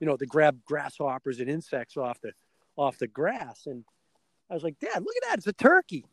You 0.00 0.06
know 0.06 0.16
to 0.16 0.26
grab 0.26 0.58
grasshoppers 0.64 1.38
and 1.40 1.48
insects 1.48 1.96
off 1.96 2.20
the 2.20 2.32
off 2.76 2.98
the 2.98 3.06
grass 3.06 3.66
and 3.66 3.84
i 4.50 4.54
was 4.54 4.64
like 4.64 4.78
dad 4.80 5.02
look 5.02 5.14
at 5.22 5.28
that 5.28 5.38
it's 5.38 5.46
a 5.46 5.52
turkey. 5.52 6.04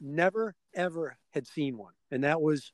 Never 0.00 0.54
ever 0.74 1.16
had 1.30 1.46
seen 1.46 1.78
one 1.78 1.94
and 2.10 2.24
that 2.24 2.40
was 2.40 2.72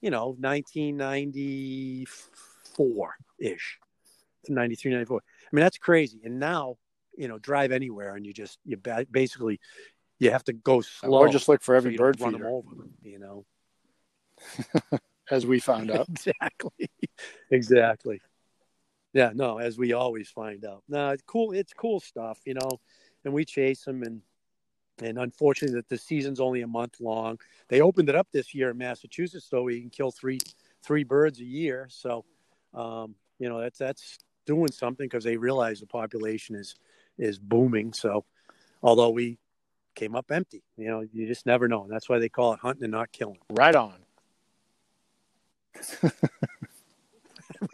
you 0.00 0.10
know 0.10 0.36
1994 0.38 3.16
ish 3.38 3.78
93, 4.48 4.92
94. 4.92 5.20
I 5.20 5.56
mean, 5.56 5.62
that's 5.62 5.78
crazy. 5.78 6.20
And 6.24 6.38
now, 6.38 6.76
you 7.16 7.28
know, 7.28 7.38
drive 7.38 7.72
anywhere 7.72 8.14
and 8.14 8.26
you 8.26 8.32
just, 8.32 8.58
you 8.64 8.76
basically, 9.10 9.60
you 10.18 10.30
have 10.30 10.44
to 10.44 10.52
go 10.52 10.80
slow. 10.80 11.18
Or 11.18 11.28
just 11.28 11.48
look 11.48 11.62
for 11.62 11.74
every 11.74 11.96
so 11.96 11.98
bird 11.98 12.20
run 12.20 12.32
them 12.32 12.46
over, 12.46 12.88
you 13.02 13.18
know. 13.18 13.44
as 15.30 15.46
we 15.46 15.60
found 15.60 15.90
out. 15.90 16.08
exactly. 16.10 16.90
exactly. 17.50 18.20
Yeah, 19.12 19.32
no, 19.34 19.58
as 19.58 19.78
we 19.78 19.92
always 19.92 20.28
find 20.28 20.64
out. 20.64 20.82
No, 20.88 21.10
it's 21.10 21.22
cool. 21.26 21.52
It's 21.52 21.72
cool 21.72 22.00
stuff, 22.00 22.38
you 22.44 22.54
know, 22.54 22.70
and 23.24 23.32
we 23.32 23.44
chase 23.44 23.84
them 23.84 24.02
and, 24.02 24.22
and 25.00 25.18
unfortunately 25.18 25.76
that 25.76 25.88
the 25.88 25.98
season's 25.98 26.40
only 26.40 26.62
a 26.62 26.66
month 26.66 27.00
long. 27.00 27.38
They 27.68 27.80
opened 27.80 28.08
it 28.08 28.14
up 28.14 28.28
this 28.32 28.54
year 28.54 28.70
in 28.70 28.78
Massachusetts 28.78 29.46
so 29.48 29.62
we 29.62 29.80
can 29.80 29.90
kill 29.90 30.10
three, 30.10 30.38
three 30.84 31.04
birds 31.04 31.40
a 31.40 31.44
year. 31.44 31.88
So, 31.90 32.24
um, 32.74 33.14
you 33.38 33.48
know, 33.48 33.60
that's, 33.60 33.78
that's, 33.78 34.18
doing 34.48 34.72
something 34.72 35.06
because 35.06 35.24
they 35.24 35.36
realize 35.36 35.78
the 35.78 35.86
population 35.86 36.56
is 36.56 36.74
is 37.18 37.38
booming. 37.38 37.92
So, 37.92 38.24
although 38.82 39.10
we 39.10 39.38
came 39.94 40.16
up 40.16 40.30
empty, 40.30 40.62
you 40.76 40.88
know, 40.88 41.04
you 41.12 41.26
just 41.26 41.44
never 41.44 41.68
know. 41.68 41.82
And 41.82 41.92
that's 41.92 42.08
why 42.08 42.18
they 42.18 42.30
call 42.30 42.54
it 42.54 42.60
hunting 42.60 42.84
and 42.84 42.92
not 42.92 43.12
killing. 43.12 43.38
Right 43.50 43.74
on. 43.74 43.96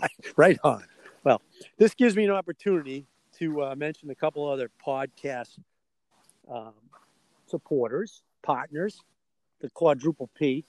right, 0.01 0.11
right 0.37 0.59
on. 0.65 0.85
Well, 1.23 1.41
this 1.79 1.95
gives 1.95 2.17
me 2.17 2.25
an 2.25 2.33
opportunity 2.33 3.07
to 3.39 3.63
uh, 3.63 3.75
mention 3.77 4.11
a 4.11 4.15
couple 4.15 4.49
other 4.49 4.71
podcast 4.85 5.59
um, 6.51 6.75
supporters, 7.47 8.23
partners, 8.43 9.01
the 9.61 9.71
quadruple 9.71 10.29
P. 10.35 10.65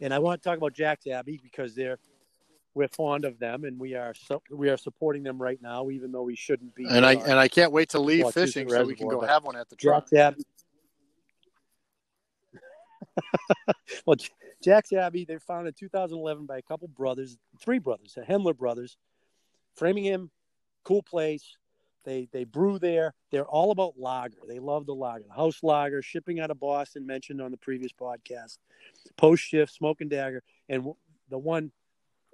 And 0.00 0.14
I 0.14 0.18
want 0.18 0.42
to 0.42 0.48
talk 0.48 0.56
about 0.56 0.72
Jack's 0.72 1.06
Abbey 1.06 1.40
because 1.42 1.74
they're 1.74 1.98
we're 2.74 2.88
fond 2.88 3.24
of 3.24 3.38
them 3.38 3.64
and 3.64 3.78
we 3.78 3.94
are 3.94 4.14
so, 4.14 4.42
we 4.50 4.70
are 4.70 4.76
supporting 4.76 5.22
them 5.22 5.40
right 5.40 5.60
now, 5.60 5.90
even 5.90 6.12
though 6.12 6.22
we 6.22 6.36
shouldn't 6.36 6.74
be. 6.74 6.86
And 6.88 7.04
I 7.04 7.14
and 7.14 7.38
I 7.38 7.48
can't 7.48 7.72
wait 7.72 7.90
to 7.90 7.98
leave 7.98 8.30
fishing 8.32 8.68
so 8.68 8.84
we 8.84 8.94
can 8.94 9.08
go 9.08 9.20
have 9.20 9.44
one 9.44 9.56
at 9.56 9.68
the 9.68 9.76
truck. 9.76 10.08
Jack's 10.10 10.12
Abbey. 10.14 10.44
well, 14.06 14.16
Jack's 14.62 14.92
Abbey, 14.92 15.24
they 15.24 15.38
founded 15.38 15.74
in 15.74 15.88
2011 15.88 16.46
by 16.46 16.58
a 16.58 16.62
couple 16.62 16.88
brothers, 16.88 17.36
three 17.60 17.78
brothers, 17.78 18.14
the 18.14 18.22
Hendler 18.22 18.56
brothers, 18.56 18.96
Framingham, 19.74 20.30
cool 20.84 21.02
place. 21.02 21.56
They 22.04 22.28
they 22.32 22.44
brew 22.44 22.78
there. 22.78 23.14
They're 23.30 23.46
all 23.46 23.70
about 23.70 23.94
lager. 23.96 24.38
They 24.48 24.58
love 24.58 24.86
the 24.86 24.94
lager, 24.94 25.24
the 25.28 25.34
house 25.34 25.62
lager, 25.62 26.02
shipping 26.02 26.40
out 26.40 26.50
of 26.50 26.58
Boston, 26.58 27.06
mentioned 27.06 27.40
on 27.40 27.50
the 27.52 27.56
previous 27.56 27.92
podcast. 27.92 28.58
Post 29.16 29.44
shift, 29.44 29.72
smoking 29.72 30.08
dagger, 30.08 30.42
and 30.68 30.94
the 31.28 31.38
one 31.38 31.70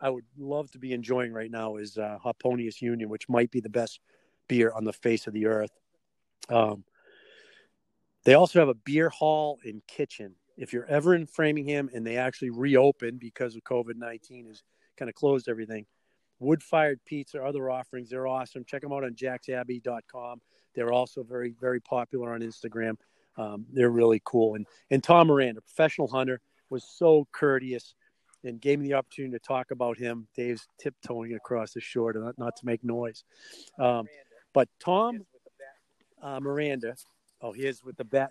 I 0.01 0.11
would 0.11 0.25
love 0.37 0.71
to 0.73 0.79
be 0.79 0.93
enjoying 0.93 1.33
right 1.33 1.51
now 1.51 1.77
is 1.77 1.99
uh, 1.99 2.19
Hoponius 2.25 2.81
Union, 2.81 3.09
which 3.09 3.29
might 3.29 3.51
be 3.51 3.61
the 3.61 3.69
best 3.69 4.01
beer 4.49 4.73
on 4.73 4.85
the 4.85 4.93
face 4.93 5.27
of 5.27 5.33
the 5.33 5.47
earth. 5.47 5.71
Um, 6.49 6.85
they 8.25 8.35
also 8.35 8.59
have 8.59 8.69
a 8.69 8.75
beer 8.75 9.09
hall 9.09 9.59
and 9.65 9.83
kitchen. 9.87 10.35
If 10.57 10.73
you're 10.73 10.87
ever 10.87 11.15
in 11.15 11.27
Framingham 11.27 11.91
and 11.95 12.07
they 12.07 12.17
actually 12.17 12.51
reopen 12.51 13.17
because 13.19 13.55
of 13.55 13.63
COVID 13.65 13.97
19 13.97 14.47
has 14.47 14.63
kind 14.97 15.09
of 15.09 15.15
closed 15.15 15.49
everything, 15.49 15.87
wood 16.39 16.63
fired 16.63 17.01
pizza, 17.05 17.43
other 17.43 17.71
offerings, 17.71 18.11
they're 18.11 18.27
awesome. 18.27 18.65
Check 18.65 18.83
them 18.83 18.93
out 18.93 19.05
on 19.05 19.15
jacksabbey.com. 19.15 20.41
They're 20.75 20.93
also 20.93 21.23
very, 21.23 21.55
very 21.61 21.81
popular 21.81 22.33
on 22.35 22.41
Instagram. 22.41 22.97
Um, 23.37 23.67
they're 23.73 23.91
really 23.91 24.21
cool. 24.25 24.55
And, 24.55 24.67
and 24.91 25.03
Tom 25.03 25.29
Miranda, 25.29 25.59
a 25.59 25.63
professional 25.63 26.09
hunter, 26.09 26.41
was 26.71 26.85
so 26.85 27.27
courteous 27.33 27.95
and 28.45 28.61
gave 28.61 28.79
me 28.79 28.89
the 28.89 28.95
opportunity 28.95 29.33
to 29.33 29.39
talk 29.39 29.71
about 29.71 29.99
him. 29.99 30.27
Dave's 30.37 30.67
tiptoeing 30.81 31.35
across 31.35 31.73
the 31.73 31.81
shore 31.81 32.13
to 32.13 32.21
not, 32.21 32.39
not 32.39 32.57
to 32.57 32.67
make 32.67 32.85
noise. 32.85 33.25
Um, 33.79 34.07
but 34.55 34.69
Tom 34.81 35.25
uh, 36.23 36.41
Miranda, 36.41 36.97
oh, 37.43 37.53
he 37.53 37.67
is 37.67 37.85
with 37.85 37.97
the 37.97 38.05
bat. 38.05 38.31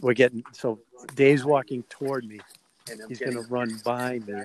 We're 0.00 0.14
getting 0.14 0.42
so 0.52 0.78
Dave's 1.14 1.44
walking 1.44 1.82
toward 1.88 2.24
me. 2.24 2.40
He's 3.08 3.18
going 3.18 3.34
to 3.34 3.42
run 3.42 3.80
by 3.84 4.20
me, 4.20 4.42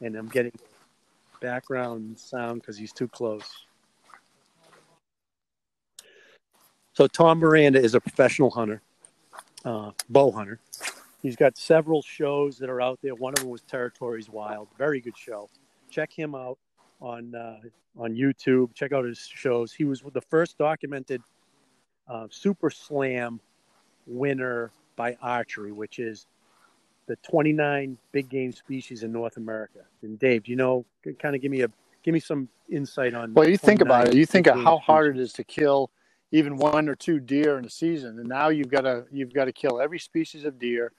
and 0.00 0.16
I'm 0.16 0.28
getting 0.28 0.52
background 1.40 2.18
sound 2.18 2.60
because 2.60 2.76
he's 2.76 2.92
too 2.92 3.08
close. 3.08 3.44
So 6.94 7.06
Tom 7.06 7.40
Miranda 7.40 7.78
is 7.78 7.94
a 7.94 8.00
professional 8.00 8.50
hunter, 8.50 8.80
uh, 9.66 9.90
bow 10.08 10.32
hunter, 10.32 10.60
He's 11.26 11.34
got 11.34 11.58
several 11.58 12.02
shows 12.02 12.56
that 12.58 12.70
are 12.70 12.80
out 12.80 13.00
there. 13.02 13.16
One 13.16 13.32
of 13.32 13.40
them 13.40 13.48
was 13.48 13.62
Territories 13.62 14.30
Wild. 14.30 14.68
Very 14.78 15.00
good 15.00 15.18
show. 15.18 15.50
Check 15.90 16.12
him 16.12 16.36
out 16.36 16.56
on 17.00 17.34
uh, 17.34 17.58
on 17.98 18.14
YouTube. 18.14 18.72
Check 18.74 18.92
out 18.92 19.04
his 19.04 19.18
shows. 19.18 19.72
He 19.72 19.84
was 19.84 20.04
the 20.14 20.20
first 20.20 20.56
documented 20.56 21.20
uh, 22.06 22.28
Super 22.30 22.70
Slam 22.70 23.40
winner 24.06 24.70
by 24.94 25.16
archery, 25.20 25.72
which 25.72 25.98
is 25.98 26.28
the 27.08 27.16
29 27.28 27.98
big 28.12 28.28
game 28.28 28.52
species 28.52 29.02
in 29.02 29.10
North 29.10 29.36
America. 29.36 29.80
And 30.02 30.20
Dave, 30.20 30.44
do 30.44 30.52
you 30.52 30.56
know? 30.56 30.86
Kind 31.18 31.34
of 31.34 31.42
give 31.42 31.50
me 31.50 31.62
a 31.62 31.68
give 32.04 32.14
me 32.14 32.20
some 32.20 32.48
insight 32.70 33.14
on. 33.14 33.34
Well, 33.34 33.48
you 33.48 33.58
think 33.58 33.80
about 33.80 34.06
it. 34.06 34.14
You 34.14 34.26
think 34.26 34.46
of 34.46 34.62
how 34.62 34.78
hard 34.78 35.16
it 35.16 35.20
is 35.20 35.32
to 35.32 35.42
kill 35.42 35.90
even 36.30 36.56
one 36.56 36.88
or 36.88 36.94
two 36.94 37.18
deer 37.18 37.58
in 37.58 37.64
a 37.64 37.70
season, 37.70 38.20
and 38.20 38.28
now 38.28 38.48
you've 38.48 38.70
got 38.70 38.82
to 38.82 39.06
you've 39.10 39.34
got 39.34 39.46
to 39.46 39.52
kill 39.52 39.80
every 39.80 39.98
species 39.98 40.44
of 40.44 40.60
deer 40.60 40.92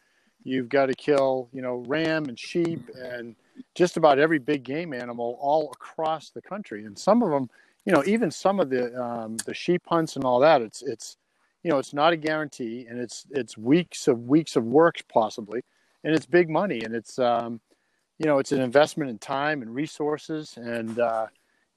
You've 0.43 0.69
got 0.69 0.87
to 0.87 0.93
kill, 0.93 1.49
you 1.51 1.61
know, 1.61 1.83
ram 1.87 2.25
and 2.25 2.39
sheep 2.39 2.89
and 2.95 3.35
just 3.75 3.97
about 3.97 4.19
every 4.19 4.39
big 4.39 4.63
game 4.63 4.93
animal 4.93 5.37
all 5.41 5.71
across 5.73 6.29
the 6.29 6.41
country. 6.41 6.85
And 6.85 6.97
some 6.97 7.21
of 7.21 7.31
them, 7.31 7.49
you 7.85 7.93
know, 7.93 8.03
even 8.05 8.31
some 8.31 8.59
of 8.59 8.69
the 8.69 9.01
um, 9.01 9.37
the 9.45 9.53
sheep 9.53 9.83
hunts 9.87 10.15
and 10.15 10.25
all 10.25 10.39
that, 10.39 10.61
it's 10.61 10.81
it's 10.81 11.17
you 11.63 11.71
know, 11.71 11.79
it's 11.79 11.93
not 11.93 12.13
a 12.13 12.17
guarantee, 12.17 12.85
and 12.89 12.99
it's 12.99 13.25
it's 13.31 13.57
weeks 13.57 14.07
of 14.07 14.27
weeks 14.27 14.55
of 14.55 14.63
work 14.63 15.01
possibly, 15.09 15.61
and 16.03 16.15
it's 16.15 16.25
big 16.25 16.49
money, 16.49 16.81
and 16.83 16.95
it's 16.95 17.19
um, 17.19 17.59
you 18.19 18.25
know, 18.25 18.39
it's 18.39 18.51
an 18.51 18.61
investment 18.61 19.09
in 19.09 19.17
time 19.17 19.61
and 19.61 19.73
resources, 19.73 20.57
and 20.57 20.99
uh, 20.99 21.27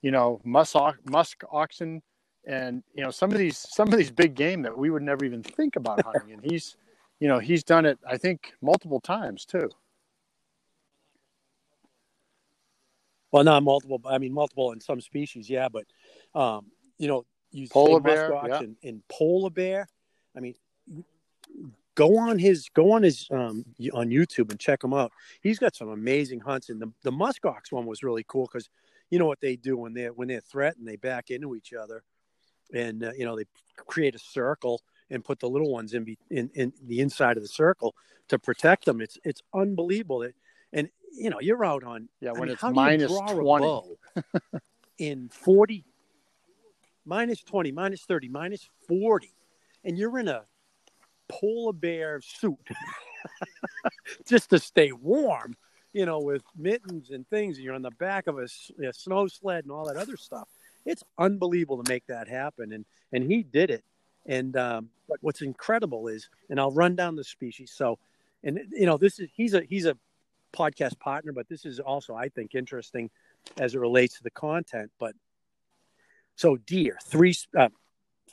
you 0.03 0.11
know, 0.11 0.41
musk 0.45 0.77
musk 1.05 1.43
oxen, 1.51 2.03
and 2.47 2.83
you 2.95 3.03
know, 3.03 3.11
some 3.11 3.31
of 3.33 3.39
these 3.39 3.59
some 3.59 3.89
of 3.89 3.99
these 3.99 4.11
big 4.11 4.35
game 4.35 4.63
that 4.63 4.77
we 4.77 4.91
would 4.91 5.03
never 5.03 5.25
even 5.25 5.43
think 5.43 5.77
about 5.77 6.05
hunting, 6.05 6.33
and 6.33 6.45
he's 6.45 6.77
you 7.21 7.29
know, 7.29 7.39
he's 7.39 7.63
done 7.63 7.85
it, 7.85 7.99
I 8.07 8.17
think, 8.17 8.53
multiple 8.63 9.01
times 9.01 9.45
too. 9.45 9.69
Well, 13.31 13.45
not 13.45 13.63
multiple. 13.63 14.01
I 14.07 14.19
mean, 14.19 14.33
multiple 14.33 14.73
in 14.73 14.81
some 14.81 15.01
species, 15.01 15.49
yeah. 15.49 15.69
But 15.69 15.85
um, 16.35 16.67
you 16.99 17.07
know, 17.07 17.25
you 17.53 17.69
polar 17.69 18.01
bear 18.01 18.33
yeah. 18.49 18.59
and, 18.59 18.77
and, 18.83 19.03
polar 19.09 19.51
bear. 19.51 19.87
I 20.37 20.41
mean, 20.41 20.55
go 21.95 22.19
on 22.19 22.39
his 22.39 22.69
go 22.71 22.93
on 22.93 23.03
his 23.03 23.29
um, 23.31 23.65
on 23.93 24.09
YouTube 24.09 24.51
and 24.51 24.59
check 24.59 24.83
him 24.83 24.95
out. 24.95 25.13
He's 25.43 25.59
got 25.59 25.77
some 25.77 25.91
amazing 25.91 26.41
hunts, 26.41 26.71
and 26.71 26.81
the 26.81 26.93
the 27.03 27.13
muskox 27.13 27.71
one 27.71 27.87
was 27.87 28.03
really 28.03 28.25
cool 28.27 28.49
because 28.51 28.69
you 29.11 29.19
know 29.19 29.27
what 29.27 29.41
they 29.41 29.55
do 29.55 29.77
when 29.77 29.95
they're 29.95 30.13
when 30.13 30.27
they're 30.27 30.41
threatened, 30.41 30.89
they 30.89 30.97
back 30.97 31.31
into 31.31 31.55
each 31.55 31.73
other, 31.73 32.03
and 32.75 33.05
uh, 33.05 33.13
you 33.17 33.25
know 33.25 33.37
they 33.37 33.45
create 33.77 34.17
a 34.17 34.19
circle 34.19 34.83
and 35.11 35.25
put 35.25 35.41
the 35.41 35.49
little 35.49 35.71
ones 35.71 35.95
in, 35.95 36.05
be, 36.05 36.19
in 36.31 36.51
in 36.55 36.73
the 36.87 37.01
inside 37.01 37.37
of 37.37 37.43
the 37.43 37.49
circle 37.49 37.95
to 38.29 38.39
protect 38.39 38.85
them. 38.85 39.01
It's 39.01 39.19
it's 39.25 39.43
unbelievable. 39.55 40.21
That, 40.21 40.35
and 40.73 40.89
you 41.13 41.31
know 41.31 41.41
you're 41.41 41.65
out 41.65 41.85
on 41.85 42.09
yeah 42.21 42.33
when 42.33 42.43
I 42.43 42.45
mean, 42.45 42.53
it's 42.53 42.63
minus 42.63 43.13
twenty 43.33 43.97
in 44.99 45.29
forty, 45.29 45.85
minus 47.05 47.43
twenty, 47.43 47.73
minus 47.73 48.05
thirty, 48.05 48.29
minus 48.29 48.69
forty, 48.89 49.33
and 49.85 49.99
you're 49.99 50.19
in 50.19 50.29
a 50.29 50.43
polar 51.29 51.73
bear 51.73 52.21
suit 52.21 52.59
just 54.27 54.51
to 54.51 54.59
stay 54.59 54.91
warm 54.93 55.57
you 55.93 56.07
know, 56.07 56.21
with 56.21 56.43
mittens 56.57 57.11
and 57.11 57.29
things. 57.29 57.57
And 57.57 57.65
you're 57.65 57.75
on 57.75 57.83
the 57.83 57.91
back 57.93 58.27
of 58.27 58.39
a, 58.39 58.47
a 58.87 58.93
snow 58.93 59.27
sled 59.27 59.65
and 59.65 59.73
all 59.73 59.87
that 59.87 59.97
other 59.97 60.17
stuff. 60.17 60.49
It's 60.87 61.03
unbelievable 61.19 61.83
to 61.83 61.93
make 61.93 62.07
that 62.07 62.29
happen, 62.29 62.73
and 62.73 62.85
and 63.13 63.25
he 63.25 63.43
did 63.43 63.71
it. 63.71 63.85
And 64.27 64.57
um, 64.57 64.91
what's 65.21 65.43
incredible 65.43 66.09
is, 66.09 66.29
and 66.49 66.61
I'll 66.61 66.73
run 66.73 66.95
down 66.95 67.17
the 67.17 67.25
species. 67.25 67.73
So, 67.75 67.99
and 68.45 68.61
you 68.73 68.87
know, 68.87 68.97
this 68.97 69.19
is 69.19 69.29
he's 69.35 69.55
a 69.55 69.63
he's 69.63 69.87
a 69.87 69.97
podcast 70.53 70.99
partner, 70.99 71.33
but 71.33 71.49
this 71.49 71.65
is 71.65 71.81
also 71.81 72.15
I 72.15 72.29
think 72.29 72.55
interesting 72.55 73.11
as 73.59 73.75
it 73.75 73.79
relates 73.79 74.17
to 74.17 74.23
the 74.23 74.31
content. 74.31 74.91
But 74.99 75.15
so 76.37 76.57
deer, 76.57 76.99
three, 77.05 77.35
uh, 77.59 77.69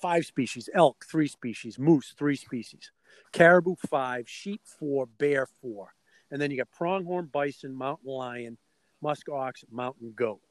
five 0.02 0.26
species, 0.26 0.69
elk, 0.73 1.06
three 1.10 1.28
species, 1.28 1.80
moose, 1.80 2.13
three 2.17 2.36
species, 2.36 2.91
caribou, 3.32 3.76
five, 3.89 4.30
sheep, 4.30 4.62
four, 4.63 5.06
bear, 5.06 5.47
four. 5.62 5.93
And 6.32 6.41
then 6.41 6.52
you 6.52 6.58
got 6.58 6.71
pronghorn 6.71 7.26
bison, 7.26 7.73
mountain 7.73 8.12
lion, 8.12 8.58
musk 9.02 9.30
ox, 9.30 9.63
mountain 9.71 10.13
goat. 10.15 10.41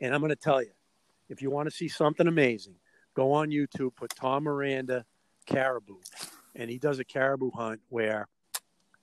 And 0.00 0.14
I'm 0.14 0.20
going 0.20 0.30
to 0.30 0.36
tell 0.36 0.62
you, 0.62 0.70
if 1.28 1.42
you 1.42 1.50
want 1.50 1.68
to 1.68 1.74
see 1.74 1.88
something 1.88 2.26
amazing, 2.26 2.74
go 3.18 3.32
on 3.32 3.50
YouTube, 3.50 3.96
put 3.96 4.14
Tom 4.14 4.44
Miranda 4.44 5.04
caribou, 5.44 5.96
and 6.54 6.70
he 6.70 6.78
does 6.78 7.00
a 7.00 7.04
caribou 7.04 7.50
hunt 7.50 7.80
where 7.88 8.28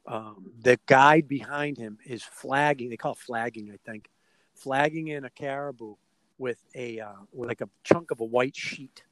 um, 0.08 0.46
the 0.62 0.80
guide 0.86 1.28
behind 1.28 1.78
him 1.78 1.98
is 2.06 2.24
flagging. 2.24 2.90
They 2.90 2.96
call 2.96 3.12
it 3.12 3.18
flagging, 3.18 3.70
I 3.74 3.78
think, 3.86 4.10
flagging 4.54 5.10
in 5.10 5.26
a 5.26 5.30
caribou 5.30 5.96
with 6.38 6.60
a 6.76 7.02
uh, 7.02 7.24
with 7.34 7.50
like 7.50 7.60
a 7.60 7.68
chunk 7.84 8.12
of 8.12 8.22
a 8.22 8.26
white 8.26 8.56
sheet, 8.56 9.04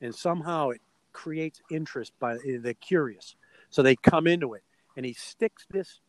and 0.00 0.14
somehow 0.14 0.68
it 0.68 0.80
creates 1.12 1.60
interest 1.68 2.12
by 2.20 2.34
the 2.34 2.76
curious. 2.80 3.34
So 3.68 3.82
they 3.82 3.96
come 3.96 4.28
into 4.28 4.54
it, 4.54 4.62
and 4.96 5.04
he 5.04 5.14
sticks 5.14 5.66
this 5.70 6.00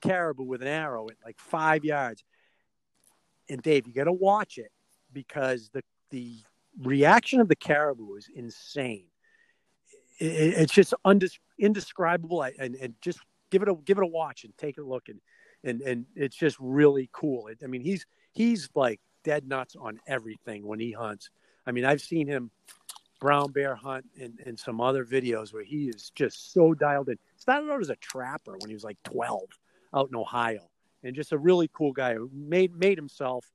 caribou 0.00 0.44
with 0.44 0.62
an 0.62 0.68
arrow 0.68 1.08
at 1.08 1.16
like 1.24 1.40
five 1.40 1.84
yards. 1.84 2.22
And 3.48 3.60
Dave, 3.62 3.88
you 3.88 3.92
got 3.92 4.04
to 4.04 4.12
watch 4.12 4.58
it 4.58 4.70
because 5.12 5.70
the 5.72 5.82
the 6.10 6.36
reaction 6.82 7.40
of 7.40 7.48
the 7.48 7.56
caribou 7.56 8.14
is 8.16 8.28
insane. 8.34 9.06
It, 10.18 10.26
it's 10.26 10.72
just 10.72 10.94
undis- 11.04 11.38
indescribable, 11.58 12.42
and, 12.42 12.74
and 12.76 12.94
just 13.00 13.20
give 13.50 13.62
it 13.62 13.68
a 13.68 13.74
give 13.84 13.98
it 13.98 14.04
a 14.04 14.08
watch 14.08 14.44
and 14.44 14.56
take 14.56 14.78
a 14.78 14.82
look, 14.82 15.08
and 15.08 15.20
and 15.64 15.80
and 15.82 16.06
it's 16.14 16.36
just 16.36 16.56
really 16.58 17.08
cool. 17.12 17.48
It, 17.48 17.58
I 17.62 17.66
mean, 17.66 17.82
he's 17.82 18.06
he's 18.32 18.68
like 18.74 19.00
dead 19.24 19.46
nuts 19.46 19.76
on 19.76 20.00
everything 20.06 20.66
when 20.66 20.78
he 20.78 20.92
hunts. 20.92 21.30
I 21.66 21.72
mean, 21.72 21.84
I've 21.84 22.00
seen 22.00 22.28
him 22.28 22.50
brown 23.20 23.50
bear 23.50 23.74
hunt 23.74 24.04
and, 24.20 24.38
and 24.44 24.58
some 24.58 24.80
other 24.80 25.04
videos 25.04 25.52
where 25.52 25.64
he 25.64 25.88
is 25.88 26.12
just 26.14 26.52
so 26.52 26.74
dialed 26.74 27.08
in. 27.08 27.18
Started 27.36 27.70
out 27.70 27.80
as 27.80 27.90
a 27.90 27.96
trapper 27.96 28.56
when 28.58 28.68
he 28.68 28.74
was 28.74 28.84
like 28.84 28.98
12 29.04 29.42
out 29.94 30.08
in 30.08 30.16
Ohio, 30.16 30.68
and 31.02 31.14
just 31.14 31.32
a 31.32 31.38
really 31.38 31.68
cool 31.72 31.92
guy 31.92 32.14
who 32.14 32.30
made 32.32 32.74
made 32.76 32.98
himself, 32.98 33.50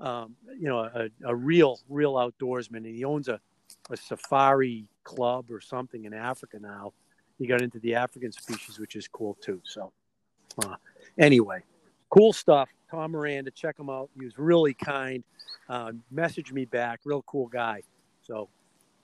um, 0.00 0.36
you 0.58 0.68
know, 0.68 0.80
a, 0.80 1.08
a 1.24 1.34
real 1.34 1.78
real 1.88 2.14
outdoorsman, 2.14 2.78
and 2.78 2.86
he 2.86 3.04
owns 3.04 3.28
a, 3.28 3.40
a 3.90 3.96
safari 3.96 4.86
club 5.04 5.50
or 5.50 5.60
something 5.60 6.04
in 6.04 6.12
Africa 6.12 6.58
now. 6.60 6.92
He 7.38 7.46
got 7.46 7.62
into 7.62 7.78
the 7.80 7.94
African 7.94 8.32
species, 8.32 8.78
which 8.78 8.96
is 8.96 9.08
cool 9.08 9.36
too. 9.40 9.60
So, 9.64 9.92
uh, 10.64 10.76
anyway, 11.18 11.62
cool 12.10 12.32
stuff. 12.32 12.68
Tom 12.90 13.12
Miranda, 13.12 13.50
check 13.50 13.78
him 13.78 13.90
out. 13.90 14.10
He 14.18 14.24
was 14.24 14.38
really 14.38 14.74
kind. 14.74 15.24
Uh, 15.68 15.92
messaged 16.14 16.52
me 16.52 16.64
back. 16.64 17.00
Real 17.04 17.22
cool 17.22 17.48
guy. 17.48 17.82
So, 18.22 18.48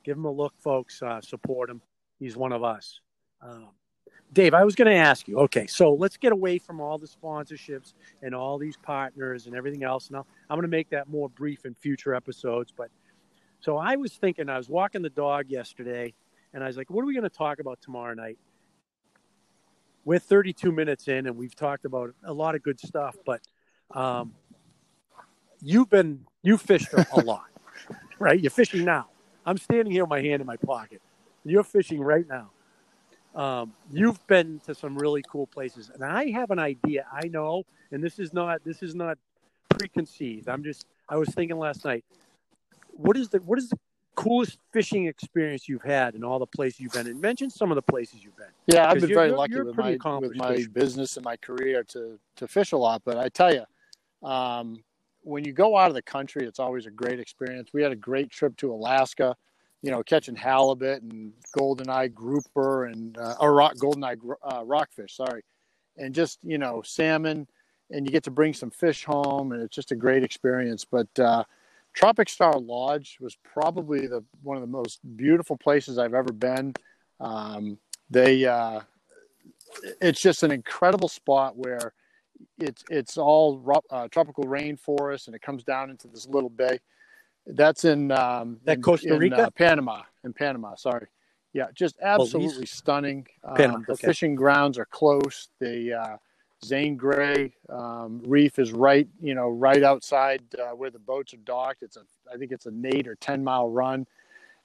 give 0.05 0.16
him 0.16 0.24
a 0.24 0.31
look, 0.31 0.55
folks. 0.59 1.02
Uh, 1.02 1.20
support 1.20 1.68
him. 1.68 1.83
He's 2.18 2.37
one 2.37 2.52
of 2.52 2.62
us. 2.62 3.00
Um, 3.40 3.70
Dave, 4.33 4.55
I 4.55 4.64
was 4.64 4.75
going 4.75 4.88
to 4.88 4.96
ask 4.96 5.29
you. 5.29 5.38
Okay, 5.40 5.66
so 5.66 5.92
let's 5.92 6.16
get 6.16 6.33
away 6.33 6.59
from 6.59 6.81
all 6.81 6.96
the 6.96 7.07
sponsorships 7.07 7.92
and 8.22 8.35
all 8.35 8.57
these 8.57 8.77
partners 8.79 9.46
and 9.46 9.55
everything 9.55 9.85
else. 9.85 10.11
Now, 10.11 10.25
I'm 10.48 10.57
going 10.57 10.62
to 10.62 10.68
make 10.68 10.88
that 10.90 11.09
more 11.09 11.29
brief 11.29 11.66
in 11.66 11.75
future 11.75 12.14
episodes. 12.14 12.72
But 12.75 12.90
so 13.61 13.77
I 13.77 13.96
was 13.96 14.14
thinking, 14.14 14.48
I 14.48 14.57
was 14.57 14.70
walking 14.70 15.03
the 15.03 15.11
dog 15.11 15.51
yesterday, 15.51 16.14
and 16.55 16.64
I 16.64 16.66
was 16.66 16.77
like, 16.77 16.88
"What 16.88 17.03
are 17.03 17.07
we 17.07 17.14
going 17.14 17.29
to 17.29 17.37
talk 17.37 17.61
about 17.61 17.81
tomorrow 17.83 18.14
night?" 18.14 18.38
We're 20.05 20.18
32 20.18 20.72
minutes 20.72 21.09
in, 21.09 21.27
and 21.27 21.37
we've 21.37 21.55
talked 21.55 21.85
about 21.85 22.14
a 22.25 22.33
lot 22.33 22.55
of 22.55 22.62
good 22.62 22.81
stuff. 22.81 23.14
But 23.27 23.42
um, 23.90 24.33
you've 25.61 25.90
been 25.90 26.25
you 26.42 26.57
fished 26.57 26.92
a 26.94 27.20
lot, 27.25 27.51
right? 28.18 28.40
You're 28.40 28.51
fishing 28.51 28.85
now. 28.85 29.09
I'm 29.44 29.59
standing 29.59 29.92
here 29.92 30.05
with 30.05 30.11
my 30.11 30.22
hand 30.22 30.40
in 30.40 30.46
my 30.46 30.57
pocket. 30.57 31.03
You're 31.44 31.64
fishing 31.64 32.01
right 32.01 32.27
now. 32.27 32.51
Um, 33.35 33.73
you've 33.90 34.25
been 34.27 34.61
to 34.66 34.75
some 34.75 34.97
really 34.97 35.23
cool 35.29 35.47
places, 35.47 35.90
and 35.92 36.05
I 36.05 36.31
have 36.31 36.51
an 36.51 36.59
idea. 36.59 37.07
I 37.11 37.29
know, 37.29 37.64
and 37.90 38.03
this 38.03 38.18
is 38.18 38.33
not 38.33 38.62
this 38.64 38.83
is 38.83 38.95
not 38.95 39.18
preconceived. 39.71 40.49
I'm 40.49 40.62
just 40.62 40.87
I 41.09 41.16
was 41.16 41.31
thinking 41.31 41.59
last 41.59 41.85
night. 41.85 42.05
What 42.90 43.16
is 43.16 43.31
the 43.31 43.38
what 43.38 43.59
is 43.59 43.71
the 43.71 43.79
coolest 44.14 44.59
fishing 44.73 45.07
experience 45.07 45.66
you've 45.66 45.83
had 45.83 46.14
in 46.14 46.23
all 46.23 46.38
the 46.38 46.47
places 46.47 46.81
you've 46.81 46.92
been? 46.92 47.07
And 47.07 47.21
mention 47.21 47.49
some 47.49 47.71
of 47.71 47.77
the 47.77 47.83
places 47.83 48.23
you've 48.23 48.37
been. 48.37 48.47
Yeah, 48.66 48.90
I've 48.90 49.01
been 49.01 49.09
very 49.09 49.29
you're, 49.29 49.37
lucky 49.37 49.55
you're 49.55 49.64
with 49.64 49.77
my 49.77 49.97
with 50.18 50.37
my 50.37 50.66
business 50.73 51.16
and 51.16 51.25
my 51.25 51.37
career 51.37 51.85
to 51.85 52.18
to 52.37 52.47
fish 52.47 52.73
a 52.73 52.77
lot. 52.77 53.01
But 53.03 53.16
I 53.16 53.31
tell 53.31 53.55
you, 53.55 54.29
um, 54.29 54.85
when 55.23 55.45
you 55.45 55.55
go 55.55 55.79
out 55.79 55.88
of 55.88 55.95
the 55.95 56.03
country, 56.03 56.47
it's 56.47 56.59
always 56.59 56.85
a 56.85 56.90
great 56.90 57.18
experience. 57.18 57.71
We 57.73 57.83
had 57.83 57.92
a 57.92 57.97
great 57.97 58.31
trip 58.31 58.59
to 58.59 58.73
Alaska 58.73 59.37
you 59.83 59.90
know, 59.90 60.03
catching 60.03 60.37
halibut 60.37 61.03
and 61.03 61.33
goldeneye 61.57 62.14
grouper 62.14 62.87
and 62.87 63.18
uh, 63.18 63.35
or 63.40 63.53
rock, 63.53 63.75
goldeneye 63.75 64.16
uh, 64.42 64.62
rockfish, 64.64 65.16
sorry, 65.16 65.42
and 65.97 66.14
just 66.14 66.38
you 66.42 66.57
know 66.57 66.83
salmon, 66.83 67.49
and 67.90 68.07
you 68.07 68.12
get 68.12 68.23
to 68.25 68.31
bring 68.31 68.55
some 68.55 68.71
fish 68.71 69.05
home, 69.05 69.53
and 69.53 69.61
it's 69.61 69.75
just 69.75 69.90
a 69.90 69.97
great 69.97 70.23
experience. 70.23 70.85
But 70.85 71.09
uh, 71.18 71.45
Tropic 71.92 72.29
Star 72.29 72.59
Lodge 72.59 73.18
was 73.21 73.37
probably 73.42 74.07
the 74.07 74.25
one 74.42 74.57
of 74.57 74.62
the 74.62 74.68
most 74.68 75.01
beautiful 75.16 75.57
places 75.57 75.99
I've 75.99 76.14
ever 76.14 76.33
been. 76.33 76.75
Um, 77.21 77.79
they, 78.09 78.45
uh, 78.45 78.81
it's 80.01 80.21
just 80.21 80.42
an 80.42 80.53
incredible 80.53 81.09
spot 81.09 81.57
where 81.57 81.92
it's 82.59 82.85
it's 82.88 83.18
all 83.18 83.83
uh, 83.90 84.07
tropical 84.09 84.45
rainforest, 84.45 85.27
and 85.27 85.35
it 85.35 85.42
comes 85.42 85.64
down 85.64 85.90
into 85.90 86.07
this 86.07 86.29
little 86.29 86.51
bay 86.51 86.79
that's 87.46 87.85
in 87.85 88.11
um, 88.12 88.59
that 88.64 88.76
in, 88.76 88.83
Costa 88.83 89.16
Rica, 89.16 89.35
in, 89.35 89.40
uh, 89.40 89.50
Panama, 89.50 90.02
in 90.24 90.33
Panama. 90.33 90.74
Sorry, 90.74 91.07
yeah, 91.52 91.66
just 91.74 91.96
absolutely 92.00 92.55
Belize? 92.55 92.70
stunning. 92.70 93.26
Um, 93.44 93.85
the 93.87 93.94
okay. 93.94 94.07
fishing 94.07 94.35
grounds 94.35 94.78
are 94.78 94.87
close. 94.87 95.48
The 95.59 95.92
uh, 95.92 96.16
Zane 96.64 96.96
Grey 96.96 97.55
um, 97.68 98.22
Reef 98.24 98.59
is 98.59 98.72
right, 98.72 99.09
you 99.20 99.35
know, 99.35 99.48
right 99.48 99.83
outside 99.83 100.42
uh, 100.55 100.70
where 100.70 100.90
the 100.90 100.98
boats 100.98 101.35
are 101.35 101.38
docked. 101.38 101.83
It's 101.83 101.96
a, 101.96 102.05
I 102.33 102.37
think 102.37 102.52
it's 102.52 102.66
an 102.66 102.85
eight 102.87 103.09
or 103.09 103.16
ten 103.16 103.42
mile 103.42 103.68
run, 103.68 104.07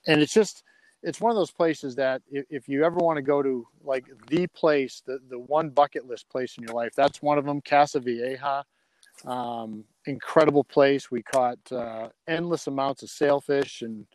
and 0.05 0.21
it's 0.21 0.33
just, 0.33 0.63
it's 1.01 1.19
one 1.19 1.31
of 1.31 1.35
those 1.35 1.51
places 1.51 1.95
that 1.95 2.21
if, 2.31 2.45
if 2.49 2.69
you 2.69 2.85
ever 2.85 2.97
want 2.97 3.17
to 3.17 3.23
go 3.23 3.41
to, 3.41 3.67
like 3.83 4.05
the 4.29 4.47
place, 4.47 5.01
the 5.05 5.19
the 5.29 5.39
one 5.39 5.69
bucket 5.69 6.07
list 6.07 6.29
place 6.29 6.57
in 6.57 6.63
your 6.63 6.75
life, 6.75 6.93
that's 6.95 7.21
one 7.21 7.37
of 7.37 7.45
them. 7.45 7.61
Casa 7.61 7.99
Vieja. 7.99 8.63
Um, 9.25 9.83
incredible 10.07 10.63
place. 10.63 11.11
We 11.11 11.21
caught 11.21 11.59
uh, 11.71 12.09
endless 12.27 12.67
amounts 12.67 13.03
of 13.03 13.09
sailfish 13.09 13.81
and 13.81 14.05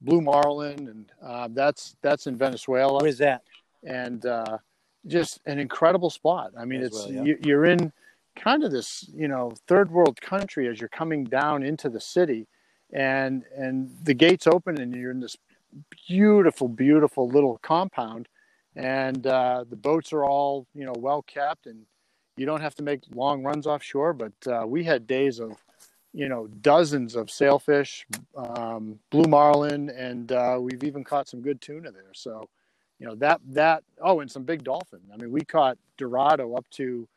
blue 0.00 0.20
marlin, 0.20 0.88
and 0.88 1.12
uh, 1.22 1.48
that's 1.52 1.96
that's 2.02 2.26
in 2.26 2.36
Venezuela. 2.36 3.02
Where's 3.02 3.18
that? 3.18 3.42
And 3.84 4.24
uh, 4.26 4.58
just 5.06 5.40
an 5.46 5.58
incredible 5.58 6.10
spot. 6.10 6.52
I 6.58 6.64
mean, 6.64 6.82
it's 6.82 7.06
yeah. 7.08 7.22
you, 7.22 7.38
you're 7.42 7.64
in 7.64 7.92
kind 8.34 8.64
of 8.64 8.70
this 8.70 9.08
you 9.14 9.28
know 9.28 9.52
third 9.66 9.90
world 9.90 10.20
country 10.20 10.68
as 10.68 10.80
you're 10.80 10.88
coming 10.88 11.24
down 11.24 11.62
into 11.62 11.88
the 11.88 12.00
city, 12.00 12.46
and 12.92 13.44
and 13.56 13.90
the 14.02 14.14
gates 14.14 14.46
open 14.46 14.80
and 14.80 14.94
you're 14.94 15.10
in 15.10 15.20
this 15.20 15.36
beautiful, 16.08 16.68
beautiful 16.68 17.28
little 17.28 17.58
compound, 17.62 18.28
and 18.74 19.26
uh, 19.26 19.64
the 19.68 19.76
boats 19.76 20.12
are 20.12 20.24
all 20.24 20.66
you 20.74 20.84
know 20.84 20.94
well 20.98 21.22
kept 21.22 21.66
and 21.66 21.86
you 22.36 22.46
don't 22.46 22.60
have 22.60 22.74
to 22.76 22.82
make 22.82 23.02
long 23.14 23.42
runs 23.42 23.66
offshore, 23.66 24.12
but 24.12 24.32
uh, 24.46 24.66
we 24.66 24.84
had 24.84 25.06
days 25.06 25.38
of, 25.40 25.52
you 26.12 26.28
know, 26.28 26.46
dozens 26.60 27.16
of 27.16 27.30
sailfish, 27.30 28.06
um, 28.36 28.98
blue 29.10 29.28
marlin, 29.28 29.90
and 29.90 30.32
uh, 30.32 30.58
we've 30.60 30.84
even 30.84 31.04
caught 31.04 31.28
some 31.28 31.40
good 31.40 31.60
tuna 31.60 31.90
there. 31.90 32.12
So, 32.12 32.48
you 32.98 33.06
know, 33.06 33.14
that, 33.16 33.40
that, 33.48 33.84
oh, 34.00 34.20
and 34.20 34.30
some 34.30 34.44
big 34.44 34.64
dolphin. 34.64 35.00
I 35.12 35.16
mean, 35.16 35.30
we 35.30 35.42
caught 35.42 35.78
Dorado 35.96 36.54
up 36.54 36.68
to, 36.70 37.08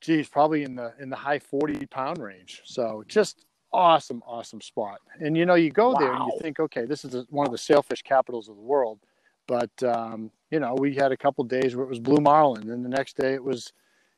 geez, 0.00 0.28
probably 0.28 0.62
in 0.62 0.74
the, 0.74 0.94
in 0.98 1.10
the 1.10 1.16
high 1.16 1.38
40 1.38 1.86
pound 1.86 2.18
range. 2.18 2.62
So 2.64 3.04
just 3.06 3.46
awesome, 3.72 4.22
awesome 4.26 4.60
spot. 4.60 5.00
And 5.20 5.36
you 5.36 5.46
know, 5.46 5.54
you 5.54 5.70
go 5.70 5.90
wow. 5.90 5.98
there 5.98 6.12
and 6.12 6.24
you 6.26 6.38
think, 6.40 6.60
okay, 6.60 6.86
this 6.86 7.04
is 7.04 7.14
a, 7.14 7.26
one 7.30 7.46
of 7.46 7.52
the 7.52 7.58
sailfish 7.58 8.02
capitals 8.02 8.48
of 8.48 8.56
the 8.56 8.62
world. 8.62 8.98
But 9.46 9.70
um, 9.82 10.30
you 10.50 10.60
know, 10.60 10.74
we 10.74 10.94
had 10.94 11.12
a 11.12 11.16
couple 11.16 11.44
days 11.44 11.76
where 11.76 11.84
it 11.84 11.88
was 11.88 12.00
blue 12.00 12.20
marlin, 12.20 12.70
and 12.70 12.84
the 12.84 12.88
next 12.88 13.16
day 13.16 13.34
it 13.34 13.42
was 13.42 13.72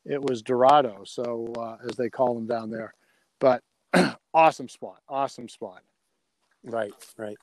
it 0.05 0.23
was 0.23 0.43
dorado, 0.43 1.03
so 1.05 1.53
uh, 1.59 1.77
as 1.89 1.97
they 1.97 2.11
call 2.11 2.35
them 2.35 2.47
down 2.47 2.71
there. 2.71 2.95
But 3.41 3.63
awesome 4.35 4.69
spot, 4.69 5.01
awesome 5.09 5.49
spot. 5.49 5.83
Right, 6.65 6.93
right. 7.17 7.37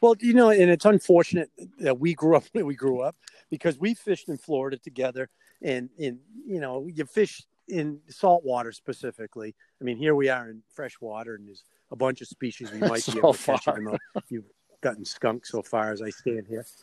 Well, 0.00 0.14
you 0.20 0.34
know, 0.34 0.50
and 0.50 0.70
it's 0.70 0.84
unfortunate 0.84 1.50
that 1.78 1.98
we 1.98 2.14
grew 2.14 2.36
up 2.36 2.44
where 2.52 2.64
we 2.64 2.74
grew 2.74 3.00
up 3.00 3.16
because 3.50 3.78
we 3.78 3.94
fished 3.94 4.28
in 4.28 4.38
Florida 4.38 4.78
together, 4.78 5.28
and 5.62 5.90
in 5.98 6.20
you 6.46 6.60
know, 6.60 6.86
you 6.92 7.04
fish 7.04 7.42
in 7.68 8.00
salt 8.08 8.44
water 8.44 8.72
specifically. 8.72 9.54
I 9.80 9.84
mean, 9.84 9.96
here 9.96 10.14
we 10.14 10.28
are 10.28 10.50
in 10.50 10.62
fresh 10.74 11.00
water, 11.00 11.34
and 11.34 11.46
there's 11.46 11.64
a 11.90 11.96
bunch 11.96 12.20
of 12.20 12.28
species 12.28 12.70
we 12.72 12.78
might 12.88 13.02
so 13.02 13.12
be 13.12 13.18
able 13.18 13.34
to 13.34 13.42
catch, 13.42 13.68
even 13.68 13.84
though 13.84 13.98
you've 14.28 14.44
gotten 14.80 15.04
skunk 15.04 15.46
so 15.46 15.62
far 15.62 15.92
as 15.92 16.02
I 16.02 16.10
stand 16.10 16.46
here. 16.48 16.66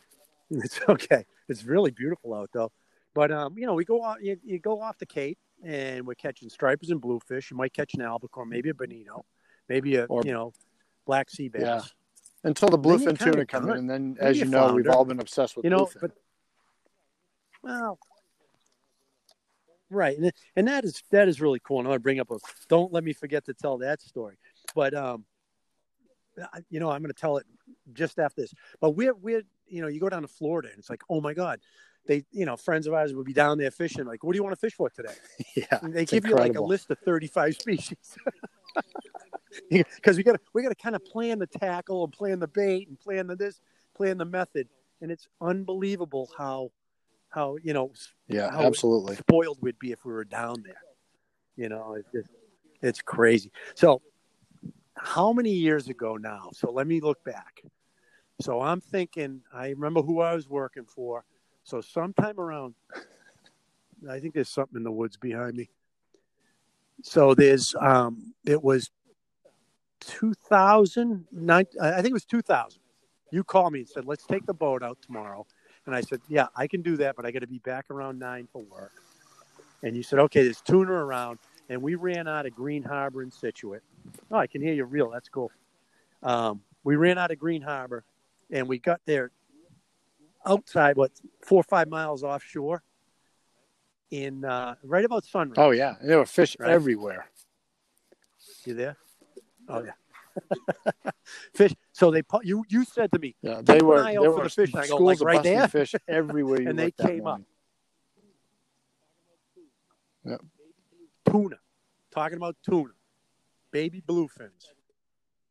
It's 0.53 0.81
okay. 0.89 1.23
It's 1.47 1.63
really 1.63 1.91
beautiful 1.91 2.33
out 2.33 2.49
though. 2.53 2.73
But 3.13 3.31
um, 3.31 3.57
you 3.57 3.65
know, 3.65 3.73
we 3.73 3.85
go 3.85 4.01
off 4.01 4.17
You, 4.21 4.37
you 4.43 4.59
go 4.59 4.81
off 4.81 4.97
the 4.97 5.05
Cape, 5.05 5.37
and 5.63 6.05
we're 6.05 6.15
catching 6.15 6.49
stripers 6.49 6.89
and 6.89 7.01
bluefish. 7.01 7.51
You 7.51 7.57
might 7.57 7.73
catch 7.73 7.93
an 7.93 8.01
albacore, 8.01 8.45
maybe 8.45 8.69
a 8.69 8.73
bonito, 8.73 9.25
maybe 9.67 9.95
a 9.95 10.05
or, 10.05 10.23
you 10.23 10.31
know, 10.31 10.53
black 11.05 11.29
sea 11.29 11.49
bass. 11.49 11.61
Yeah. 11.61 11.81
Until 12.43 12.69
the 12.69 12.79
bluefin 12.79 13.19
tuna 13.19 13.45
come 13.45 13.69
in, 13.69 13.77
and 13.77 13.89
then, 13.89 14.17
as 14.19 14.39
you 14.39 14.45
know, 14.45 14.73
we've 14.73 14.87
all 14.87 15.05
been 15.05 15.19
obsessed 15.19 15.55
with 15.55 15.63
you 15.63 15.69
know, 15.69 15.85
bluefin. 15.85 16.01
But, 16.01 16.11
well, 17.61 17.99
right, 19.91 20.17
and, 20.17 20.31
and 20.55 20.67
that 20.67 20.83
is 20.83 21.03
that 21.11 21.27
is 21.27 21.39
really 21.39 21.59
cool. 21.63 21.79
And 21.79 21.87
I 21.87 21.89
want 21.89 21.99
to 21.99 22.03
bring 22.03 22.19
up 22.19 22.31
a. 22.31 22.37
Don't 22.67 22.91
let 22.91 23.03
me 23.03 23.13
forget 23.13 23.45
to 23.45 23.53
tell 23.53 23.77
that 23.79 24.01
story. 24.01 24.37
But 24.73 24.95
um, 24.95 25.25
you 26.69 26.79
know, 26.79 26.89
I'm 26.89 27.01
going 27.01 27.13
to 27.13 27.19
tell 27.19 27.37
it 27.37 27.45
just 27.93 28.17
after 28.17 28.41
this. 28.41 28.53
But 28.79 28.91
we're 28.91 29.13
we're 29.13 29.43
you 29.67 29.81
know, 29.81 29.87
you 29.87 29.99
go 29.99 30.09
down 30.09 30.23
to 30.23 30.27
Florida, 30.27 30.69
and 30.69 30.79
it's 30.79 30.89
like, 30.89 31.03
oh 31.09 31.21
my 31.21 31.35
god, 31.35 31.59
they 32.07 32.23
you 32.31 32.45
know 32.45 32.57
friends 32.57 32.87
of 32.87 32.93
ours 32.93 33.13
would 33.13 33.25
be 33.25 33.33
down 33.33 33.57
there 33.57 33.71
fishing 33.71 34.05
like 34.05 34.23
what 34.23 34.33
do 34.33 34.37
you 34.37 34.43
want 34.43 34.53
to 34.53 34.59
fish 34.59 34.73
for 34.73 34.89
today 34.89 35.13
yeah 35.55 35.79
and 35.81 35.93
they 35.93 36.05
give 36.05 36.25
incredible. 36.25 36.45
you 36.45 36.49
like 36.49 36.57
a 36.57 36.61
list 36.61 36.89
of 36.89 36.97
35 36.99 37.55
species 37.55 38.17
because 39.69 40.17
we 40.17 40.23
got 40.23 40.33
to 40.33 40.39
we 40.53 40.63
got 40.63 40.69
to 40.69 40.75
kind 40.75 40.95
of 40.95 41.03
plan 41.05 41.39
the 41.39 41.47
tackle 41.47 42.03
and 42.03 42.13
plan 42.13 42.39
the 42.39 42.47
bait 42.47 42.87
and 42.87 42.99
plan 42.99 43.27
the 43.27 43.35
this, 43.35 43.59
plan 43.95 44.17
the 44.17 44.25
method, 44.25 44.67
and 45.01 45.11
it's 45.11 45.27
unbelievable 45.39 46.29
how 46.37 46.71
how 47.29 47.57
you 47.63 47.73
know 47.73 47.91
yeah 48.27 48.49
absolutely 48.53 49.15
spoiled 49.15 49.57
we'd 49.61 49.79
be 49.79 49.91
if 49.91 50.05
we 50.05 50.11
were 50.11 50.25
down 50.25 50.61
there. 50.63 50.75
You 51.57 51.69
know, 51.69 51.95
it's 51.95 52.11
just, 52.11 52.29
it's 52.81 53.01
crazy. 53.01 53.51
So, 53.75 54.01
how 54.95 55.33
many 55.33 55.51
years 55.51 55.89
ago 55.89 56.15
now? 56.15 56.49
So 56.53 56.71
let 56.71 56.87
me 56.87 57.01
look 57.01 57.23
back. 57.23 57.61
So 58.39 58.61
I'm 58.61 58.81
thinking. 58.81 59.41
I 59.53 59.69
remember 59.69 60.01
who 60.01 60.21
I 60.21 60.33
was 60.33 60.47
working 60.47 60.85
for. 60.85 61.23
So 61.63 61.81
sometime 61.81 62.39
around, 62.39 62.75
I 64.09 64.19
think 64.19 64.33
there's 64.33 64.49
something 64.49 64.77
in 64.77 64.83
the 64.83 64.91
woods 64.91 65.17
behind 65.17 65.55
me. 65.55 65.69
So 67.03 67.33
there's 67.33 67.75
um, 67.79 68.33
it 68.45 68.61
was 68.61 68.91
2000, 70.01 71.25
I 71.49 71.63
think 71.63 72.07
it 72.07 72.13
was 72.13 72.25
2000. 72.25 72.79
You 73.31 73.43
called 73.43 73.73
me 73.73 73.79
and 73.79 73.89
said, 73.89 74.05
let's 74.05 74.25
take 74.25 74.45
the 74.45 74.53
boat 74.53 74.83
out 74.83 74.97
tomorrow. 75.01 75.45
And 75.85 75.95
I 75.95 76.01
said, 76.01 76.19
yeah, 76.27 76.47
I 76.55 76.67
can 76.67 76.81
do 76.81 76.97
that, 76.97 77.15
but 77.15 77.25
I 77.25 77.31
got 77.31 77.39
to 77.39 77.47
be 77.47 77.59
back 77.59 77.85
around 77.89 78.19
nine 78.19 78.47
for 78.51 78.61
work. 78.63 78.91
And 79.83 79.95
you 79.95 80.03
said, 80.03 80.19
okay, 80.19 80.43
there's 80.43 80.61
tuna 80.61 80.91
around. 80.91 81.39
And 81.69 81.81
we 81.81 81.95
ran 81.95 82.27
out 82.27 82.45
of 82.45 82.53
Green 82.53 82.83
Harbor 82.83 83.23
in 83.23 83.31
Scituate. 83.31 83.81
Oh, 84.29 84.37
I 84.37 84.47
can 84.47 84.61
hear 84.61 84.73
you 84.73 84.85
real. 84.85 85.09
That's 85.09 85.29
cool. 85.29 85.51
Um, 86.21 86.61
we 86.83 86.97
ran 86.97 87.17
out 87.17 87.31
of 87.31 87.39
Green 87.39 87.61
Harbor 87.61 88.03
and 88.51 88.67
we 88.67 88.77
got 88.77 89.01
there 89.05 89.31
outside, 90.45 90.97
what, 90.97 91.11
four 91.41 91.59
or 91.59 91.63
five 91.63 91.89
miles 91.89 92.23
offshore 92.23 92.83
in 94.09 94.43
uh, 94.45 94.75
right 94.83 95.05
about 95.05 95.25
sunrise. 95.25 95.55
Oh, 95.57 95.71
yeah. 95.71 95.95
There 96.01 96.17
were 96.17 96.25
fish 96.25 96.57
right? 96.59 96.71
everywhere. 96.71 97.27
You 98.65 98.73
there? 98.73 98.97
Oh 99.67 99.83
yeah. 99.83 101.11
fish. 101.53 101.73
So 101.91 102.11
they 102.11 102.21
you 102.43 102.63
you 102.69 102.85
said 102.85 103.11
to 103.11 103.19
me, 103.19 103.35
yeah, 103.41 103.61
they 103.63 103.81
were 103.81 104.03
they 104.03 104.17
were 104.17 104.43
the 104.43 104.49
fish. 104.49 104.75
I 104.75 104.87
go 104.87 104.97
like 104.97 105.21
right 105.21 105.43
there, 105.43 105.67
fish 105.67 105.95
everywhere. 106.07 106.67
and 106.67 106.77
they 106.77 106.91
came 106.91 107.25
up. 107.25 107.41
Yeah. 110.25 110.37
Tuna, 111.29 111.57
talking 112.11 112.37
about 112.37 112.55
tuna, 112.63 112.93
baby 113.71 114.01
bluefins, 114.01 114.65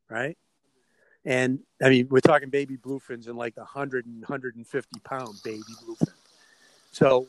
right? 0.08 0.36
And 1.24 1.60
I 1.82 1.90
mean, 1.90 2.08
we're 2.08 2.20
talking 2.20 2.48
baby 2.48 2.76
bluefins 2.76 3.28
in 3.28 3.36
like 3.36 3.54
the 3.54 3.60
100 3.60 4.06
and 4.06 4.20
150 4.20 5.00
pound 5.00 5.40
baby 5.44 5.62
bluefin. 5.84 6.12
So 6.92 7.26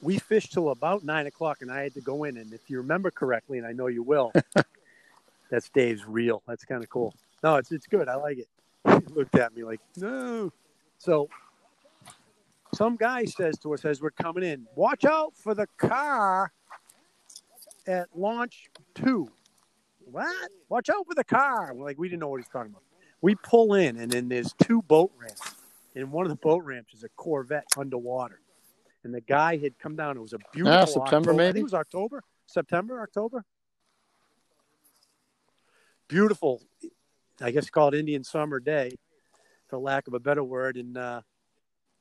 we 0.00 0.18
fished 0.18 0.52
till 0.52 0.70
about 0.70 1.04
nine 1.04 1.26
o'clock, 1.26 1.58
and 1.62 1.70
I 1.70 1.82
had 1.82 1.94
to 1.94 2.00
go 2.00 2.24
in. 2.24 2.36
And 2.36 2.52
if 2.52 2.68
you 2.68 2.78
remember 2.78 3.10
correctly, 3.10 3.58
and 3.58 3.66
I 3.66 3.72
know 3.72 3.86
you 3.86 4.02
will, 4.02 4.32
that's 5.50 5.68
Dave's 5.68 6.06
reel. 6.06 6.42
That's 6.46 6.64
kind 6.64 6.82
of 6.82 6.90
cool. 6.90 7.14
No, 7.42 7.56
it's 7.56 7.70
it's 7.70 7.86
good. 7.86 8.08
I 8.08 8.16
like 8.16 8.38
it. 8.38 8.48
He 8.84 9.14
looked 9.14 9.36
at 9.36 9.54
me 9.54 9.62
like, 9.62 9.80
no. 9.96 10.52
So 10.98 11.28
some 12.74 12.96
guy 12.96 13.24
says 13.26 13.58
to 13.58 13.74
us 13.74 13.84
as 13.84 14.00
we're 14.00 14.10
coming 14.10 14.44
in, 14.44 14.66
watch 14.74 15.04
out 15.04 15.36
for 15.36 15.54
the 15.54 15.66
car 15.76 16.52
at 17.86 18.08
launch 18.14 18.70
two. 18.94 19.28
What? 20.10 20.50
Watch 20.68 20.88
out 20.88 21.06
for 21.06 21.14
the 21.14 21.24
car. 21.24 21.72
We're 21.74 21.84
like, 21.84 21.98
we 21.98 22.08
didn't 22.08 22.20
know 22.20 22.28
what 22.28 22.38
he's 22.38 22.48
talking 22.48 22.70
about. 22.70 22.82
We 23.22 23.34
pull 23.36 23.74
in, 23.74 23.96
and 23.98 24.10
then 24.10 24.28
there's 24.28 24.52
two 24.62 24.82
boat 24.82 25.12
ramps. 25.16 25.54
And 25.94 26.12
one 26.12 26.26
of 26.26 26.30
the 26.30 26.36
boat 26.36 26.64
ramps 26.64 26.92
is 26.92 27.04
a 27.04 27.08
Corvette 27.16 27.66
underwater. 27.76 28.40
And 29.04 29.14
the 29.14 29.20
guy 29.20 29.56
had 29.56 29.78
come 29.78 29.96
down. 29.96 30.16
It 30.16 30.20
was 30.20 30.32
a 30.32 30.38
beautiful 30.52 30.72
ah, 30.72 30.84
September, 30.84 31.30
October. 31.30 31.32
maybe? 31.32 31.48
I 31.48 31.52
think 31.52 31.60
it 31.60 31.64
was 31.64 31.74
October, 31.74 32.22
September, 32.46 33.02
October 33.02 33.44
beautiful, 36.12 36.60
I 37.40 37.50
guess 37.52 37.70
called 37.70 37.94
Indian 37.94 38.22
summer 38.22 38.60
day, 38.60 38.92
for 39.68 39.78
lack 39.78 40.08
of 40.08 40.12
a 40.12 40.20
better 40.20 40.44
word. 40.44 40.76
And 40.76 40.98
uh, 40.98 41.22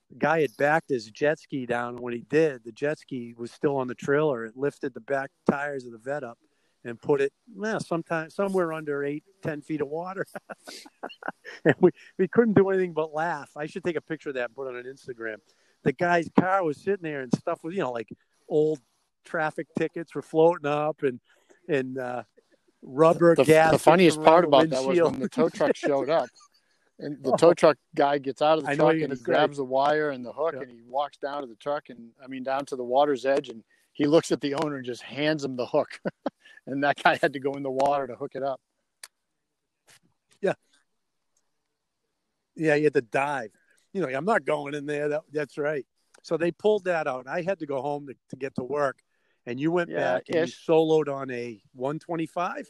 the 0.10 0.18
guy 0.18 0.42
had 0.42 0.56
backed 0.58 0.90
his 0.90 1.06
jet 1.06 1.40
ski 1.40 1.66
down. 1.66 1.96
And 1.96 2.00
when 2.02 2.14
he 2.14 2.26
did, 2.30 2.66
the 2.66 2.74
jet 2.74 3.00
ski 3.00 3.34
was 3.38 3.54
still 3.54 3.78
on 3.78 3.88
the 3.88 3.96
trailer. 3.96 4.44
It 4.44 4.58
lifted 4.58 4.94
the 4.94 5.00
back 5.00 5.32
tires 5.50 5.86
of 5.86 5.94
the 5.94 5.98
vet 5.98 6.26
up 6.26 6.38
and 6.84 7.00
put 7.02 7.22
it, 7.22 7.32
well, 7.56 7.80
sometime 7.80 8.30
somewhere 8.30 8.74
under 8.74 9.04
eight, 9.04 9.24
ten 9.44 9.62
feet 9.62 9.82
of 9.82 9.88
water. 9.88 10.26
and 11.66 11.76
we, 11.80 11.92
we 12.18 12.28
couldn't 12.28 12.54
do 12.54 12.70
anything 12.70 12.94
but 12.94 13.14
laugh. 13.14 13.52
I 13.56 13.68
should 13.68 13.84
take 13.84 13.96
a 13.96 14.02
picture 14.02 14.30
of 14.30 14.36
that 14.36 14.46
and 14.46 14.56
put 14.56 14.74
it 14.74 14.78
on 14.78 14.84
Instagram. 14.84 15.38
The 15.84 15.94
guy's 15.94 16.30
car 16.40 16.64
was 16.64 16.78
sitting 16.78 17.04
there 17.04 17.22
and 17.22 17.34
stuff 17.36 17.64
was, 17.64 17.76
you 17.76 17.82
know, 17.82 17.92
like 17.92 18.10
old 18.48 18.80
traffic 19.26 19.68
tickets 19.78 20.16
were 20.16 20.22
floating 20.22 20.66
up 20.66 21.04
and 21.04 21.20
and 21.68 21.98
uh, 21.98 22.24
rubber 22.82 23.36
the, 23.36 23.44
gas. 23.44 23.72
The 23.72 23.80
funniest 23.80 24.22
part 24.22 24.46
about 24.46 24.70
that 24.70 24.84
was 24.84 25.00
when 25.00 25.20
the 25.20 25.30
tow 25.30 25.50
truck 25.50 25.76
showed 25.76 26.10
up. 26.10 26.30
And 27.00 27.24
the 27.24 27.36
tow 27.36 27.54
truck 27.54 27.78
guy 27.96 28.20
gets 28.20 28.44
out 28.44 28.60
of 28.60 28.66
the 28.66 28.76
truck 28.76 28.94
and 28.94 29.12
he 29.12 29.20
grabs 29.20 29.58
the 29.58 29.64
wire 29.64 30.12
and 30.12 30.24
the 30.24 30.32
hook 30.32 30.54
yeah. 30.54 30.62
and 30.62 30.72
he 30.72 30.82
walks 30.88 31.18
down 31.18 31.42
to 31.42 31.48
the 31.48 31.56
truck 31.56 31.90
and 31.90 32.10
I 32.24 32.28
mean 32.28 32.44
down 32.44 32.66
to 32.66 32.76
the 32.76 32.84
water's 32.84 33.26
edge 33.26 33.50
and 33.50 33.64
he 33.94 34.06
looks 34.06 34.32
at 34.32 34.40
the 34.40 34.54
owner 34.56 34.78
and 34.78 34.86
just 34.86 35.02
hands 35.02 35.44
him 35.44 35.56
the 35.56 35.66
hook. 35.66 36.00
and 36.68 36.84
that 36.84 37.02
guy 37.02 37.18
had 37.22 37.34
to 37.34 37.40
go 37.40 37.54
in 37.54 37.64
the 37.64 37.72
water 37.72 38.08
to 38.08 38.16
hook 38.16 38.32
it 38.36 38.44
up. 38.44 38.60
Yeah. 40.42 40.54
Yeah, 42.56 42.76
you 42.76 42.86
had 42.86 42.94
to 42.94 43.02
dive. 43.02 43.52
You 43.94 44.02
know, 44.02 44.08
I'm 44.08 44.26
not 44.26 44.46
going 44.46 44.74
in 44.74 44.86
there. 44.86 45.10
That, 45.10 45.22
that's 45.32 45.58
right. 45.58 45.86
So 46.24 46.38
they 46.38 46.52
pulled 46.52 46.86
that 46.86 47.08
out. 47.08 47.28
I 47.28 47.42
had 47.42 47.60
to 47.60 47.66
go 47.66 47.82
home 47.82 48.08
to, 48.08 48.16
to 48.30 48.36
get 48.36 48.56
to 48.56 48.64
work 48.64 49.00
and 49.46 49.60
you 49.60 49.72
went 49.72 49.90
yeah, 49.90 50.16
back 50.16 50.24
and 50.30 50.48
you 50.48 50.54
soloed 50.54 51.12
on 51.14 51.32
a 51.32 51.62
125 51.74 52.70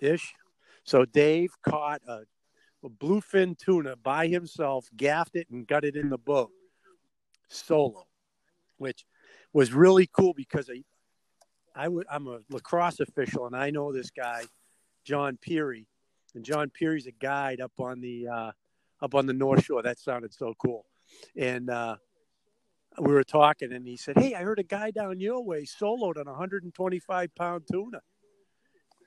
ish. 0.00 0.34
So 0.84 1.04
Dave 1.04 1.52
caught 1.66 2.02
a, 2.06 2.22
a 2.84 2.88
bluefin 2.88 3.56
tuna 3.56 3.96
by 3.96 4.26
himself, 4.26 4.88
gaffed 4.96 5.36
it, 5.36 5.48
and 5.50 5.66
got 5.66 5.84
it 5.84 5.96
in 5.96 6.10
the 6.10 6.18
boat 6.18 6.50
solo, 7.48 8.06
which 8.76 9.06
was 9.52 9.72
really 9.72 10.08
cool 10.12 10.34
because 10.34 10.68
I, 10.68 10.82
I 11.74 11.88
I'm 12.10 12.26
a 12.26 12.40
lacrosse 12.50 13.00
official 13.00 13.46
and 13.46 13.56
I 13.56 13.70
know 13.70 13.92
this 13.92 14.10
guy, 14.10 14.44
John 15.04 15.38
Peary, 15.40 15.86
and 16.34 16.44
John 16.44 16.70
Peary's 16.70 17.06
a 17.06 17.12
guide 17.12 17.60
up 17.60 17.72
on 17.78 18.00
the 18.00 18.28
uh, 18.28 18.52
up 19.02 19.14
on 19.14 19.26
the 19.26 19.32
North 19.32 19.64
Shore. 19.64 19.82
That 19.82 19.98
sounded 19.98 20.32
so 20.32 20.54
cool, 20.58 20.86
and 21.36 21.70
uh, 21.70 21.96
we 22.98 23.12
were 23.12 23.24
talking 23.24 23.72
and 23.72 23.86
he 23.86 23.96
said, 23.96 24.16
Hey, 24.18 24.34
I 24.34 24.42
heard 24.42 24.58
a 24.58 24.64
guy 24.64 24.90
down 24.90 25.20
your 25.20 25.42
way 25.42 25.64
soloed 25.64 26.16
on 26.16 26.26
a 26.26 26.32
125 26.32 27.34
pound 27.34 27.64
tuna. 27.70 28.00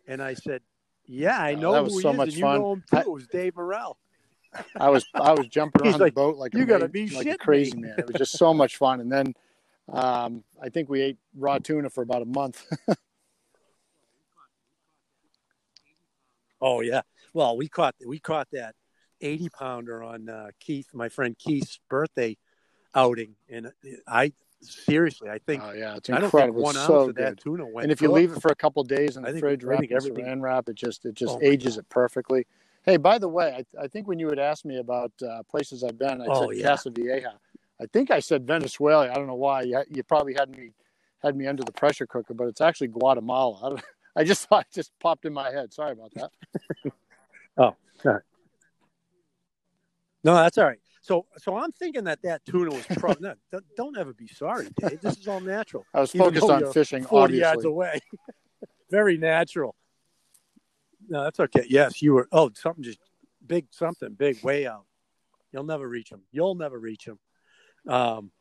And 0.07 0.22
I 0.22 0.34
said, 0.34 0.61
Yeah, 1.05 1.39
I 1.39 1.55
know 1.55 1.70
oh, 1.70 1.74
that 1.74 1.84
was 1.84 2.01
so 2.01 2.13
much 2.13 2.36
fun. 2.38 2.55
You 2.55 2.59
know 2.59 2.74
him 2.74 2.84
too. 2.89 2.97
It 2.97 3.11
was 3.11 3.28
Dave 3.28 3.55
Morrell. 3.55 3.97
I 4.76 4.89
was 4.89 5.05
I 5.13 5.34
was 5.34 5.47
jumping 5.47 5.82
on 5.93 5.99
like, 5.99 6.13
the 6.13 6.15
boat 6.15 6.38
like 6.38 6.53
you 6.53 6.65
got 6.65 6.80
to 6.80 6.88
be 6.88 7.09
like 7.09 7.28
a 7.28 7.38
crazy 7.38 7.76
me. 7.76 7.84
man. 7.84 7.95
It 7.97 8.07
was 8.07 8.15
just 8.15 8.38
so 8.38 8.53
much 8.53 8.78
fun. 8.78 8.99
And 9.01 9.11
then 9.11 9.34
um, 9.92 10.44
I 10.62 10.70
think 10.70 10.90
we 10.90 11.02
ate 11.02 11.18
raw 11.36 11.60
tuna 11.60 11.90
for 11.90 12.02
about 12.02 12.22
a 12.22 12.26
month. 12.26 12.66
oh 16.62 16.82
yeah, 16.82 17.02
well 17.34 17.56
we 17.58 17.70
caught 17.70 17.96
we 18.06 18.20
caught 18.20 18.48
that 18.52 18.76
eighty 19.22 19.50
pounder 19.50 20.04
on 20.04 20.28
uh, 20.30 20.48
Keith, 20.60 20.90
my 20.94 21.10
friend 21.10 21.38
Keith's 21.38 21.80
birthday 21.90 22.38
outing, 22.94 23.36
and 23.50 23.72
I 24.08 24.34
seriously, 24.62 25.30
I 25.30 25.40
think. 25.40 25.64
Oh 25.64 25.72
yeah, 25.72 25.96
it's 25.96 26.10
incredible. 26.10 26.62
one 26.62 26.78
ounce 26.78 26.88
so 26.88 27.10
of 27.10 27.16
that 27.16 27.38
good. 27.38 27.40
tuna 27.40 27.66
went. 27.66 27.84
And 27.86 27.92
if 27.92 28.02
you 28.02 28.12
leave 28.12 28.34
it 28.34 28.42
for 28.42 28.52
a 28.52 28.56
couple 28.56 28.84
days 28.84 29.18
in 29.18 29.24
the 29.24 29.30
think, 29.32 29.40
fridge, 29.40 29.64
wrap 29.64 29.84
it 29.84 29.92
everything... 29.92 30.26
saran 30.26 30.42
wrap, 30.42 30.70
it 30.70 30.76
just 30.76 31.06
it 31.06 31.16
just 31.16 31.38
oh, 31.38 31.42
ages 31.42 31.78
it 31.78 31.88
perfectly. 31.90 32.46
Hey, 32.84 32.96
by 32.96 33.18
the 33.18 33.28
way, 33.28 33.66
I, 33.78 33.84
I, 33.84 33.88
think 33.90 34.08
when 34.08 34.18
you 34.18 34.28
would 34.28 34.40
ask 34.40 34.64
me 34.64 34.78
about 34.78 35.12
uh, 35.22 35.44
places 35.52 35.84
I've 35.84 36.00
been, 36.00 36.22
I 36.22 36.26
oh, 36.30 36.50
said 36.50 36.58
yeah. 36.58 36.68
Casa 36.68 36.90
Vieja. 36.90 37.34
I 37.82 37.86
think 37.86 38.11
I 38.11 38.19
said 38.19 38.47
Venezuela. 38.47 39.09
I 39.09 39.13
don't 39.13 39.28
know 39.28 39.36
why. 39.36 39.61
You, 39.63 39.84
you 39.89 40.03
probably 40.03 40.34
had 40.34 40.49
me 40.49 40.71
had 41.23 41.36
me 41.36 41.47
under 41.47 41.63
the 41.63 41.71
pressure 41.71 42.05
cooker, 42.05 42.34
but 42.34 42.47
it's 42.47 42.61
actually 42.61 42.88
Guatemala. 42.88 43.78
I, 44.15 44.21
I 44.21 44.23
just 44.23 44.47
thought 44.47 44.65
it 44.69 44.73
just 44.73 44.91
popped 44.99 45.25
in 45.25 45.34
my 45.34 45.51
head. 45.51 45.73
Sorry 45.73 45.91
about 45.91 46.13
that. 46.15 46.32
oh, 47.57 47.75
sorry. 48.01 48.21
No, 50.23 50.36
that's 50.36 50.57
all 50.57 50.65
right. 50.65 50.80
So, 51.01 51.25
so 51.38 51.55
I'm 51.55 51.71
thinking 51.71 52.03
that 52.05 52.21
that 52.23 52.43
tuna 52.45 52.71
was 52.71 52.86
probably. 52.97 53.30
no, 53.51 53.59
don't 53.78 53.97
ever 53.97 54.13
be 54.13 54.28
sorry, 54.28 54.67
Dave. 54.80 54.99
This 54.99 55.17
is 55.17 55.28
all 55.28 55.39
natural. 55.39 55.86
I 55.93 56.01
was 56.01 56.11
focused 56.11 56.49
on 56.49 56.71
fishing. 56.73 57.03
Forty 57.03 57.41
obviously. 57.41 57.41
yards 57.41 57.65
away. 57.65 57.99
Very 58.91 59.17
natural. 59.17 59.75
No, 61.07 61.23
that's 61.23 61.39
okay. 61.39 61.65
Yes, 61.69 62.01
you 62.01 62.13
were. 62.13 62.28
Oh, 62.32 62.51
something 62.53 62.84
just 62.84 62.99
big, 63.45 63.67
something 63.71 64.13
big, 64.13 64.43
way 64.43 64.67
out. 64.67 64.86
You'll 65.53 65.63
never 65.63 65.88
reach 65.88 66.09
them. 66.09 66.23
You'll 66.32 66.55
never 66.55 66.78
reach 66.78 67.05
them. 67.05 67.19
Um, 67.88 68.32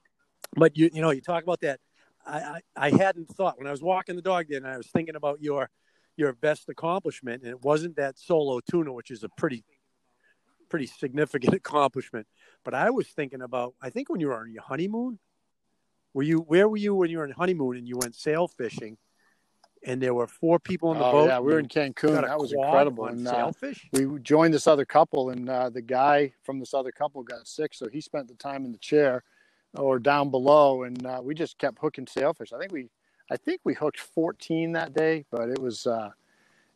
but 0.54 0.76
you, 0.76 0.90
you 0.92 1.02
know, 1.02 1.10
you 1.10 1.20
talk 1.20 1.42
about 1.42 1.60
that. 1.60 1.80
I, 2.26 2.38
I, 2.38 2.60
I 2.76 2.90
hadn't 2.90 3.28
thought 3.28 3.58
when 3.58 3.66
I 3.66 3.70
was 3.70 3.82
walking 3.82 4.16
the 4.16 4.22
dog 4.22 4.46
then. 4.48 4.64
I 4.64 4.76
was 4.76 4.88
thinking 4.88 5.16
about 5.16 5.40
your, 5.40 5.70
your 6.16 6.32
best 6.32 6.68
accomplishment, 6.68 7.42
and 7.42 7.50
it 7.50 7.62
wasn't 7.62 7.96
that 7.96 8.18
solo 8.18 8.60
tuna, 8.60 8.92
which 8.92 9.10
is 9.10 9.22
a 9.22 9.28
pretty, 9.36 9.64
pretty 10.68 10.86
significant 10.86 11.54
accomplishment. 11.54 12.26
But 12.64 12.74
I 12.74 12.90
was 12.90 13.08
thinking 13.08 13.42
about. 13.42 13.74
I 13.80 13.90
think 13.90 14.08
when 14.08 14.20
you 14.20 14.28
were 14.28 14.38
on 14.38 14.52
your 14.52 14.62
honeymoon, 14.62 15.18
were 16.14 16.22
you? 16.22 16.38
Where 16.38 16.68
were 16.68 16.76
you 16.76 16.94
when 16.94 17.10
you 17.10 17.18
were 17.18 17.24
on 17.24 17.30
honeymoon 17.30 17.76
and 17.76 17.86
you 17.86 17.96
went 17.96 18.14
sail 18.14 18.48
fishing? 18.48 18.98
and 19.86 20.02
there 20.02 20.14
were 20.14 20.26
four 20.26 20.58
people 20.58 20.88
on 20.90 20.98
the 20.98 21.04
oh, 21.04 21.12
boat. 21.12 21.28
Yeah, 21.28 21.38
we 21.38 21.52
were 21.52 21.60
in 21.60 21.68
Cancun. 21.68 22.22
That 22.22 22.38
was 22.38 22.52
incredible. 22.52 23.06
And 23.06 23.26
uh, 23.26 23.52
we 23.92 24.18
joined 24.20 24.52
this 24.52 24.66
other 24.66 24.84
couple, 24.84 25.30
and 25.30 25.48
uh, 25.48 25.70
the 25.70 25.80
guy 25.80 26.32
from 26.42 26.58
this 26.58 26.74
other 26.74 26.90
couple 26.90 27.22
got 27.22 27.46
sick, 27.46 27.72
so 27.72 27.88
he 27.88 28.00
spent 28.00 28.26
the 28.26 28.34
time 28.34 28.64
in 28.64 28.72
the 28.72 28.78
chair 28.78 29.22
or 29.78 29.98
down 29.98 30.30
below, 30.30 30.82
and 30.84 31.04
uh, 31.06 31.20
we 31.22 31.34
just 31.34 31.58
kept 31.58 31.78
hooking 31.78 32.06
sailfish. 32.06 32.52
I 32.52 32.58
think 32.58 32.72
we, 32.72 32.88
I 33.30 33.36
think 33.36 33.60
we 33.64 33.74
hooked 33.74 34.00
14 34.00 34.72
that 34.72 34.94
day, 34.94 35.24
but 35.30 35.48
it 35.48 35.58
was. 35.58 35.86
Uh, 35.86 36.10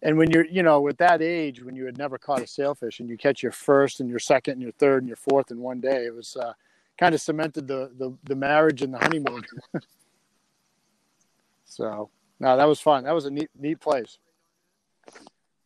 and 0.02 0.16
when 0.16 0.30
you're, 0.30 0.46
you 0.46 0.62
know, 0.62 0.88
at 0.88 0.96
that 0.98 1.20
age, 1.20 1.62
when 1.62 1.76
you 1.76 1.84
had 1.84 1.98
never 1.98 2.16
caught 2.16 2.40
a 2.40 2.46
sailfish, 2.46 3.00
and 3.00 3.08
you 3.08 3.18
catch 3.18 3.42
your 3.42 3.52
first 3.52 4.00
and 4.00 4.08
your 4.08 4.18
second 4.18 4.54
and 4.54 4.62
your 4.62 4.72
third 4.72 5.02
and 5.02 5.08
your 5.08 5.16
fourth 5.16 5.50
in 5.50 5.58
one 5.58 5.80
day, 5.80 6.06
it 6.06 6.14
was 6.14 6.36
uh, 6.36 6.54
kind 6.98 7.14
of 7.14 7.20
cemented 7.20 7.68
the, 7.68 7.90
the 7.98 8.16
the 8.24 8.34
marriage 8.34 8.82
and 8.82 8.94
the 8.94 8.98
honeymoon. 8.98 9.42
so 11.64 12.10
no, 12.38 12.56
that 12.56 12.66
was 12.66 12.80
fun. 12.80 13.04
That 13.04 13.14
was 13.14 13.26
a 13.26 13.30
neat, 13.30 13.50
neat 13.58 13.80
place. 13.80 14.18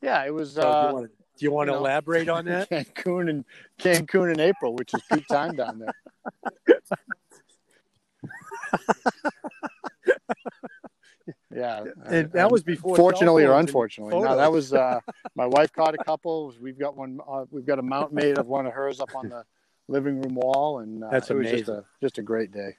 Yeah, 0.03 0.25
it 0.25 0.35
was. 0.35 0.59
Uh, 0.59 1.07
do 1.37 1.45
you 1.45 1.51
want 1.51 1.69
to 1.69 1.75
elaborate 1.75 2.29
on 2.29 2.45
that? 2.47 2.69
Cancun 2.71 3.31
and 3.31 3.45
Cancun 3.79 4.33
in 4.33 4.41
April, 4.41 4.75
which 4.75 4.93
is 4.95 5.03
peak 5.11 5.27
time 5.29 5.57
down 5.57 5.79
there. 5.79 5.95
yeah, 11.55 11.85
and 12.07 12.33
that 12.33 12.51
was 12.51 12.63
before. 12.63 12.97
Fortunately 12.97 13.45
or 13.45 13.59
unfortunately, 13.59 14.21
no, 14.21 14.37
that 14.37 14.51
was. 14.51 14.73
Uh, 14.73 15.01
my 15.35 15.47
wife 15.47 15.73
caught 15.73 15.95
a 15.95 15.99
couple. 16.05 16.53
We've 16.61 16.79
got 16.79 16.97
one. 16.97 17.21
Uh, 17.27 17.45
we've 17.51 17.67
got 17.67 17.79
a 17.79 17.83
mount 17.83 18.13
made 18.13 18.39
of 18.39 18.47
one 18.47 18.67
of 18.67 18.73
hers 18.73 19.01
up 19.01 19.15
on 19.15 19.29
the 19.29 19.45
living 19.89 20.21
room 20.21 20.35
wall, 20.35 20.81
and 20.81 21.05
uh, 21.05 21.11
that's 21.11 21.31
it 21.31 21.35
was 21.35 21.47
amazing. 21.47 21.59
just 21.59 21.69
a 21.69 21.85
just 22.01 22.19
a 22.19 22.23
great 22.23 22.53
day. 22.53 22.77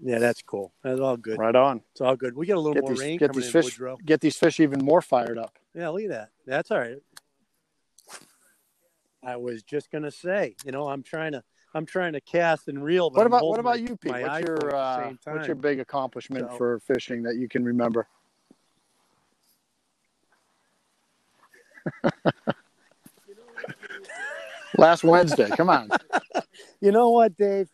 Yeah, 0.00 0.18
that's 0.18 0.42
cool. 0.42 0.72
That's 0.82 1.00
all 1.00 1.16
good. 1.16 1.38
Right 1.38 1.56
on. 1.56 1.80
It's 1.92 2.02
all 2.02 2.14
good. 2.14 2.36
We 2.36 2.44
get 2.44 2.56
a 2.56 2.60
little 2.60 2.74
get 2.74 2.82
more 2.82 2.90
these, 2.90 3.00
rain 3.00 3.16
get 3.16 3.32
these 3.32 3.50
fish, 3.50 3.64
Woodrow. 3.64 3.96
Get 4.04 4.20
these 4.20 4.36
fish 4.36 4.60
even 4.60 4.84
more 4.84 5.00
fired 5.00 5.38
up. 5.38 5.58
Yeah, 5.74 5.88
look 5.88 6.02
at 6.02 6.10
that. 6.10 6.28
That's 6.46 6.70
all 6.70 6.78
right. 6.78 6.98
I 9.22 9.36
was 9.36 9.62
just 9.62 9.90
gonna 9.90 10.10
say, 10.10 10.56
you 10.66 10.72
know, 10.72 10.88
I'm 10.88 11.02
trying 11.02 11.32
to, 11.32 11.42
I'm 11.74 11.86
trying 11.86 12.12
to 12.12 12.20
cast 12.20 12.68
and 12.68 12.82
reel. 12.82 13.10
what 13.10 13.26
about 13.26 13.44
what 13.44 13.58
about 13.58 13.80
my, 13.80 13.82
you, 13.82 13.96
Pete? 13.96 14.12
What's 14.12 14.46
your 14.46 14.74
uh, 14.74 15.12
what's 15.24 15.48
your 15.48 15.56
big 15.56 15.80
accomplishment 15.80 16.48
so, 16.50 16.56
for 16.56 16.78
fishing 16.80 17.24
that 17.24 17.36
you 17.36 17.48
can 17.48 17.64
remember? 17.64 18.06
Last 24.78 25.04
Wednesday. 25.04 25.50
Come 25.50 25.68
on. 25.68 25.90
you 26.80 26.92
know 26.92 27.10
what, 27.10 27.36
Dave? 27.36 27.68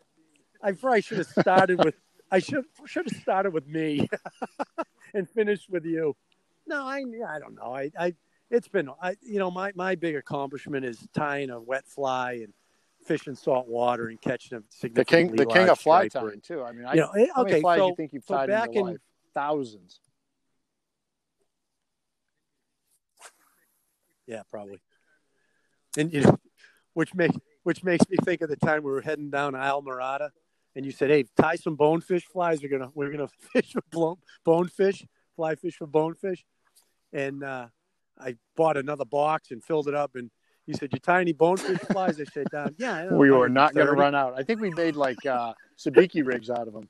I 0.63 0.73
probably 0.73 1.03
should 1.03 1.19
have 1.19 1.29
started 1.29 1.85
with 1.85 1.95
I 2.31 2.39
should 2.39 2.65
should 2.87 3.11
have 3.11 3.21
started 3.21 3.53
with 3.53 3.67
me 3.67 4.09
and 5.15 5.29
finished 5.29 5.69
with 5.69 5.85
you. 5.85 6.17
No, 6.67 6.85
I 6.85 7.05
I 7.29 7.39
don't 7.39 7.55
know. 7.55 7.75
I, 7.75 7.91
I 7.99 8.15
it's 8.51 8.69
been 8.69 8.89
I 9.03 9.17
you 9.23 9.39
know 9.39 9.51
my 9.51 9.73
my 9.75 9.95
big 9.95 10.17
accomplishment 10.17 10.87
is 10.87 11.07
tying 11.15 11.51
a 11.51 11.61
wet 11.61 11.87
fly 11.87 12.33
and 12.33 12.53
fishing 13.07 13.35
salt 13.35 13.69
water 13.69 14.09
and 14.09 14.21
catching 14.21 14.59
a 14.59 14.63
significantly 14.69 15.37
the 15.37 15.45
king 15.45 15.49
the 15.49 15.61
king 15.61 15.69
of 15.69 15.79
fly 15.79 16.09
striper. 16.09 16.29
tying 16.29 16.41
too. 16.41 16.63
I 16.63 16.73
mean, 16.73 16.87
I, 16.87 16.95
you 16.95 17.01
know, 17.01 17.11
eh, 17.11 17.27
how 17.35 17.43
okay, 17.43 17.51
many 17.51 17.61
flies 17.63 17.79
so, 17.79 17.85
do 17.85 17.89
you 17.89 17.97
think 17.97 18.13
you've 18.13 18.25
so 18.25 18.35
tied 18.35 18.49
back 18.49 18.69
in 18.69 18.75
your 18.75 18.81
in, 18.83 18.93
life? 18.93 19.01
Thousands. 19.35 20.01
Yeah, 24.27 24.43
probably. 24.51 24.79
And 25.99 26.13
you 26.13 26.21
know, 26.21 26.39
which 26.95 27.15
makes 27.15 27.37
which 27.65 27.83
makes 27.83 28.09
me 28.09 28.17
think 28.25 28.43
of 28.43 28.49
the 28.49 28.57
time 28.57 28.83
we 28.83 28.91
were 28.91 29.01
heading 29.01 29.31
down 29.31 29.55
Islamorada 29.55 30.31
and 30.77 30.87
you 30.87 30.93
said, 30.93 31.11
"Hey, 31.11 31.25
tie 31.37 31.57
some 31.57 31.77
bonefish 31.77 32.25
flies. 32.27 32.63
We're 32.63 32.71
gonna 32.71 32.91
we're 32.95 33.11
gonna 33.11 33.29
fish 33.53 33.75
for 33.91 34.17
bonefish, 34.45 35.05
fly 35.37 35.55
fish 35.57 35.77
for 35.77 35.87
bonefish." 35.87 36.45
And 37.13 37.43
uh, 37.43 37.69
I 38.19 38.37
bought 38.57 38.77
another 38.77 39.05
box 39.05 39.51
and 39.51 39.63
filled 39.63 39.89
it 39.89 39.95
up. 39.95 40.15
And 40.15 40.31
you 40.67 40.75
said, 40.75 40.91
"You 40.93 40.99
tie 40.99 41.21
any 41.21 41.33
bonefish 41.33 41.79
flies?" 41.79 42.21
I 42.21 42.25
said, 42.25 42.47
uh, 42.55 42.71
"Yeah." 42.79 43.13
We 43.13 43.31
were 43.31 43.49
not 43.49 43.75
going 43.75 43.87
to 43.87 43.93
run 43.93 44.15
out. 44.15 44.35
I 44.37 44.43
think 44.43 44.61
we 44.61 44.71
made 44.71 44.97
like 44.97 45.25
uh, 45.27 45.55
sabiki 45.79 46.25
rigs 46.25 46.51
out 46.51 46.69
of 46.69 46.75
them. 46.75 46.89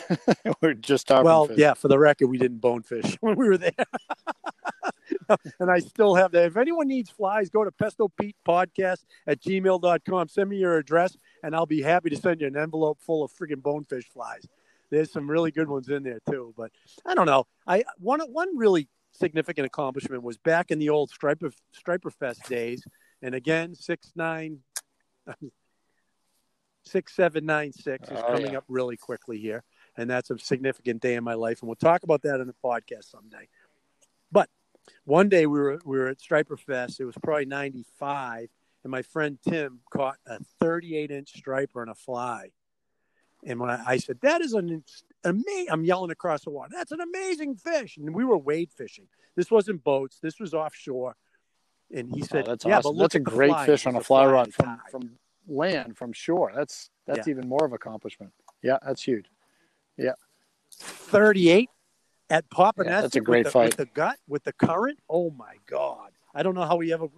we're 0.60 0.74
just 0.74 1.06
talking. 1.06 1.24
Well, 1.24 1.46
fish. 1.46 1.58
yeah. 1.58 1.74
For 1.74 1.88
the 1.88 1.98
record, 1.98 2.28
we 2.28 2.38
didn't 2.38 2.58
bonefish 2.58 3.16
when 3.20 3.36
we 3.36 3.48
were 3.48 3.58
there. 3.58 3.72
and 5.60 5.70
I 5.70 5.78
still 5.78 6.14
have 6.14 6.32
that. 6.32 6.46
If 6.46 6.56
anyone 6.56 6.88
needs 6.88 7.10
flies, 7.10 7.50
go 7.50 7.64
to 7.64 7.70
Pesto 7.70 8.08
Pete 8.20 8.36
Podcast 8.46 9.04
at 9.26 9.40
gmail.com. 9.42 10.28
Send 10.28 10.50
me 10.50 10.56
your 10.56 10.78
address, 10.78 11.16
and 11.42 11.54
I'll 11.54 11.66
be 11.66 11.82
happy 11.82 12.10
to 12.10 12.16
send 12.16 12.40
you 12.40 12.46
an 12.46 12.56
envelope 12.56 12.98
full 13.00 13.22
of 13.22 13.32
freaking 13.32 13.62
bonefish 13.62 14.08
flies. 14.08 14.46
There's 14.90 15.10
some 15.10 15.30
really 15.30 15.50
good 15.50 15.68
ones 15.68 15.88
in 15.88 16.02
there 16.02 16.20
too. 16.28 16.52
But 16.56 16.70
I 17.06 17.14
don't 17.14 17.26
know. 17.26 17.44
I 17.66 17.84
one 17.98 18.20
one 18.20 18.56
really 18.56 18.88
significant 19.12 19.66
accomplishment 19.66 20.22
was 20.22 20.38
back 20.38 20.70
in 20.70 20.78
the 20.78 20.90
old 20.90 21.10
Striper 21.10 21.52
Striper 21.72 22.10
Fest 22.10 22.48
days, 22.48 22.84
and 23.22 23.34
again 23.34 23.74
six 23.74 24.12
nine. 24.16 24.58
Six 26.84 27.14
seven 27.14 27.46
nine 27.46 27.72
six 27.72 28.10
is 28.10 28.18
oh, 28.18 28.34
coming 28.34 28.52
yeah. 28.52 28.58
up 28.58 28.64
really 28.66 28.96
quickly 28.96 29.38
here, 29.38 29.62
and 29.96 30.10
that's 30.10 30.30
a 30.30 30.38
significant 30.38 31.00
day 31.00 31.14
in 31.14 31.22
my 31.22 31.34
life, 31.34 31.60
and 31.62 31.68
we'll 31.68 31.76
talk 31.76 32.02
about 32.02 32.22
that 32.22 32.40
in 32.40 32.48
the 32.48 32.56
podcast 32.64 33.04
someday. 33.04 33.48
But 34.32 34.48
one 35.04 35.28
day 35.28 35.46
we 35.46 35.60
were 35.60 35.80
we 35.84 35.98
were 35.98 36.08
at 36.08 36.20
Striper 36.20 36.56
Fest. 36.56 36.98
It 36.98 37.04
was 37.04 37.14
probably 37.22 37.44
'95, 37.44 38.48
and 38.82 38.90
my 38.90 39.02
friend 39.02 39.38
Tim 39.48 39.78
caught 39.92 40.16
a 40.26 40.40
38 40.60 41.12
inch 41.12 41.30
striper 41.36 41.82
and 41.82 41.90
a 41.90 41.94
fly. 41.94 42.50
And 43.44 43.58
when 43.58 43.70
I, 43.70 43.82
I 43.86 43.96
said 43.96 44.18
that 44.22 44.40
is 44.40 44.52
an 44.52 44.84
amazing, 45.24 45.66
I'm 45.70 45.84
yelling 45.84 46.10
across 46.10 46.44
the 46.44 46.50
water. 46.50 46.70
That's 46.72 46.92
an 46.92 47.00
amazing 47.00 47.56
fish. 47.56 47.96
And 47.96 48.14
we 48.14 48.24
were 48.24 48.38
wade 48.38 48.70
fishing. 48.76 49.06
This 49.36 49.50
wasn't 49.50 49.82
boats. 49.82 50.18
This 50.22 50.38
was 50.38 50.54
offshore. 50.54 51.16
And 51.94 52.10
he 52.14 52.22
said, 52.22 52.44
oh, 52.46 52.50
"That's 52.50 52.64
yeah, 52.64 52.78
awesome. 52.78 52.96
That's 52.96 53.14
a 53.16 53.20
great 53.20 53.58
fish 53.66 53.86
on 53.86 53.96
a 53.96 54.00
fly, 54.00 54.24
fly 54.24 54.32
rod 54.32 54.54
from 54.54 54.80
from 54.90 55.10
land, 55.46 55.96
from 55.96 56.12
shore. 56.12 56.52
That's 56.54 56.90
that's 57.06 57.26
yeah. 57.26 57.32
even 57.32 57.48
more 57.48 57.64
of 57.64 57.72
accomplishment. 57.72 58.32
Yeah, 58.62 58.78
that's 58.84 59.02
huge. 59.02 59.26
Yeah, 59.98 60.12
38 60.72 61.68
at 62.30 62.48
Popponesset. 62.48 62.84
Yeah, 62.86 63.00
that's 63.02 63.16
a 63.16 63.20
great 63.20 63.44
with 63.44 63.46
the, 63.46 63.50
fight. 63.50 63.64
With 63.64 63.76
the 63.76 63.86
gut, 63.86 64.16
with 64.26 64.44
the 64.44 64.52
current. 64.54 64.98
Oh 65.08 65.30
my 65.30 65.56
God! 65.66 66.12
I 66.34 66.42
don't 66.42 66.54
know 66.54 66.64
how 66.64 66.76
we 66.76 66.92
ever 66.92 67.08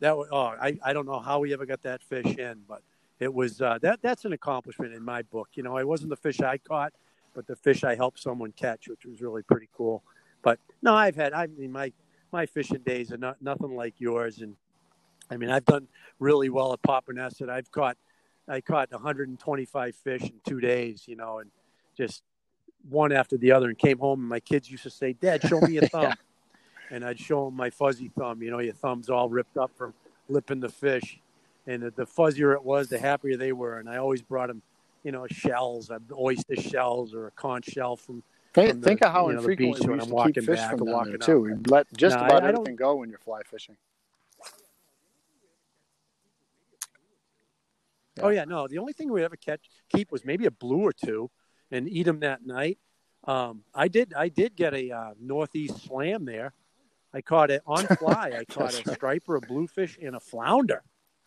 that. 0.00 0.12
Oh, 0.12 0.54
I, 0.60 0.78
I 0.84 0.92
don't 0.92 1.06
know 1.06 1.18
how 1.18 1.40
we 1.40 1.52
ever 1.52 1.66
got 1.66 1.82
that 1.82 2.02
fish 2.02 2.36
in, 2.36 2.62
but 2.68 2.82
it 3.20 3.32
was 3.32 3.60
uh, 3.60 3.78
that. 3.82 4.00
That's 4.02 4.24
an 4.24 4.32
accomplishment 4.32 4.94
in 4.94 5.04
my 5.04 5.22
book. 5.22 5.50
You 5.54 5.62
know, 5.62 5.76
it 5.76 5.86
wasn't 5.86 6.10
the 6.10 6.16
fish 6.16 6.40
I 6.40 6.58
caught, 6.58 6.92
but 7.34 7.46
the 7.46 7.54
fish 7.54 7.84
I 7.84 7.94
helped 7.94 8.18
someone 8.18 8.52
catch, 8.52 8.88
which 8.88 9.04
was 9.04 9.20
really 9.20 9.42
pretty 9.42 9.68
cool. 9.76 10.02
But 10.42 10.58
no, 10.82 10.94
I've 10.94 11.16
had. 11.16 11.32
I 11.34 11.46
mean, 11.46 11.70
my 11.70 11.92
my 12.32 12.46
fishing 12.46 12.80
days 12.80 13.12
are 13.12 13.18
not 13.18 13.40
nothing 13.42 13.76
like 13.76 13.94
yours, 13.98 14.40
and 14.40 14.56
I 15.30 15.36
mean, 15.36 15.50
I've 15.50 15.66
done 15.66 15.86
really 16.18 16.48
well 16.48 16.72
at 16.72 16.82
Popponesset. 16.82 17.50
I've 17.50 17.70
caught 17.70 17.96
I 18.48 18.60
caught 18.60 18.90
125 18.90 19.94
fish 19.94 20.22
in 20.22 20.32
two 20.46 20.60
days. 20.60 21.04
You 21.06 21.16
know, 21.16 21.38
and 21.40 21.50
just 21.96 22.22
one 22.88 23.12
after 23.12 23.36
the 23.36 23.52
other 23.52 23.68
and 23.68 23.78
came 23.78 23.98
home 23.98 24.20
and 24.20 24.28
my 24.28 24.40
kids 24.40 24.70
used 24.70 24.84
to 24.84 24.90
say, 24.90 25.12
Dad, 25.12 25.42
show 25.46 25.60
me 25.60 25.74
your 25.74 25.82
thumb. 25.88 26.02
yeah. 26.02 26.14
And 26.90 27.04
I'd 27.04 27.20
show 27.20 27.44
them 27.44 27.54
my 27.54 27.70
fuzzy 27.70 28.08
thumb. 28.08 28.42
You 28.42 28.50
know, 28.50 28.58
your 28.58 28.72
thumb's 28.72 29.10
all 29.10 29.28
ripped 29.28 29.56
up 29.56 29.70
from 29.76 29.94
lipping 30.28 30.60
the 30.60 30.68
fish. 30.68 31.20
And 31.66 31.82
the, 31.82 31.90
the 31.90 32.06
fuzzier 32.06 32.54
it 32.54 32.64
was, 32.64 32.88
the 32.88 32.98
happier 32.98 33.36
they 33.36 33.52
were. 33.52 33.78
And 33.78 33.88
I 33.88 33.96
always 33.96 34.22
brought 34.22 34.48
them, 34.48 34.62
you 35.04 35.12
know, 35.12 35.26
shells, 35.28 35.90
oyster 36.12 36.56
shells 36.56 37.14
or 37.14 37.28
a 37.28 37.30
conch 37.32 37.66
shell 37.66 37.96
from. 37.96 38.22
Think, 38.52 38.70
from 38.70 38.80
the, 38.80 38.86
think 38.86 39.02
of 39.02 39.12
how 39.12 39.28
you 39.28 39.34
know, 39.34 39.38
infrequently 39.38 39.86
we 39.86 39.94
used 39.94 40.08
to 40.08 40.32
keep 40.32 40.44
fish 40.44 40.60
from 40.60 40.84
down 40.84 41.08
there 41.08 41.18
too. 41.18 41.40
We 41.40 41.54
let 41.66 41.86
just 41.96 42.16
no, 42.16 42.24
about 42.24 42.42
I, 42.42 42.46
I 42.46 42.48
everything 42.50 42.76
go 42.76 42.96
when 42.96 43.08
you're 43.08 43.18
fly 43.18 43.42
fishing. 43.48 43.76
Yeah. 48.16 48.24
Oh 48.24 48.28
yeah, 48.30 48.44
no. 48.44 48.66
The 48.66 48.78
only 48.78 48.92
thing 48.92 49.12
we 49.12 49.22
ever 49.22 49.36
catch 49.36 49.60
keep 49.88 50.10
was 50.10 50.24
maybe 50.24 50.46
a 50.46 50.50
blue 50.50 50.80
or 50.80 50.92
two, 50.92 51.30
and 51.70 51.88
eat 51.88 52.04
them 52.04 52.20
that 52.20 52.44
night. 52.44 52.78
Um, 53.24 53.62
I 53.72 53.86
did. 53.86 54.14
I 54.14 54.28
did 54.28 54.56
get 54.56 54.74
a 54.74 54.90
uh, 54.90 55.10
northeast 55.20 55.84
slam 55.84 56.24
there. 56.24 56.52
I 57.12 57.20
caught 57.20 57.50
it 57.50 57.62
on 57.66 57.86
fly. 57.98 58.32
I 58.36 58.44
caught 58.44 58.74
a 58.74 58.94
striper, 58.94 59.36
a 59.36 59.40
bluefish, 59.40 59.98
and 60.02 60.16
a 60.16 60.20
flounder. 60.20 60.82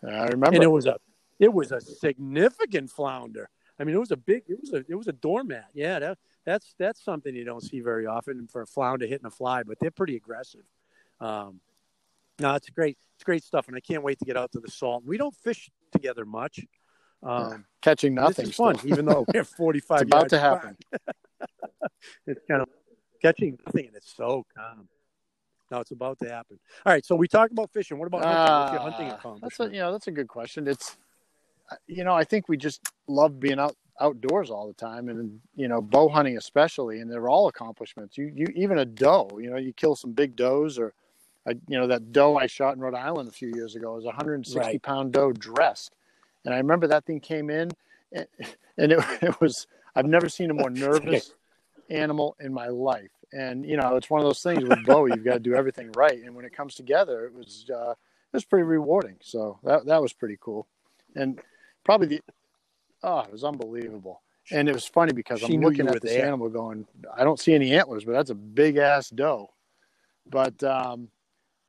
I 0.08 0.26
remember. 0.28 0.56
And 0.56 0.64
it 0.64 0.72
was 0.72 0.86
a 0.86 0.98
it 1.40 1.54
was 1.54 1.72
a 1.72 1.82
significant 1.82 2.90
flounder. 2.90 3.50
I 3.80 3.84
mean, 3.84 3.96
it 3.96 4.00
was 4.00 4.12
a 4.12 4.18
big. 4.18 4.44
It 4.48 4.60
was 4.60 4.74
a 4.74 4.84
it 4.88 4.96
was 4.96 5.08
a 5.08 5.14
doormat. 5.14 5.66
Yeah, 5.74 6.00
that, 6.00 6.18
that's 6.46 6.76
that's 6.78 7.04
something 7.04 7.36
you 7.36 7.44
don't 7.46 7.64
see 7.64 7.82
very 7.82 8.06
often 8.06 8.48
for 8.48 8.62
a 8.62 8.68
flounder 8.68 9.08
hitting 9.08 9.26
a 9.26 9.32
fly, 9.32 9.64
but 9.64 9.80
they're 9.80 9.92
pretty 9.92 10.16
aggressive. 10.16 10.64
Um, 11.20 11.60
no, 12.40 12.56
it's 12.56 12.70
great. 12.70 12.98
It's 13.16 13.24
great 13.24 13.44
stuff, 13.44 13.68
and 13.68 13.76
I 13.76 13.80
can't 13.80 14.04
wait 14.04 14.20
to 14.20 14.26
get 14.26 14.38
out 14.38 14.52
to 14.54 14.60
the 14.60 14.70
salt. 14.70 15.04
We 15.06 15.18
don't 15.18 15.36
fish 15.36 15.70
together 15.92 16.26
much. 16.26 16.60
Um, 17.22 17.66
Catching 17.82 18.16
nothing. 18.16 18.48
It's 18.48 18.56
fun, 18.56 18.78
even 18.86 19.06
though 19.06 19.26
we're 19.34 19.44
45 19.44 20.02
it's 20.02 20.10
about 20.10 20.30
to 20.30 20.40
happen. 20.40 20.78
it's 22.28 22.42
kind 22.50 22.62
of 22.62 22.70
catching 23.22 23.58
nothing, 23.66 23.88
and 23.88 23.96
it's 23.96 24.14
so 24.16 24.46
calm. 24.56 24.88
No, 25.74 25.80
it's 25.80 25.92
about 25.92 26.20
to 26.20 26.30
happen. 26.30 26.60
All 26.86 26.94
right, 26.94 27.06
so 27.06 27.16
we 27.16 27.28
talked 27.28 27.52
about 27.52 27.72
fishing. 27.72 27.98
What 27.98 28.08
about 28.08 28.24
hunting? 28.24 28.74
Your 28.74 28.92
hunting 28.92 29.12
ah, 29.12 29.16
accomplishment? 29.16 29.42
That's 29.42 29.60
a, 29.60 29.76
you 29.76 29.82
know, 29.82 29.92
that's 29.92 30.08
a 30.08 30.12
good 30.12 30.28
question. 30.28 30.68
It's, 30.68 30.98
you 31.88 32.04
know, 32.04 32.14
I 32.14 32.24
think 32.24 32.48
we 32.48 32.58
just 32.58 32.82
love 33.08 33.40
being 33.40 33.60
out 33.60 33.76
outdoors 34.00 34.50
all 34.50 34.68
the 34.68 34.74
time, 34.74 35.10
and 35.10 35.40
you 35.56 35.68
know, 35.68 35.82
bow 35.82 36.10
hunting 36.10 36.38
especially, 36.38 37.00
and 37.00 37.12
they're 37.12 37.28
all 37.28 37.48
accomplishments. 37.48 38.18
You, 38.18 38.32
you 38.36 38.48
even 38.56 38.78
a 38.78 38.86
doe. 38.86 39.30
You 39.42 39.50
know, 39.50 39.58
you 39.58 39.74
kill 39.74 39.96
some 39.96 40.12
big 40.12 40.36
does, 40.36 40.78
or, 40.78 40.94
I, 41.48 41.52
you 41.68 41.80
know, 41.80 41.88
that 41.88 42.12
doe 42.12 42.38
I 42.38 42.46
shot 42.46 42.76
in 42.76 42.80
Rhode 42.80 42.96
Island 42.96 43.28
a 43.28 43.32
few 43.32 43.52
years 43.56 43.76
ago 43.76 43.96
was 43.96 44.06
a 44.06 44.08
160 44.08 44.60
right. 44.60 44.82
pound 44.82 45.12
doe 45.12 45.32
dressed 45.32 45.96
and 46.46 46.54
I 46.54 46.58
remember 46.58 46.88
that 46.88 47.06
thing 47.06 47.20
came 47.20 47.50
in, 47.50 47.72
and, 48.12 48.28
it, 48.78 49.00
it 49.22 49.42
was 49.42 49.68
I've 49.96 50.06
never 50.06 50.30
seen 50.30 50.52
a 50.52 50.54
more 50.54 50.70
nervous 50.70 51.34
animal 51.90 52.36
in 52.40 52.54
my 52.54 52.68
life. 52.68 53.10
And 53.34 53.66
you 53.66 53.78
know, 53.78 53.96
it's 53.96 54.10
one 54.10 54.22
of 54.22 54.26
those 54.26 54.44
things 54.44 54.64
with 54.64 54.86
bow, 54.86 55.06
you've 55.08 55.24
got 55.24 55.34
to 55.34 55.40
do 55.40 55.56
everything 55.56 55.92
right. 55.96 56.22
And 56.24 56.36
when 56.36 56.46
it 56.46 56.56
comes 56.56 56.76
together, 56.76 57.26
it 57.26 57.34
was 57.34 57.66
uh, 57.74 57.92
it 57.92 58.34
was 58.34 58.46
pretty 58.46 58.64
rewarding. 58.64 59.18
So 59.22 59.60
that 59.64 59.86
that 59.88 60.02
was 60.02 60.14
pretty 60.14 60.38
cool. 60.40 60.68
And 61.16 61.40
probably 61.84 62.08
the 62.08 62.22
oh, 63.04 63.20
it 63.20 63.32
was 63.32 63.44
unbelievable. 63.44 64.22
And 64.52 64.68
it 64.68 64.74
was 64.74 64.86
funny 64.86 65.14
because 65.14 65.40
she 65.40 65.56
I'm 65.56 65.62
looking 65.62 65.88
at 65.88 66.02
this 66.02 66.12
there. 66.12 66.28
animal 66.28 66.50
going, 66.50 66.86
I 67.16 67.24
don't 67.24 67.40
see 67.40 67.54
any 67.54 67.74
antlers, 67.74 68.04
but 68.04 68.12
that's 68.12 68.30
a 68.30 68.36
big 68.36 68.76
ass 68.78 69.10
doe. 69.10 69.50
But 70.30 70.62
um, 70.64 71.10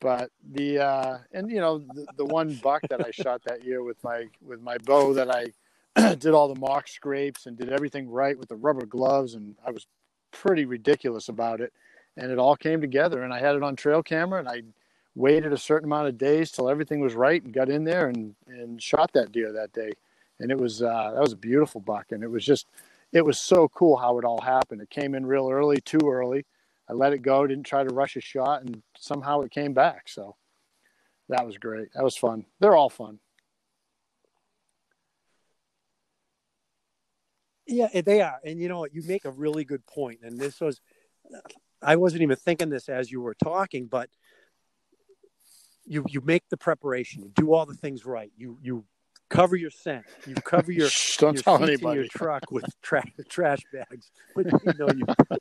but 0.00 0.30
the 0.52 0.80
uh, 0.80 1.18
and 1.32 1.50
you 1.50 1.60
know 1.60 1.78
the, 1.78 2.06
the 2.16 2.24
one 2.26 2.54
buck 2.62 2.82
that 2.90 3.04
I 3.04 3.10
shot 3.10 3.42
that 3.46 3.64
year 3.64 3.82
with 3.82 4.02
my 4.04 4.26
with 4.42 4.60
my 4.60 4.76
bow 4.78 5.14
that 5.14 5.30
I 5.30 6.14
did 6.16 6.34
all 6.34 6.52
the 6.52 6.60
mock 6.60 6.88
scrapes 6.88 7.46
and 7.46 7.56
did 7.56 7.72
everything 7.72 8.10
right 8.10 8.38
with 8.38 8.48
the 8.48 8.56
rubber 8.56 8.86
gloves 8.86 9.34
and 9.34 9.54
I 9.66 9.70
was 9.70 9.86
pretty 10.34 10.64
ridiculous 10.64 11.28
about 11.28 11.60
it 11.60 11.72
and 12.16 12.30
it 12.30 12.38
all 12.38 12.56
came 12.56 12.80
together 12.80 13.22
and 13.22 13.32
I 13.32 13.40
had 13.40 13.56
it 13.56 13.62
on 13.62 13.76
trail 13.76 14.02
camera 14.02 14.40
and 14.40 14.48
I 14.48 14.62
waited 15.14 15.52
a 15.52 15.58
certain 15.58 15.88
amount 15.88 16.08
of 16.08 16.18
days 16.18 16.50
till 16.50 16.68
everything 16.68 17.00
was 17.00 17.14
right 17.14 17.42
and 17.42 17.52
got 17.52 17.68
in 17.70 17.84
there 17.84 18.08
and 18.08 18.34
and 18.48 18.82
shot 18.82 19.12
that 19.14 19.32
deer 19.32 19.52
that 19.52 19.72
day 19.72 19.92
and 20.40 20.50
it 20.50 20.58
was 20.58 20.82
uh, 20.82 21.12
that 21.14 21.20
was 21.22 21.32
a 21.32 21.36
beautiful 21.36 21.80
buck 21.80 22.12
and 22.12 22.22
it 22.22 22.30
was 22.30 22.44
just 22.44 22.66
it 23.12 23.24
was 23.24 23.38
so 23.38 23.68
cool 23.68 23.96
how 23.96 24.18
it 24.18 24.24
all 24.24 24.40
happened 24.40 24.82
it 24.82 24.90
came 24.90 25.14
in 25.14 25.24
real 25.24 25.48
early 25.50 25.80
too 25.80 26.00
early 26.04 26.44
I 26.88 26.92
let 26.92 27.12
it 27.12 27.22
go, 27.22 27.46
didn't 27.46 27.64
try 27.64 27.82
to 27.82 27.94
rush 27.94 28.16
a 28.16 28.20
shot, 28.20 28.62
and 28.62 28.82
somehow 28.98 29.40
it 29.40 29.50
came 29.50 29.72
back. 29.72 30.08
So 30.08 30.36
that 31.28 31.46
was 31.46 31.56
great. 31.56 31.88
That 31.94 32.04
was 32.04 32.16
fun. 32.16 32.44
They're 32.60 32.76
all 32.76 32.90
fun. 32.90 33.18
Yeah, 37.66 37.88
they 38.02 38.20
are. 38.20 38.38
And 38.44 38.60
you 38.60 38.68
know 38.68 38.78
what? 38.78 38.94
You 38.94 39.02
make 39.06 39.24
a 39.24 39.30
really 39.30 39.64
good 39.64 39.86
point. 39.86 40.20
And 40.22 40.38
this 40.38 40.60
was, 40.60 40.80
I 41.82 41.96
wasn't 41.96 42.22
even 42.22 42.36
thinking 42.36 42.68
this 42.68 42.88
as 42.88 43.10
you 43.10 43.20
were 43.20 43.34
talking, 43.34 43.86
but 43.86 44.10
you 45.86 46.04
you 46.08 46.22
make 46.22 46.48
the 46.48 46.56
preparation, 46.56 47.22
you 47.22 47.30
do 47.34 47.52
all 47.52 47.66
the 47.66 47.74
things 47.74 48.06
right. 48.06 48.32
You 48.36 48.58
you 48.62 48.84
cover 49.28 49.56
your 49.56 49.70
scent, 49.70 50.06
you 50.26 50.34
cover 50.34 50.72
your, 50.72 50.88
don't 51.18 51.34
your 51.34 51.42
tell 51.42 51.62
anybody. 51.62 51.96
your 51.96 52.08
truck 52.10 52.50
with 52.50 52.64
tra- 52.82 53.04
trash 53.28 53.60
bags. 53.72 54.10
But 54.34 54.46
you 54.64 54.72
know 54.78 54.88
you 54.90 55.04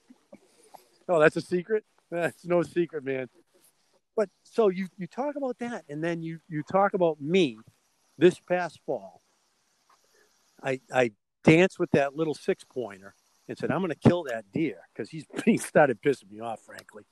Oh, 1.10 1.20
that's 1.20 1.36
a 1.36 1.42
secret. 1.42 1.84
That's 2.10 2.46
no 2.46 2.64
secret, 2.64 3.04
man. 3.04 3.28
But 4.16 4.30
so 4.44 4.70
you 4.70 4.88
you 4.98 5.08
talk 5.08 5.36
about 5.36 5.60
that, 5.60 5.86
and 5.90 6.04
then 6.04 6.22
you 6.22 6.40
you 6.48 6.64
talk 6.72 6.94
about 6.94 7.20
me 7.20 7.58
this 8.18 8.40
past 8.40 8.80
fall. 8.86 9.22
I 10.62 10.80
I 10.94 11.12
danced 11.44 11.80
with 11.80 11.92
that 11.92 12.16
little 12.16 12.34
six 12.34 12.64
pointer 12.64 13.16
and 13.48 13.58
said 13.58 13.72
I'm 13.72 13.80
going 13.80 13.90
to 13.92 14.10
kill 14.10 14.24
that 14.24 14.52
deer 14.52 14.78
because 14.94 15.10
he's 15.10 15.26
he 15.46 15.58
started 15.58 16.02
pissing 16.02 16.32
me 16.32 16.40
off, 16.40 16.62
frankly. 16.62 17.04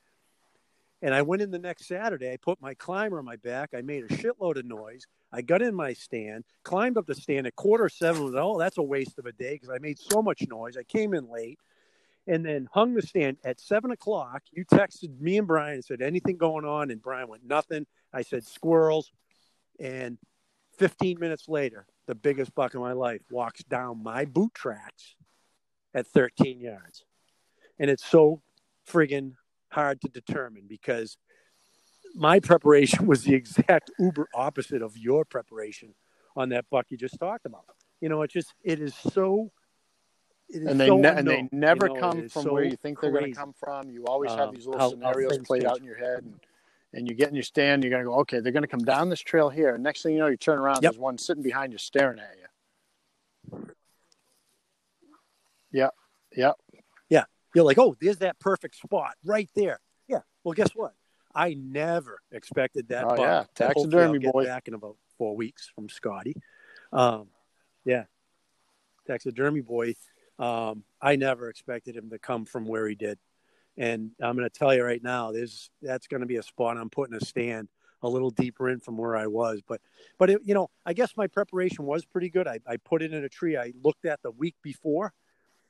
And 1.03 1.15
I 1.15 1.23
went 1.23 1.41
in 1.41 1.49
the 1.49 1.59
next 1.59 1.87
Saturday. 1.87 2.31
I 2.31 2.37
put 2.37 2.61
my 2.61 2.75
climber 2.75 3.17
on 3.17 3.25
my 3.25 3.37
back. 3.37 3.71
I 3.75 3.81
made 3.81 4.03
a 4.03 4.07
shitload 4.07 4.57
of 4.57 4.65
noise. 4.65 5.07
I 5.31 5.41
got 5.41 5.63
in 5.63 5.73
my 5.73 5.93
stand, 5.93 6.43
climbed 6.63 6.97
up 6.97 7.07
the 7.07 7.15
stand 7.15 7.47
at 7.47 7.55
quarter 7.55 7.89
seven. 7.89 8.33
oh, 8.37 8.59
that's 8.59 8.77
a 8.77 8.83
waste 8.83 9.17
of 9.17 9.25
a 9.25 9.31
day 9.31 9.53
because 9.53 9.69
I 9.69 9.79
made 9.79 9.97
so 9.97 10.21
much 10.21 10.43
noise. 10.47 10.77
I 10.77 10.83
came 10.83 11.15
in 11.15 11.27
late 11.27 11.57
and 12.27 12.45
then 12.45 12.67
hung 12.71 12.93
the 12.93 13.01
stand 13.01 13.37
at 13.43 13.59
seven 13.59 13.89
o'clock. 13.89 14.43
You 14.51 14.63
texted 14.65 15.19
me 15.19 15.37
and 15.37 15.47
Brian 15.47 15.75
and 15.75 15.85
said, 15.85 16.01
anything 16.01 16.37
going 16.37 16.65
on? 16.65 16.91
And 16.91 17.01
Brian 17.01 17.27
went, 17.27 17.45
nothing. 17.45 17.87
I 18.13 18.21
said, 18.21 18.45
squirrels. 18.45 19.11
And 19.79 20.19
15 20.77 21.19
minutes 21.19 21.49
later, 21.49 21.87
the 22.11 22.15
biggest 22.15 22.53
buck 22.53 22.73
of 22.73 22.81
my 22.81 22.91
life 22.91 23.21
walks 23.31 23.63
down 23.63 24.03
my 24.03 24.25
boot 24.25 24.53
tracks 24.53 25.15
at 25.93 26.05
13 26.07 26.59
yards. 26.59 27.05
And 27.79 27.89
it's 27.89 28.03
so 28.03 28.41
friggin' 28.85 29.35
hard 29.69 30.01
to 30.01 30.09
determine 30.09 30.65
because 30.67 31.15
my 32.13 32.41
preparation 32.41 33.05
was 33.07 33.23
the 33.23 33.33
exact 33.33 33.91
uber 33.97 34.27
opposite 34.35 34.81
of 34.81 34.97
your 34.97 35.23
preparation 35.23 35.93
on 36.35 36.49
that 36.49 36.65
buck 36.69 36.87
you 36.89 36.97
just 36.97 37.17
talked 37.17 37.45
about. 37.45 37.63
You 38.01 38.09
know, 38.09 38.23
it 38.23 38.31
just, 38.31 38.53
it 38.61 38.81
is 38.81 38.93
so 38.93 39.49
and 40.53 40.77
they 40.77 40.87
so 40.87 40.97
ne- 40.97 41.15
and 41.15 41.25
they 41.25 41.47
never 41.53 41.87
you 41.87 41.93
know, 41.93 41.99
come 42.01 42.27
from 42.27 42.43
so 42.43 42.51
where 42.51 42.65
you 42.65 42.75
think 42.75 42.99
they're 42.99 43.11
going 43.11 43.31
to 43.31 43.39
come 43.39 43.53
from. 43.57 43.89
You 43.89 44.03
always 44.03 44.31
have 44.31 44.49
uh, 44.49 44.51
these 44.51 44.67
little 44.67 44.89
scenarios 44.89 45.37
played 45.37 45.61
change. 45.61 45.71
out 45.71 45.77
in 45.77 45.85
your 45.85 45.95
head, 45.95 46.23
and, 46.23 46.37
and 46.93 47.07
you 47.07 47.15
get 47.15 47.29
in 47.29 47.35
your 47.35 47.43
stand. 47.43 47.83
You're 47.83 47.91
going 47.91 48.03
to 48.03 48.09
go, 48.09 48.19
okay, 48.19 48.39
they're 48.39 48.51
going 48.51 48.63
to 48.63 48.67
come 48.67 48.83
down 48.83 49.09
this 49.09 49.21
trail 49.21 49.49
here. 49.49 49.75
And 49.75 49.83
next 49.83 50.03
thing 50.03 50.13
you 50.13 50.19
know, 50.19 50.27
you 50.27 50.37
turn 50.37 50.59
around, 50.59 50.81
yep. 50.81 50.93
there's 50.93 50.99
one 50.99 51.17
sitting 51.17 51.43
behind 51.43 51.71
you, 51.71 51.77
staring 51.77 52.19
at 52.19 52.35
you. 52.37 53.67
Yeah, 55.71 55.89
yeah, 56.35 56.51
yeah. 57.09 57.23
You're 57.55 57.65
like, 57.65 57.77
oh, 57.77 57.95
there's 58.01 58.17
that 58.17 58.39
perfect 58.39 58.75
spot 58.75 59.13
right 59.23 59.49
there. 59.55 59.79
Yeah. 60.07 60.19
Well, 60.43 60.53
guess 60.53 60.71
what? 60.75 60.93
I 61.33 61.53
never 61.53 62.19
expected 62.31 62.89
that. 62.89 63.05
Oh 63.05 63.15
yeah, 63.15 63.45
taxidermy 63.55 64.19
boy. 64.19 64.45
Back 64.45 64.67
in 64.67 64.73
about 64.73 64.97
four 65.17 65.33
weeks 65.35 65.71
from 65.73 65.87
Scotty. 65.87 66.35
Um, 66.91 67.27
yeah, 67.85 68.03
taxidermy 69.07 69.61
boy 69.61 69.95
um, 70.41 70.83
I 70.99 71.17
never 71.17 71.49
expected 71.49 71.95
him 71.95 72.09
to 72.09 72.19
come 72.19 72.45
from 72.45 72.65
where 72.65 72.87
he 72.87 72.95
did. 72.95 73.19
And 73.77 74.11
I'm 74.21 74.35
going 74.35 74.49
to 74.49 74.57
tell 74.57 74.73
you 74.73 74.83
right 74.83 75.01
now, 75.01 75.31
there's 75.31 75.69
that's 75.81 76.07
going 76.07 76.21
to 76.21 76.27
be 76.27 76.37
a 76.37 76.43
spot 76.43 76.77
I'm 76.77 76.89
putting 76.89 77.15
a 77.15 77.23
stand 77.23 77.69
a 78.03 78.09
little 78.09 78.31
deeper 78.31 78.69
in 78.69 78.79
from 78.79 78.97
where 78.97 79.15
I 79.15 79.27
was. 79.27 79.61
But, 79.67 79.81
but 80.17 80.29
it, 80.29 80.41
you 80.43 80.53
know, 80.53 80.69
I 80.85 80.93
guess 80.93 81.15
my 81.15 81.27
preparation 81.27 81.85
was 81.85 82.05
pretty 82.05 82.29
good. 82.29 82.47
I, 82.47 82.59
I 82.67 82.77
put 82.77 83.01
it 83.01 83.13
in 83.13 83.23
a 83.23 83.29
tree 83.29 83.57
I 83.57 83.73
looked 83.83 84.05
at 84.05 84.21
the 84.23 84.31
week 84.31 84.55
before, 84.61 85.13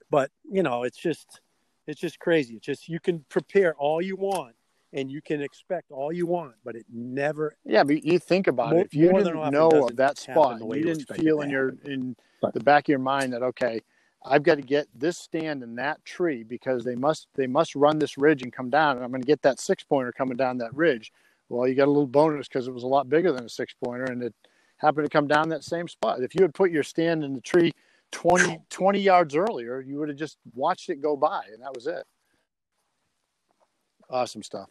but 0.09 0.31
you 0.49 0.63
know, 0.63 0.83
it's 0.83 0.97
just, 0.97 1.41
it's 1.87 1.99
just 1.99 2.19
crazy. 2.19 2.55
It's 2.55 2.65
just 2.65 2.87
you 2.87 2.99
can 2.99 3.25
prepare 3.29 3.75
all 3.75 4.01
you 4.01 4.15
want 4.15 4.55
and 4.93 5.11
you 5.11 5.21
can 5.21 5.41
expect 5.41 5.91
all 5.91 6.11
you 6.11 6.25
want, 6.25 6.55
but 6.63 6.75
it 6.75 6.85
never. 6.91 7.55
Yeah, 7.65 7.83
but 7.83 8.03
you 8.03 8.19
think 8.19 8.47
about 8.47 8.71
more, 8.71 8.81
it. 8.81 8.87
If 8.87 8.93
you 8.93 9.11
didn't 9.11 9.51
know 9.51 9.69
of 9.69 9.95
that 9.97 10.17
spot, 10.17 10.59
you 10.59 10.83
didn't 10.83 11.15
feel 11.15 11.41
in 11.41 11.49
your 11.49 11.75
in 11.85 12.15
but, 12.41 12.53
the 12.53 12.59
back 12.59 12.85
of 12.85 12.89
your 12.89 12.99
mind 12.99 13.33
that 13.33 13.41
okay, 13.41 13.81
I've 14.23 14.43
got 14.43 14.55
to 14.55 14.61
get 14.61 14.87
this 14.93 15.17
stand 15.17 15.63
in 15.63 15.75
that 15.75 16.03
tree 16.05 16.43
because 16.43 16.83
they 16.83 16.95
must 16.95 17.27
they 17.35 17.47
must 17.47 17.75
run 17.75 17.99
this 17.99 18.17
ridge 18.17 18.43
and 18.43 18.53
come 18.53 18.69
down, 18.69 18.95
and 18.95 19.03
I'm 19.03 19.11
going 19.11 19.21
to 19.21 19.27
get 19.27 19.41
that 19.41 19.59
six 19.59 19.83
pointer 19.83 20.11
coming 20.11 20.37
down 20.37 20.57
that 20.59 20.75
ridge. 20.75 21.11
Well, 21.49 21.67
you 21.67 21.75
got 21.75 21.87
a 21.87 21.91
little 21.91 22.07
bonus 22.07 22.47
because 22.47 22.67
it 22.67 22.73
was 22.73 22.83
a 22.83 22.87
lot 22.87 23.09
bigger 23.09 23.31
than 23.31 23.45
a 23.45 23.49
six 23.49 23.73
pointer, 23.83 24.05
and 24.05 24.21
it 24.23 24.33
happened 24.77 25.05
to 25.05 25.09
come 25.09 25.27
down 25.27 25.49
that 25.49 25.63
same 25.63 25.87
spot. 25.87 26.21
If 26.21 26.35
you 26.35 26.43
had 26.43 26.53
put 26.53 26.71
your 26.71 26.83
stand 26.83 27.23
in 27.23 27.33
the 27.33 27.41
tree 27.41 27.73
20, 28.11 28.59
20 28.69 28.99
yards 28.99 29.35
earlier, 29.35 29.81
you 29.81 29.97
would 29.97 30.09
have 30.09 30.17
just 30.17 30.37
watched 30.53 30.89
it 30.89 31.01
go 31.01 31.15
by, 31.15 31.41
and 31.51 31.61
that 31.61 31.73
was 31.73 31.87
it. 31.87 32.03
Awesome 34.09 34.43
stuff. 34.43 34.69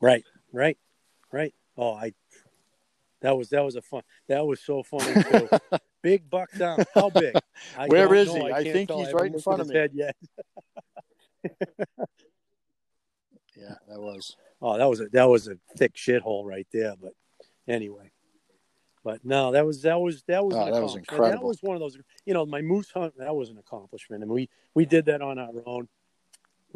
Right, 0.00 0.24
right, 0.52 0.76
right. 1.32 1.54
Oh, 1.76 1.94
I 1.94 2.12
that 3.20 3.36
was 3.36 3.48
that 3.50 3.64
was 3.64 3.76
a 3.76 3.82
fun. 3.82 4.02
That 4.28 4.46
was 4.46 4.60
so 4.60 4.82
funny. 4.82 5.14
big 6.02 6.28
buck 6.28 6.50
down. 6.56 6.84
How 6.94 7.10
big? 7.10 7.34
Where 7.86 8.14
is 8.14 8.28
know. 8.28 8.46
he? 8.46 8.52
I, 8.52 8.58
I 8.58 8.64
think 8.64 8.88
tell. 8.88 8.98
he's 8.98 9.12
right 9.12 9.32
in 9.32 9.40
front 9.40 9.60
of 9.60 9.68
me. 9.68 9.74
Head 9.74 9.90
yet. 9.94 10.16
yeah, 13.56 13.74
that 13.88 14.00
was. 14.00 14.36
Oh, 14.60 14.76
that 14.76 14.88
was 14.88 15.00
a 15.00 15.08
that 15.10 15.28
was 15.28 15.48
a 15.48 15.56
thick 15.76 15.94
shithole 15.94 16.44
right 16.44 16.66
there. 16.72 16.94
But 17.00 17.12
anyway, 17.68 18.10
but 19.04 19.24
no, 19.24 19.52
that 19.52 19.64
was 19.64 19.82
that 19.82 20.00
was 20.00 20.22
that 20.26 20.44
was 20.44 20.54
oh, 20.56 20.72
that 20.72 20.82
was 20.82 20.96
incredible. 20.96 21.30
That 21.30 21.46
was 21.46 21.62
one 21.62 21.76
of 21.76 21.80
those. 21.80 21.96
You 22.26 22.34
know, 22.34 22.44
my 22.44 22.60
moose 22.60 22.90
hunt. 22.90 23.14
That 23.18 23.34
was 23.34 23.50
an 23.50 23.58
accomplishment, 23.58 24.22
and 24.22 24.32
we 24.32 24.48
we 24.74 24.84
did 24.84 25.06
that 25.06 25.22
on 25.22 25.38
our 25.38 25.50
own. 25.66 25.88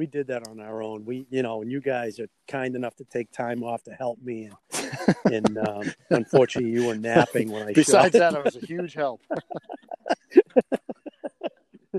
We 0.02 0.08
did 0.08 0.26
that 0.26 0.48
on 0.48 0.58
our 0.58 0.82
own. 0.82 1.04
We, 1.04 1.28
you 1.30 1.44
know, 1.44 1.62
and 1.62 1.70
you 1.70 1.80
guys 1.80 2.18
are 2.18 2.26
kind 2.48 2.74
enough 2.74 2.96
to 2.96 3.04
take 3.04 3.30
time 3.30 3.62
off 3.62 3.84
to 3.84 3.92
help 3.92 4.20
me, 4.20 4.50
and, 4.74 5.16
and 5.32 5.56
um, 5.68 5.92
unfortunately, 6.10 6.72
you 6.72 6.88
were 6.88 6.96
napping 6.96 7.52
when 7.52 7.68
I. 7.68 7.72
Besides 7.72 8.18
that, 8.18 8.34
it 8.34 8.44
was 8.44 8.56
a 8.56 8.66
huge 8.66 8.94
help. 8.94 9.20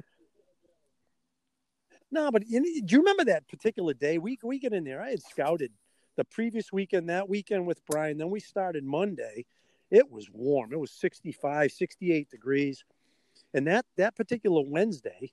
no, 2.11 2.29
but 2.29 2.45
you 2.45 2.83
do 2.83 2.93
you 2.93 2.99
remember 2.99 3.23
that 3.23 3.47
particular 3.47 3.93
day? 3.93 4.17
We 4.17 4.37
we 4.43 4.59
get 4.59 4.73
in 4.73 4.83
there. 4.83 5.01
I 5.01 5.11
had 5.11 5.23
scouted 5.23 5.71
the 6.17 6.25
previous 6.25 6.73
weekend, 6.73 7.09
that 7.09 7.29
weekend 7.29 7.65
with 7.65 7.85
Brian. 7.85 8.17
Then 8.17 8.31
we 8.31 8.41
started 8.41 8.83
Monday. 8.83 9.45
It 9.91 10.11
was 10.11 10.29
warm. 10.29 10.73
It 10.73 10.79
was 10.79 10.91
65, 10.91 11.71
68 11.71 12.29
degrees. 12.29 12.83
And 13.53 13.65
that 13.67 13.85
that 13.95 14.17
particular 14.17 14.61
Wednesday, 14.61 15.31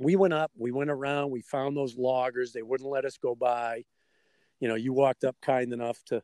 we 0.00 0.16
went 0.16 0.32
up, 0.32 0.50
we 0.56 0.72
went 0.72 0.90
around, 0.90 1.30
we 1.30 1.42
found 1.42 1.76
those 1.76 1.94
loggers. 1.94 2.52
They 2.52 2.62
wouldn't 2.62 2.88
let 2.88 3.04
us 3.04 3.18
go 3.18 3.34
by. 3.34 3.84
You 4.58 4.68
know, 4.68 4.74
you 4.74 4.94
walked 4.94 5.24
up 5.24 5.36
kind 5.42 5.72
enough 5.72 6.02
to 6.06 6.22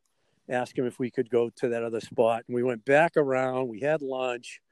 ask 0.49 0.77
him 0.77 0.87
if 0.87 0.99
we 0.99 1.11
could 1.11 1.29
go 1.29 1.51
to 1.57 1.69
that 1.69 1.83
other 1.83 2.01
spot. 2.01 2.45
And 2.49 2.55
we 2.55 2.63
went 2.63 2.87
back 2.87 3.19
around, 3.19 3.69
we 3.69 3.81
had 3.81 4.01
lunch, 4.01 4.63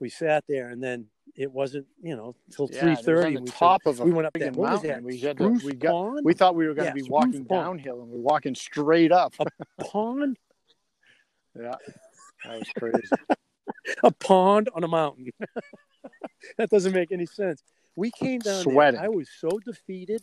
we 0.00 0.08
sat 0.08 0.44
there, 0.48 0.68
and 0.68 0.82
then 0.82 1.06
it 1.36 1.52
wasn't, 1.52 1.86
you 2.02 2.16
know, 2.16 2.34
till 2.50 2.66
three 2.66 2.96
thirty. 2.96 3.36
We 3.36 3.46
top 3.46 3.82
said, 3.84 3.90
of 3.90 4.00
we 4.00 4.10
went 4.10 4.26
up 4.26 4.32
that 4.32 4.56
mountain. 4.56 5.04
We 5.04 5.18
had 5.18 5.38
to, 5.38 5.60
we 5.64 5.74
got 5.74 6.24
we 6.24 6.34
thought 6.34 6.56
we 6.56 6.66
were 6.66 6.74
going 6.74 6.92
to 6.92 6.98
yeah, 6.98 7.04
be 7.04 7.08
walking 7.08 7.44
pond. 7.44 7.48
downhill, 7.48 8.02
and 8.02 8.10
we're 8.10 8.18
walking 8.18 8.56
straight 8.56 9.12
up. 9.12 9.34
A 9.38 9.84
pond. 9.84 10.38
yeah, 11.56 11.76
that 12.44 12.58
was 12.58 12.68
crazy. 12.76 12.98
a 14.02 14.10
pond 14.10 14.70
on 14.74 14.82
a 14.82 14.88
mountain. 14.88 15.28
that 16.58 16.68
doesn't 16.68 16.92
make 16.92 17.12
any 17.12 17.26
sense. 17.26 17.62
We 18.00 18.10
came 18.10 18.40
down 18.40 18.62
Sweating. 18.62 18.98
There. 18.98 19.04
I 19.04 19.14
was 19.14 19.28
so 19.28 19.58
defeated. 19.62 20.22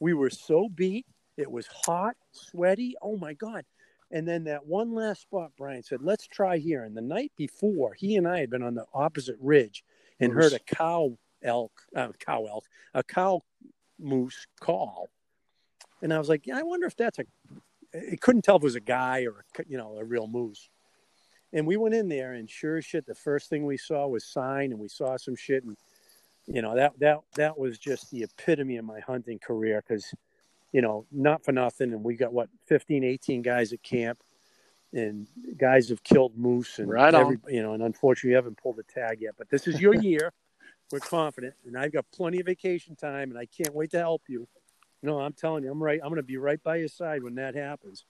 We 0.00 0.14
were 0.14 0.30
so 0.30 0.68
beat. 0.68 1.06
It 1.36 1.48
was 1.48 1.68
hot, 1.68 2.16
sweaty. 2.32 2.96
Oh 3.00 3.16
my 3.16 3.34
god! 3.34 3.64
And 4.10 4.26
then 4.26 4.42
that 4.44 4.66
one 4.66 4.92
last 4.92 5.22
spot, 5.22 5.52
Brian 5.56 5.84
said, 5.84 6.02
"Let's 6.02 6.26
try 6.26 6.58
here." 6.58 6.82
And 6.82 6.96
the 6.96 7.02
night 7.02 7.30
before, 7.36 7.94
he 7.94 8.16
and 8.16 8.26
I 8.26 8.40
had 8.40 8.50
been 8.50 8.64
on 8.64 8.74
the 8.74 8.86
opposite 8.92 9.36
ridge, 9.40 9.84
and 10.18 10.34
moose. 10.34 10.42
heard 10.42 10.52
a 10.54 10.74
cow 10.74 11.16
elk, 11.40 11.70
uh, 11.94 12.08
cow 12.18 12.46
elk, 12.46 12.64
a 12.94 13.04
cow 13.04 13.42
moose 14.00 14.48
call, 14.60 15.08
and 16.02 16.12
I 16.12 16.18
was 16.18 16.28
like, 16.28 16.48
yeah, 16.48 16.58
I 16.58 16.64
wonder 16.64 16.88
if 16.88 16.96
that's 16.96 17.20
a. 17.20 17.24
It 17.92 18.22
couldn't 18.22 18.42
tell 18.42 18.56
if 18.56 18.62
it 18.62 18.64
was 18.64 18.74
a 18.74 18.80
guy 18.80 19.26
or 19.26 19.44
a, 19.56 19.64
you 19.68 19.78
know 19.78 19.98
a 19.98 20.04
real 20.04 20.26
moose. 20.26 20.68
And 21.52 21.64
we 21.64 21.76
went 21.76 21.94
in 21.94 22.08
there, 22.08 22.32
and 22.32 22.50
sure 22.50 22.78
as 22.78 22.84
shit, 22.84 23.06
the 23.06 23.14
first 23.14 23.48
thing 23.48 23.64
we 23.64 23.76
saw 23.76 24.08
was 24.08 24.24
sign, 24.24 24.72
and 24.72 24.80
we 24.80 24.88
saw 24.88 25.16
some 25.16 25.36
shit, 25.36 25.62
and 25.62 25.76
you 26.46 26.62
know 26.62 26.74
that 26.76 26.98
that 26.98 27.18
that 27.36 27.58
was 27.58 27.78
just 27.78 28.10
the 28.10 28.22
epitome 28.22 28.76
of 28.76 28.84
my 28.84 29.00
hunting 29.00 29.38
career 29.38 29.82
because 29.86 30.14
you 30.72 30.82
know 30.82 31.06
not 31.10 31.44
for 31.44 31.52
nothing, 31.52 31.92
and 31.92 32.04
we 32.04 32.16
got 32.16 32.32
what 32.32 32.48
15, 32.66 33.04
18 33.04 33.42
guys 33.42 33.72
at 33.72 33.82
camp 33.82 34.22
and 34.94 35.26
guys 35.56 35.88
have 35.88 36.02
killed 36.04 36.36
moose 36.36 36.78
and 36.78 36.88
right 36.88 37.14
every, 37.14 37.38
you 37.48 37.62
know, 37.62 37.74
and 37.74 37.82
unfortunately, 37.82 38.30
you 38.30 38.36
haven't 38.36 38.56
pulled 38.56 38.76
the 38.76 38.84
tag 38.84 39.20
yet. 39.20 39.34
But 39.36 39.50
this 39.50 39.66
is 39.66 39.80
your 39.80 39.94
year. 40.02 40.32
We're 40.92 41.00
confident, 41.00 41.54
and 41.66 41.76
I've 41.76 41.92
got 41.92 42.04
plenty 42.14 42.40
of 42.40 42.46
vacation 42.46 42.94
time, 42.94 43.30
and 43.30 43.38
I 43.38 43.46
can't 43.46 43.74
wait 43.74 43.90
to 43.92 43.98
help 43.98 44.22
you. 44.28 44.46
No, 45.02 45.18
I'm 45.18 45.32
telling 45.32 45.64
you, 45.64 45.72
I'm 45.72 45.82
right. 45.82 45.98
I'm 46.02 46.08
going 46.08 46.16
to 46.16 46.22
be 46.22 46.36
right 46.36 46.62
by 46.62 46.76
your 46.76 46.88
side 46.88 47.22
when 47.22 47.34
that 47.36 47.54
happens. 47.54 48.04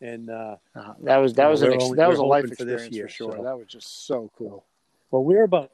And 0.00 0.30
uh, 0.30 0.56
uh, 0.74 0.94
that 1.02 1.18
was 1.18 1.34
that 1.34 1.48
was 1.48 1.62
an 1.62 1.72
ex- 1.72 1.90
that 1.96 2.08
was 2.08 2.18
a 2.18 2.24
life 2.24 2.44
experience 2.44 2.84
for, 2.84 2.88
this 2.88 2.96
year, 2.96 3.06
for 3.06 3.12
sure. 3.12 3.36
So. 3.36 3.42
That 3.42 3.58
was 3.58 3.66
just 3.66 4.06
so 4.06 4.30
cool. 4.36 4.64
Well, 5.10 5.24
we're 5.24 5.44
about 5.44 5.70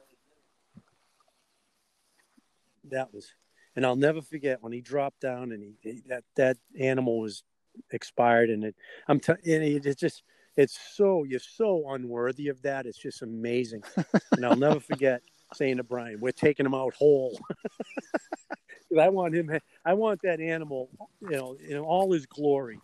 that 2.89 3.13
was, 3.13 3.33
and 3.75 3.85
I'll 3.85 3.95
never 3.95 4.21
forget 4.21 4.61
when 4.61 4.73
he 4.73 4.81
dropped 4.81 5.21
down 5.21 5.51
and 5.51 5.75
he 5.83 6.01
that 6.07 6.23
that 6.35 6.57
animal 6.79 7.19
was 7.19 7.43
expired, 7.91 8.49
and 8.49 8.63
it 8.63 8.75
I'm 9.07 9.19
t- 9.19 9.31
and 9.31 9.63
it 9.63 9.97
just 9.97 10.23
it's 10.57 10.77
so 10.95 11.23
you're 11.23 11.39
so 11.39 11.89
unworthy 11.89 12.47
of 12.49 12.61
that. 12.63 12.85
It's 12.85 12.97
just 12.97 13.21
amazing, 13.21 13.83
and 14.31 14.45
I'll 14.45 14.55
never 14.55 14.79
forget 14.79 15.21
saying 15.53 15.77
to 15.77 15.83
Brian, 15.83 16.19
"We're 16.19 16.31
taking 16.31 16.65
him 16.65 16.73
out 16.73 16.93
whole." 16.93 17.39
I 18.99 19.09
want 19.09 19.33
him. 19.33 19.57
I 19.85 19.93
want 19.93 20.21
that 20.23 20.41
animal, 20.41 20.89
you 21.21 21.31
know, 21.31 21.55
in 21.65 21.77
all 21.77 22.11
his 22.11 22.25
glory, 22.25 22.79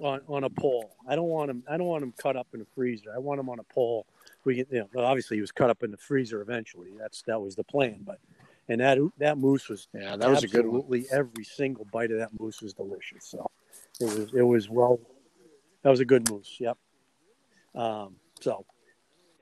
on 0.00 0.20
on 0.28 0.44
a 0.44 0.50
pole. 0.50 0.94
I 1.06 1.16
don't 1.16 1.28
want 1.28 1.50
him. 1.50 1.62
I 1.68 1.76
don't 1.76 1.86
want 1.86 2.02
him 2.02 2.12
cut 2.16 2.36
up 2.36 2.48
in 2.54 2.60
a 2.60 2.66
freezer. 2.74 3.10
I 3.14 3.18
want 3.18 3.40
him 3.40 3.48
on 3.48 3.58
a 3.58 3.64
pole. 3.64 4.06
We, 4.44 4.56
you 4.70 4.86
know, 4.94 5.02
obviously 5.02 5.36
he 5.36 5.40
was 5.40 5.52
cut 5.52 5.70
up 5.70 5.82
in 5.82 5.90
the 5.90 5.96
freezer 5.96 6.40
eventually. 6.40 6.90
That's 6.98 7.22
that 7.22 7.40
was 7.40 7.54
the 7.54 7.64
plan. 7.64 8.00
But 8.04 8.18
and 8.68 8.80
that 8.80 8.98
that 9.18 9.38
moose 9.38 9.68
was 9.68 9.88
yeah, 9.94 10.16
that 10.16 10.28
was 10.28 10.44
a 10.44 10.48
good 10.48 10.66
one. 10.66 10.80
Absolutely 10.80 11.06
every 11.10 11.44
single 11.44 11.86
bite 11.92 12.10
of 12.10 12.18
that 12.18 12.38
moose 12.38 12.60
was 12.60 12.74
delicious. 12.74 13.24
So 13.24 13.50
it 14.00 14.04
was 14.04 14.32
it 14.34 14.42
was 14.42 14.68
well. 14.68 15.00
That 15.82 15.90
was 15.90 16.00
a 16.00 16.04
good 16.04 16.28
moose. 16.30 16.56
Yep. 16.58 16.76
Um, 17.74 18.16
so, 18.40 18.64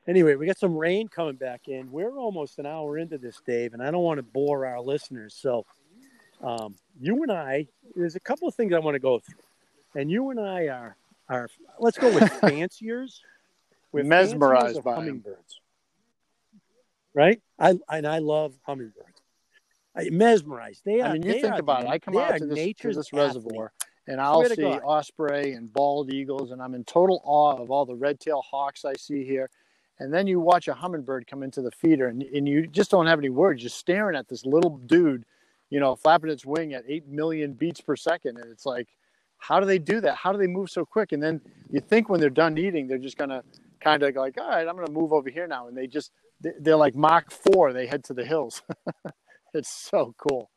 anyway, 0.07 0.35
we 0.35 0.47
got 0.47 0.59
some 0.59 0.77
rain 0.77 1.09
coming 1.09 1.37
back 1.37 1.69
in. 1.69 1.91
We're 1.91 2.19
almost 2.19 2.59
an 2.59 2.67
hour 2.67 2.99
into 2.99 3.19
this, 3.19 3.41
Dave, 3.47 3.73
and 3.73 3.83
I 3.83 3.91
don't 3.91 4.03
want 4.03 4.19
to 4.19 4.23
bore 4.23 4.67
our 4.67 4.81
listeners. 4.81 5.35
So, 5.35 5.65
um, 6.43 6.75
you 7.01 7.23
and 7.23 7.33
I, 7.33 7.67
there's 7.95 8.17
a 8.17 8.21
couple 8.21 8.47
of 8.47 8.55
things 8.55 8.73
I 8.73 8.79
want 8.79 8.95
to 8.95 9.01
go 9.01 9.19
through, 9.19 10.01
and 10.01 10.11
you 10.11 10.31
and 10.31 10.41
I 10.41 10.69
are 10.69 10.97
are 11.29 11.49
let's 11.79 11.99
go 11.99 12.13
with 12.15 12.31
fanciers. 12.41 13.23
We're 13.93 14.05
mesmerized 14.05 14.85
by 14.85 14.97
hummingbirds, 14.97 15.61
right? 17.15 17.41
I 17.59 17.79
and 17.91 18.07
I 18.07 18.19
love 18.19 18.55
hummingbirds. 18.65 19.16
Mesmerized. 20.11 20.83
They 20.85 21.01
are. 21.01 21.09
I 21.09 21.13
mean, 21.15 21.23
you 21.23 21.41
think 21.41 21.59
about 21.59 21.85
it. 21.85 21.89
I 21.89 21.99
come 21.99 22.17
out 22.17 22.39
to 22.39 22.47
this, 22.47 22.75
to 22.81 22.93
this 22.93 23.13
reservoir 23.13 23.73
and 24.09 24.21
I'll 24.21 24.45
see 24.45 24.65
osprey 24.65 25.53
and 25.53 25.73
bald 25.73 26.13
eagles, 26.13 26.53
and 26.53 26.63
I'm 26.63 26.75
in 26.75 26.85
total 26.85 27.21
awe 27.25 27.57
of 27.57 27.71
all 27.71 27.85
the 27.85 27.95
red-tailed 27.95 28.45
hawks 28.49 28.85
I 28.85 28.95
see 28.95 29.25
here. 29.25 29.51
And 29.99 30.13
then 30.13 30.27
you 30.27 30.39
watch 30.39 30.69
a 30.69 30.75
hummingbird 30.75 31.27
come 31.27 31.43
into 31.43 31.63
the 31.63 31.71
feeder, 31.71 32.07
and, 32.09 32.23
and 32.23 32.49
you 32.49 32.67
just 32.67 32.91
don't 32.91 33.07
have 33.07 33.19
any 33.19 33.31
words, 33.31 33.63
You're 33.63 33.71
staring 33.71 34.17
at 34.17 34.29
this 34.29 34.45
little 34.45 34.79
dude, 34.79 35.25
you 35.71 35.81
know, 35.81 35.97
flapping 35.97 36.31
its 36.31 36.47
wing 36.47 36.75
at 36.75 36.85
8 36.87 37.09
million 37.09 37.55
beats 37.55 37.81
per 37.81 37.97
second. 37.97 38.37
And 38.37 38.51
it's 38.53 38.67
like, 38.67 38.89
how 39.39 39.59
do 39.59 39.67
they 39.67 39.79
do 39.79 40.01
that? 40.03 40.17
How 40.17 40.33
do 40.33 40.39
they 40.39 40.47
move 40.47 40.71
so 40.71 40.85
quick? 40.85 41.13
And 41.13 41.23
then 41.23 41.41
you 41.71 41.81
think 41.81 42.09
when 42.09 42.21
they're 42.21 42.31
done 42.31 42.59
eating, 42.59 42.87
they're 42.87 42.99
just 42.99 43.19
going 43.19 43.31
to 43.31 43.43
kind 43.81 44.03
of 44.03 44.15
like, 44.15 44.39
all 44.39 44.49
right, 44.49 44.69
I'm 44.69 44.77
going 44.77 44.87
to 44.87 44.93
move 44.93 45.13
over 45.13 45.31
here 45.31 45.47
now. 45.49 45.67
And 45.67 45.77
they 45.77 45.87
just, 45.87 46.13
they're 46.41 46.77
like 46.77 46.95
Mach 46.95 47.31
4, 47.31 47.73
they 47.73 47.87
head 47.87 48.05
to 48.05 48.15
the 48.15 48.25
hills. 48.25 48.63
it's 49.57 49.71
so 49.71 50.15
cool. 50.19 50.51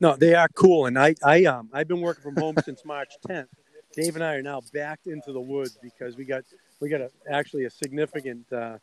no, 0.00 0.16
they 0.16 0.34
are 0.34 0.48
cool, 0.54 0.86
and 0.86 0.98
I, 0.98 1.14
I, 1.24 1.44
um, 1.44 1.68
I've 1.72 1.88
been 1.88 2.00
working 2.00 2.22
from 2.22 2.36
home 2.36 2.56
since 2.64 2.84
March 2.84 3.12
10th. 3.28 3.48
Dave 3.94 4.14
and 4.14 4.24
I 4.24 4.34
are 4.34 4.42
now 4.42 4.60
backed 4.72 5.08
into 5.08 5.32
the 5.32 5.40
woods 5.40 5.78
because 5.82 6.16
we 6.16 6.24
got, 6.24 6.44
we 6.80 6.88
got 6.88 7.00
a, 7.00 7.10
actually 7.28 7.64
a 7.64 7.70
significant 7.70 8.50
uh, 8.52 8.78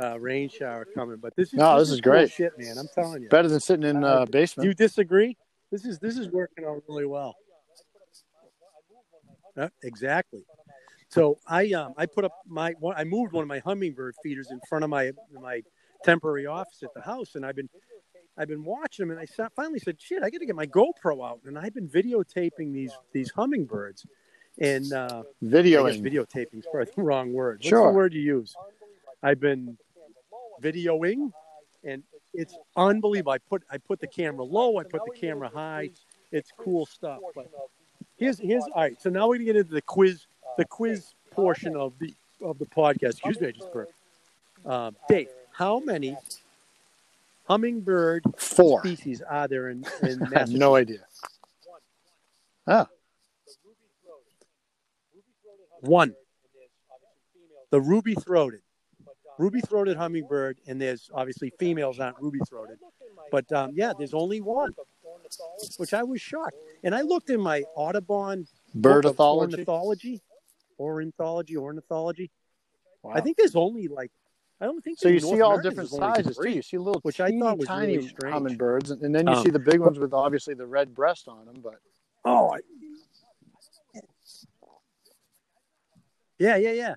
uh, 0.00 0.18
rain 0.18 0.48
shower 0.48 0.84
coming. 0.84 1.16
But 1.16 1.36
this 1.36 1.48
is 1.48 1.54
no, 1.54 1.78
this, 1.78 1.88
this 1.88 1.88
is, 1.88 1.94
is 1.94 2.00
great, 2.00 2.30
shit, 2.30 2.58
man. 2.58 2.76
I'm 2.78 2.88
telling 2.94 3.22
you, 3.22 3.28
better 3.28 3.48
than 3.48 3.60
sitting 3.60 3.88
in 3.88 4.04
uh, 4.04 4.26
basement. 4.26 4.64
Do 4.64 4.68
you 4.68 4.74
disagree? 4.74 5.36
This 5.70 5.84
is 5.84 5.98
this 5.98 6.18
is 6.18 6.28
working 6.28 6.64
out 6.64 6.82
really 6.88 7.06
well. 7.06 7.36
Uh, 9.56 9.68
exactly. 9.82 10.44
So 11.10 11.38
I 11.46 11.72
um 11.72 11.92
I 11.96 12.06
put 12.06 12.24
up 12.24 12.32
my 12.48 12.72
I 12.96 13.04
moved 13.04 13.32
one 13.32 13.42
of 13.42 13.48
my 13.48 13.58
hummingbird 13.58 14.14
feeders 14.22 14.50
in 14.50 14.60
front 14.68 14.84
of 14.84 14.90
my 14.90 15.12
my 15.32 15.62
temporary 16.04 16.46
office 16.46 16.82
at 16.82 16.94
the 16.94 17.02
house, 17.02 17.34
and 17.34 17.44
I've 17.44 17.56
been 17.56 17.68
I've 18.38 18.48
been 18.48 18.64
watching 18.64 19.08
them, 19.08 19.18
and 19.18 19.20
I 19.20 19.48
finally 19.56 19.80
said, 19.80 20.00
"Shit, 20.00 20.22
I 20.22 20.30
got 20.30 20.38
to 20.38 20.46
get 20.46 20.54
my 20.54 20.66
GoPro 20.66 21.28
out." 21.28 21.40
And 21.44 21.58
I've 21.58 21.74
been 21.74 21.88
videotaping 21.88 22.72
these 22.72 22.92
these 23.12 23.30
hummingbirds, 23.32 24.06
and 24.58 24.92
uh, 24.92 25.24
videoing. 25.44 26.00
Videotaping 26.00 26.60
is 26.60 26.66
probably 26.70 26.92
the 26.94 27.02
wrong 27.02 27.32
word. 27.32 27.58
What's 27.58 27.68
sure. 27.68 27.88
the 27.88 27.92
word 27.92 28.14
you 28.14 28.20
use? 28.20 28.54
I've 29.22 29.40
been 29.40 29.76
videoing, 30.62 31.32
and 31.82 32.04
it's 32.32 32.56
unbelievable. 32.76 33.32
I 33.32 33.38
put 33.38 33.64
I 33.70 33.78
put 33.78 33.98
the 33.98 34.06
camera 34.06 34.44
low, 34.44 34.78
I 34.78 34.84
put 34.84 35.02
the 35.04 35.18
camera 35.18 35.50
high. 35.52 35.90
It's 36.30 36.52
cool 36.56 36.86
stuff. 36.86 37.18
But 37.34 37.50
here's 38.16 38.38
here's 38.38 38.62
all 38.74 38.82
right. 38.82 39.02
So 39.02 39.10
now 39.10 39.26
we're 39.26 39.36
gonna 39.36 39.46
get 39.46 39.56
into 39.56 39.74
the 39.74 39.82
quiz 39.82 40.26
the 40.56 40.64
quiz 40.64 41.14
portion 41.30 41.76
of 41.76 41.92
the 41.98 42.14
of 42.42 42.58
the 42.58 42.66
podcast. 42.66 43.18
Excuse 43.18 43.40
me, 43.40 43.48
I 43.48 43.50
just 43.52 43.72
burped. 43.72 43.92
Um, 44.64 44.96
Dave, 45.08 45.28
how 45.52 45.80
many 45.80 46.16
hummingbird 47.48 48.24
Four. 48.36 48.80
species 48.80 49.22
are 49.22 49.48
there 49.48 49.70
in, 49.70 49.84
in 50.02 50.22
I 50.34 50.40
have 50.40 50.50
no 50.50 50.76
idea. 50.76 51.00
Ah. 52.66 52.86
One. 55.80 56.14
The 57.70 57.80
ruby 57.80 58.14
throated. 58.14 58.60
Ruby 59.38 59.60
throated 59.62 59.96
hummingbird, 59.96 60.58
and 60.66 60.80
there's 60.80 61.10
obviously 61.14 61.50
females 61.58 61.98
aren't 61.98 62.20
ruby 62.20 62.40
throated. 62.48 62.78
But 63.30 63.50
um, 63.52 63.70
yeah, 63.74 63.92
there's 63.96 64.12
only 64.12 64.40
one, 64.40 64.74
which 65.78 65.94
I 65.94 66.02
was 66.02 66.20
shocked. 66.20 66.56
And 66.84 66.94
I 66.94 67.00
looked 67.00 67.30
in 67.30 67.40
my 67.40 67.62
Audubon 67.74 68.46
bird 68.74 69.06
ornithology. 69.06 70.20
Ornithology, 70.80 71.56
ornithology. 71.56 72.30
Wow. 73.02 73.12
I 73.14 73.20
think 73.20 73.36
there's 73.36 73.54
only 73.56 73.86
like 73.88 74.10
I 74.60 74.66
don't 74.66 74.82
think 74.82 74.98
So 74.98 75.08
you 75.08 75.20
North 75.20 75.36
see 75.36 75.40
all 75.40 75.50
America 75.52 75.68
different 75.70 75.90
sizes 75.90 76.36
too. 76.36 76.50
You 76.50 76.62
see 76.62 76.78
little 76.78 77.00
which 77.02 77.20
I 77.20 77.28
teeny 77.30 77.40
thought 77.40 77.58
was 77.58 77.66
tiny 77.68 77.96
really 77.98 78.12
hummingbirds, 78.24 78.90
and 78.90 79.14
then 79.14 79.26
you 79.26 79.32
Um, 79.34 79.42
see 79.44 79.50
the 79.50 79.58
big 79.58 79.80
ones 79.80 79.98
with 79.98 80.12
obviously 80.12 80.54
the 80.54 80.66
red 80.66 80.94
breast 80.94 81.28
on 81.28 81.46
them. 81.46 81.60
But 81.62 81.76
Oh, 82.24 82.50
I- 82.50 82.60
yeah, 86.38 86.56
yeah, 86.56 86.72
yeah. 86.72 86.94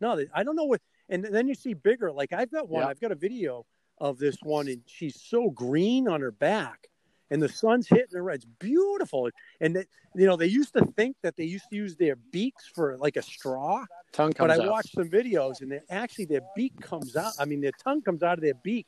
No, 0.00 0.22
I 0.34 0.42
don't 0.42 0.56
know 0.56 0.64
what. 0.64 0.80
And 1.08 1.24
then 1.24 1.48
you 1.48 1.54
see 1.54 1.74
bigger. 1.74 2.12
Like 2.12 2.32
I've 2.32 2.50
got 2.50 2.68
one. 2.68 2.82
Yeah. 2.82 2.88
I've 2.88 3.00
got 3.00 3.12
a 3.12 3.14
video 3.16 3.64
of 3.98 4.18
this 4.18 4.36
one, 4.42 4.68
and 4.68 4.82
she's 4.86 5.20
so 5.20 5.50
green 5.50 6.08
on 6.08 6.20
her 6.20 6.30
back, 6.30 6.88
and 7.30 7.42
the 7.42 7.48
sun's 7.48 7.86
hitting 7.88 8.14
her. 8.14 8.30
It's 8.30 8.44
beautiful. 8.44 9.30
And 9.60 9.76
they, 9.76 9.84
you 10.14 10.26
know, 10.26 10.36
they 10.36 10.46
used 10.46 10.72
to 10.74 10.84
think 10.96 11.16
that 11.22 11.36
they 11.36 11.44
used 11.44 11.68
to 11.70 11.76
use 11.76 11.96
their 11.96 12.16
beaks 12.16 12.66
for 12.74 12.96
like 12.96 13.16
a 13.16 13.22
straw, 13.22 13.84
tongue 14.12 14.32
comes 14.32 14.48
but 14.48 14.60
I 14.60 14.64
out. 14.64 14.70
watched 14.70 14.92
some 14.94 15.08
videos, 15.08 15.60
and 15.60 15.70
they 15.70 15.80
actually 15.90 16.24
their 16.26 16.40
beak 16.56 16.80
comes 16.80 17.16
out. 17.16 17.32
I 17.38 17.44
mean, 17.44 17.60
their 17.60 17.72
tongue 17.72 18.02
comes 18.02 18.22
out 18.22 18.38
of 18.38 18.42
their 18.42 18.54
beak. 18.54 18.86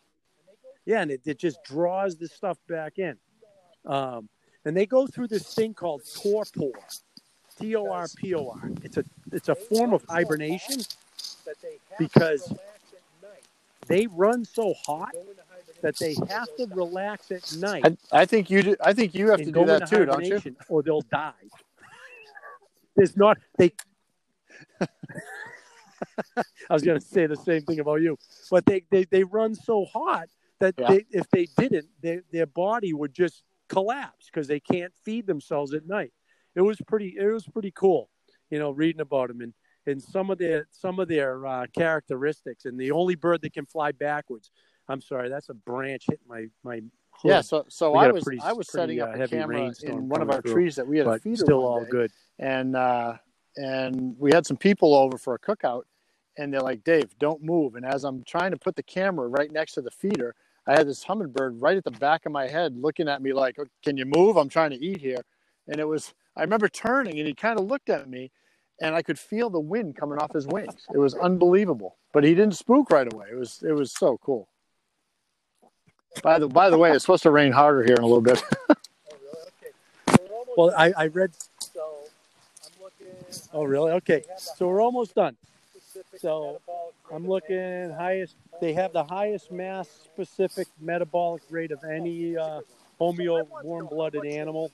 Yeah, 0.86 1.03
and 1.03 1.11
it, 1.11 1.20
it 1.26 1.38
just 1.38 1.62
draws 1.64 2.16
the 2.16 2.26
stuff 2.26 2.59
back 2.68 2.99
in. 2.99 3.16
Um, 3.86 4.28
and 4.64 4.76
they 4.76 4.86
go 4.86 5.07
through 5.07 5.28
this 5.28 5.55
thing 5.55 5.74
called 5.74 6.03
torpor, 6.14 6.70
T 7.59 7.76
O 7.76 7.91
R 7.91 8.07
P 8.16 8.34
O 8.34 8.49
R. 8.49 8.70
It's 8.82 8.97
a 8.97 9.05
it's 9.32 9.49
a 9.49 9.55
form 9.55 9.93
of 9.93 10.05
hibernation 10.09 10.82
because 11.99 12.53
they 13.86 14.07
run 14.07 14.45
so 14.45 14.74
hot 14.86 15.14
that 15.83 15.97
they 15.99 16.14
have 16.28 16.49
to 16.57 16.66
relax 16.72 17.31
at 17.31 17.55
night 17.59 17.85
I, 18.12 18.20
I 18.22 18.24
think 18.26 18.51
you. 18.51 18.62
Do, 18.62 18.76
I 18.83 18.93
think 18.93 19.14
you 19.14 19.31
have 19.31 19.41
to 19.41 19.51
do 19.51 19.64
that 19.66 19.89
too, 19.89 20.05
don't 20.05 20.24
you? 20.24 20.41
or 20.68 20.83
they'll 20.83 21.01
die. 21.03 21.33
There's 22.97 23.16
not 23.16 23.39
they. 23.59 23.72
I 26.37 26.72
was 26.72 26.83
going 26.83 26.99
to 26.99 27.05
say 27.05 27.26
the 27.26 27.37
same 27.37 27.62
thing 27.62 27.81
about 27.81 28.03
you, 28.03 28.18
but 28.51 28.66
they 28.66 28.85
they, 28.91 29.05
they 29.05 29.24
run 29.24 29.55
so 29.55 29.85
hot 29.85 30.28
that 30.61 30.74
Yeah. 30.78 30.89
they, 30.89 31.07
if 31.11 31.28
they 31.31 31.47
didn't, 31.57 31.89
they, 32.03 32.20
their 32.33 32.47
body 32.47 32.93
would 32.93 33.12
just 33.14 33.43
collapse 33.68 34.26
because 34.26 34.47
they 34.47 34.61
can't 34.61 34.93
feed 35.05 35.26
themselves 35.26 35.72
at 35.72 35.87
night. 35.87 36.12
It 36.55 36.62
was 36.62 36.78
pretty. 36.87 37.16
It 37.18 37.26
was 37.33 37.47
pretty 37.47 37.72
cool, 37.74 38.11
you 38.51 38.59
know, 38.59 38.70
reading 38.70 39.01
about 39.01 39.28
them 39.28 39.41
and 39.41 39.55
and 39.87 40.03
some 40.03 40.31
of 40.31 40.39
their 40.39 40.68
some 40.70 40.99
of 40.99 41.09
their 41.09 41.47
uh, 41.47 41.66
characteristics. 41.74 42.64
And 42.64 42.78
the 42.78 42.91
only 42.93 43.14
bird 43.14 43.43
that 43.43 43.53
can 43.55 43.66
fly 43.66 43.93
backwards. 43.93 44.51
I'm 44.91 45.01
sorry, 45.01 45.28
that's 45.28 45.49
a 45.49 45.55
branch 45.55 46.05
hitting 46.09 46.26
my 46.28 46.47
my. 46.62 46.80
Hood. 47.12 47.30
Yeah. 47.30 47.41
So 47.43 47.66
so 47.68 47.95
I 47.95 48.11
was 48.11 48.24
pretty- 48.24 48.41
I 48.41 48.53
was 48.53 48.66
pretty, 48.68 48.97
setting 48.97 49.01
uh, 49.01 49.05
up 49.07 49.14
a 49.14 49.18
heavy 49.18 49.36
camera 49.36 49.72
in 49.82 50.09
one 50.09 50.22
of 50.22 50.30
our 50.30 50.41
through, 50.41 50.53
trees 50.55 50.76
that 50.76 50.86
we 50.86 50.99
had 50.99 51.07
a 51.07 51.18
feeder 51.18 51.36
still 51.36 51.66
all 51.66 51.80
day. 51.84 51.91
good. 51.91 52.11
and 52.38 52.74
uh, 52.76 53.14
and 53.57 54.16
we 54.18 54.32
had 54.32 54.47
some 54.47 54.57
people 54.57 54.95
over 54.95 55.18
for 55.18 55.34
a 55.34 55.38
cookout, 55.38 55.82
and 56.38 56.53
they're 56.53 56.62
like, 56.62 56.82
"Dave, 56.84 57.18
don't 57.18 57.43
move." 57.43 57.74
And 57.74 57.84
as 57.84 58.05
I'm 58.05 58.22
trying 58.24 58.53
to 58.53 58.57
put 58.57 58.76
the 58.76 58.82
camera 58.82 59.28
right 59.28 59.51
next 59.53 59.72
to 59.72 59.82
the 59.82 59.91
feeder, 59.91 60.34
I 60.66 60.72
had 60.72 60.86
this 60.88 61.03
hummingbird 61.05 61.61
right 61.61 61.76
at 61.76 61.84
the 61.84 61.91
back 61.91 62.26
of 62.26 62.32
my 62.32 62.47
head, 62.47 62.76
looking 62.76 63.09
at 63.09 63.20
me 63.20 63.32
like, 63.32 63.57
"Oh, 63.59 63.66
"Can 63.82 63.97
you 63.97 64.07
move? 64.07 64.36
I'm 64.36 64.49
trying 64.49 64.70
to 64.70 64.82
eat 64.82 65.01
here." 65.01 65.20
And 65.66 65.78
it 65.78 65.86
was, 65.86 66.14
I 66.36 66.43
remember 66.43 66.68
turning, 66.68 67.18
and 67.18 67.28
he 67.28 67.34
kind 67.34 67.59
of 67.59 67.66
looked 67.66 67.91
at 67.91 68.09
me, 68.09 68.30
and 68.80 68.95
I 68.95 69.03
could 69.03 69.18
feel 69.18 69.51
the 69.51 69.61
wind 69.61 69.95
coming 69.95 70.18
off 70.18 70.32
his 70.32 70.47
wings. 70.47 70.74
It 70.95 70.99
was 70.99 71.14
unbelievable, 71.14 71.99
but 72.12 72.24
he 72.24 72.34
didn't 72.34 72.57
spook 72.57 72.91
right 72.91 73.12
away. 73.12 73.26
It 73.30 73.36
was, 73.36 73.62
it 73.66 73.72
was 73.72 73.93
so 73.93 74.18
cool. 74.18 74.49
By 76.23 76.39
the 76.39 76.49
by 76.49 76.71
the 76.71 76.79
way, 76.79 76.93
it's 76.93 77.05
supposed 77.05 77.23
to 77.23 77.31
rain 77.31 77.53
harder 77.53 77.83
here 77.83 77.95
in 77.95 78.03
a 78.03 78.07
little 78.07 78.21
bit. 78.21 78.43
oh, 78.69 78.75
really? 79.11 79.47
okay. 79.63 80.45
Well, 80.57 80.75
I, 80.77 80.93
I 80.97 81.07
read. 81.07 81.33
Oh, 83.53 83.65
really? 83.65 83.93
Okay. 83.93 84.25
So 84.57 84.69
we're 84.69 84.83
almost 84.83 85.15
done. 85.15 85.37
So 86.19 86.61
I'm 87.13 87.27
looking 87.27 87.91
highest. 87.91 88.37
They 88.61 88.73
have 88.75 88.93
the 88.93 89.05
highest 89.05 89.51
mass 89.51 89.89
specific 89.89 90.69
metabolic 90.81 91.43
rate 91.51 91.71
of 91.71 91.83
any 91.85 92.37
uh, 92.37 92.61
homeo 93.01 93.47
warm 93.63 93.87
blooded 93.87 94.27
animal. 94.27 94.71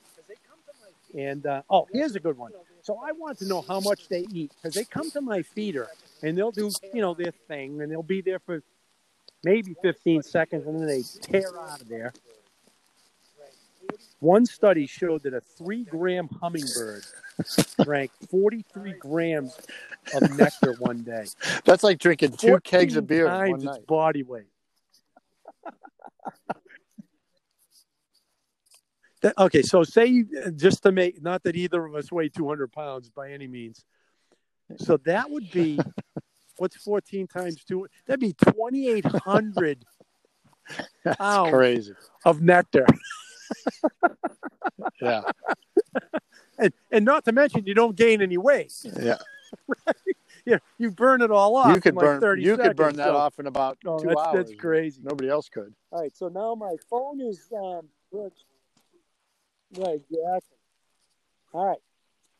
And 1.17 1.47
uh, 1.47 1.63
oh, 1.71 1.87
here's 1.93 2.17
a 2.17 2.21
good 2.21 2.37
one. 2.37 2.53
So 2.83 3.01
I 3.03 3.13
want 3.13 3.39
to 3.39 3.47
know 3.47 3.63
how 3.63 3.81
much 3.81 4.09
they 4.09 4.27
eat 4.33 4.53
because 4.57 4.75
they 4.75 4.85
come 4.85 5.11
to 5.13 5.21
my 5.21 5.43
feeder 5.43 5.89
and 6.23 6.37
they'll 6.37 6.53
do 6.53 6.71
you 6.93 7.01
know 7.01 7.15
their 7.15 7.33
thing 7.49 7.81
and 7.81 7.91
they'll 7.91 8.03
be 8.03 8.21
there 8.21 8.39
for 8.39 8.63
maybe 9.45 9.75
15 9.83 10.23
seconds 10.23 10.67
and 10.67 10.79
then 10.79 10.87
they 10.87 11.03
tear 11.21 11.59
out 11.61 11.81
of 11.81 11.89
there. 11.89 12.13
One 14.21 14.47
study 14.47 14.87
showed 14.87 15.23
that 15.25 15.35
a 15.35 15.41
three 15.41 15.85
gram 15.85 16.29
hummingbird 16.41 17.05
drank 17.85 18.11
43 18.31 18.95
grams 18.99 19.57
of 20.15 20.37
nectar 20.37 20.73
one 20.73 21.03
day. 21.03 21.27
That's 21.65 21.83
like 21.83 21.99
drinking 21.99 22.33
two 22.33 22.59
kegs 22.61 22.97
of 22.97 23.07
beer 23.07 23.27
in 23.27 23.31
times 23.31 23.51
one 23.51 23.59
its 23.61 23.65
night. 23.65 23.87
body 23.87 24.23
weight. 24.23 24.47
That- 29.23 29.39
okay, 29.39 29.63
so 29.63 29.83
say 29.83 30.25
just 30.57 30.83
to 30.83 30.93
make 30.93 31.23
not 31.23 31.43
that 31.45 31.57
either 31.57 31.85
of 31.85 31.95
us 31.95 32.13
weigh 32.13 32.29
200 32.29 32.71
pounds 32.71 33.09
by 33.09 33.33
any 33.33 33.47
means. 33.47 33.83
So 34.77 34.99
that 34.99 35.31
would 35.31 35.51
be 35.51 35.81
what's 36.59 36.77
14 36.77 37.27
times 37.27 37.63
two? 37.65 37.87
That'd 38.07 38.21
be 38.21 38.33
2,800 38.33 39.85
That's 41.05 41.21
Ow. 41.21 41.51
crazy. 41.51 41.93
of 42.25 42.41
nectar. 42.43 42.87
Yeah, 45.01 45.23
And, 46.59 46.73
and 46.91 47.05
not 47.05 47.25
to 47.27 47.33
mention, 47.33 47.67
you 47.67 47.75
don't 47.75 47.95
gain 47.97 48.23
any 48.23 48.39
weight. 48.39 48.73
yeah. 49.01 49.19
Yeah, 50.45 50.59
you 50.79 50.93
burn 50.93 51.23
it 51.23 51.33
all 51.33 51.57
off. 51.57 51.75
You 51.75 51.81
could 51.81 51.91
in 51.91 51.95
like 51.97 52.05
burn. 52.05 52.21
30 52.21 52.43
You 52.43 52.57
could 52.57 52.77
burn 52.77 52.95
that 52.97 53.09
so- 53.09 53.17
off 53.17 53.41
in 53.41 53.49
about 53.49 53.79
Oh, 53.85 53.99
two 53.99 54.07
that's, 54.09 54.21
hours. 54.21 54.47
that's 54.49 54.61
crazy. 54.61 55.01
Nobody 55.03 55.29
else 55.29 55.49
could. 55.49 55.75
All 55.91 56.01
right, 56.01 56.17
so 56.17 56.29
now 56.29 56.55
my 56.55 56.77
phone 56.89 57.21
is 57.21 57.49
um. 57.53 57.89
Right, 58.13 58.31
exactly. 59.97 60.57
All 61.53 61.67
right. 61.67 61.79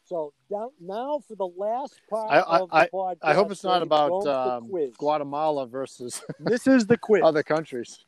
So 0.07 0.33
down, 0.49 0.71
now 0.81 1.21
for 1.27 1.35
the 1.35 1.49
last 1.49 2.01
part 2.09 2.31
I- 2.31 2.39
I- 2.41 2.61
of 2.61 2.71
the 2.71 2.89
podcast. 2.93 3.17
I 3.23 3.35
hope 3.35 3.51
it's 3.51 3.65
not 3.65 3.83
about 3.83 4.23
going 4.23 4.71
with 4.71 4.83
the 4.83 4.89
um. 4.91 4.95
Guatemala 4.99 5.67
versus 5.67 6.23
This 6.41 6.67
is 6.69 6.87
the 6.87 6.97
quiz. 6.97 7.23
other 7.25 7.43
countries. 7.43 8.05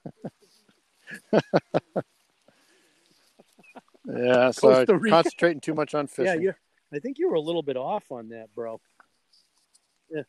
yeah, 4.06 4.50
so 4.52 4.84
concentrating 5.08 5.60
too 5.60 5.74
much 5.74 5.94
on 5.94 6.04
yeah, 6.18 6.24
fishing. 6.24 6.42
you. 6.42 6.54
I 6.92 6.98
think 7.00 7.18
you 7.18 7.28
were 7.28 7.34
a 7.34 7.40
little 7.40 7.62
bit 7.62 7.76
off 7.76 8.04
on 8.10 8.28
that, 8.28 8.54
bro. 8.54 8.80
Yeah. 10.10 10.22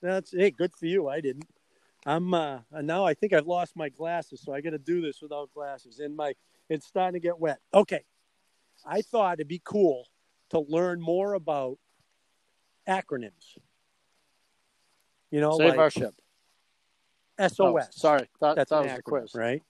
That's 0.00 0.30
hey, 0.30 0.50
good 0.50 0.72
for 0.74 0.86
you. 0.86 1.08
I 1.08 1.20
didn't. 1.20 1.48
I'm 2.06 2.32
uh 2.32 2.60
now 2.80 3.04
I 3.04 3.14
think 3.14 3.32
I've 3.32 3.46
lost 3.48 3.74
my 3.76 3.88
glasses, 3.88 4.40
so 4.40 4.54
I 4.54 4.60
got 4.60 4.70
to 4.70 4.78
do 4.78 5.00
this 5.00 5.20
without 5.20 5.52
glasses. 5.52 5.98
And 5.98 6.14
my 6.16 6.34
it's 6.68 6.86
starting 6.86 7.20
to 7.20 7.26
get 7.26 7.38
wet. 7.40 7.58
Okay. 7.74 8.04
I 8.86 9.02
thought 9.02 9.34
it'd 9.34 9.48
be 9.48 9.60
cool 9.64 10.06
to 10.50 10.60
learn 10.60 11.00
more 11.00 11.34
about 11.34 11.78
acronyms. 12.88 13.58
You 15.30 15.40
know, 15.40 15.56
Save 15.58 15.70
like 15.70 15.78
our 15.78 15.90
ship. 15.90 16.14
SOS. 17.38 17.60
Oh, 17.60 17.78
sorry, 17.90 18.28
thought, 18.40 18.56
That's 18.56 18.70
that 18.70 18.82
was 18.82 18.90
the 18.92 18.98
acronym, 18.98 19.04
quiz. 19.04 19.34
right? 19.34 19.62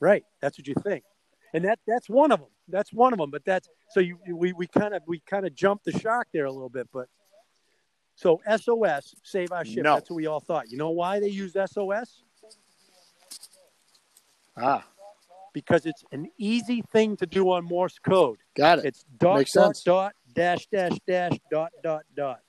Right. 0.00 0.24
That's 0.40 0.58
what 0.58 0.66
you 0.66 0.74
think, 0.82 1.04
and 1.52 1.64
that 1.64 1.78
that's 1.86 2.08
one 2.08 2.32
of 2.32 2.40
them. 2.40 2.48
That's 2.68 2.92
one 2.92 3.12
of 3.12 3.18
them. 3.18 3.30
But 3.30 3.44
that's 3.44 3.68
so 3.90 4.00
you 4.00 4.18
we 4.26 4.52
we 4.52 4.66
kind 4.66 4.94
of 4.94 5.02
we 5.06 5.20
kind 5.20 5.46
of 5.46 5.54
jumped 5.54 5.84
the 5.84 5.92
shark 5.92 6.28
there 6.32 6.46
a 6.46 6.52
little 6.52 6.68
bit. 6.68 6.88
But 6.92 7.08
so 8.16 8.40
SOS, 8.56 9.14
save 9.22 9.52
our 9.52 9.64
ship. 9.64 9.84
No. 9.84 9.94
That's 9.94 10.10
what 10.10 10.16
we 10.16 10.26
all 10.26 10.40
thought. 10.40 10.70
You 10.70 10.78
know 10.78 10.90
why 10.90 11.20
they 11.20 11.28
used 11.28 11.56
SOS? 11.66 12.22
Ah, 14.56 14.84
Because 15.54 15.86
it's 15.86 16.04
an 16.12 16.26
easy 16.36 16.82
thing 16.92 17.16
to 17.16 17.26
do 17.26 17.50
on 17.52 17.64
Morse 17.64 17.98
code. 17.98 18.38
got 18.56 18.80
it. 18.80 18.84
It's 18.84 19.04
dot 19.18 19.38
Makes 19.38 19.52
dot 19.52 19.66
sense. 19.68 19.82
dot 19.84 20.12
dash 20.34 20.66
dash 20.66 20.98
dash 21.06 21.32
dot 21.50 21.70
dot 21.82 22.02
dot. 22.14 22.40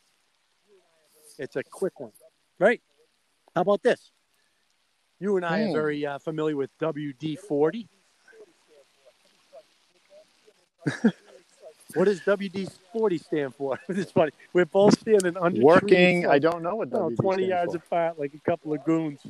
It's 1.38 1.56
a 1.56 1.64
quick 1.64 1.99
one, 1.99 2.12
right? 2.60 2.82
How 3.53 3.62
about 3.62 3.84
this? 3.84 4.12
You 5.20 5.38
and 5.38 5.45
I 5.45 5.62
Hmm. 5.62 5.70
are 5.70 5.74
very 5.74 6.06
uh, 6.06 6.18
familiar 6.20 6.58
with 6.58 6.72
WD 6.82 7.38
forty. 7.39 7.88
What 11.93 12.06
does 12.06 12.20
WD 12.22 12.70
forty 12.91 13.18
stand 13.18 13.56
for? 13.56 13.80
it's 13.89 14.12
funny. 14.12 14.32
We're 14.51 14.66
both 14.66 14.99
standing 14.99 15.38
under 15.38 15.62
working. 15.62 16.24
Trees, 16.24 16.26
I 16.30 16.39
don't 16.39 16.62
know 16.62 16.76
what 16.76 16.89
WD 16.89 17.16
twenty 17.16 17.45
yards 17.45 17.72
for. 17.72 17.78
apart, 17.78 18.20
like 18.20 18.34
a 18.34 18.39
couple 18.39 18.74
of 18.74 18.84
goons. 18.84 19.22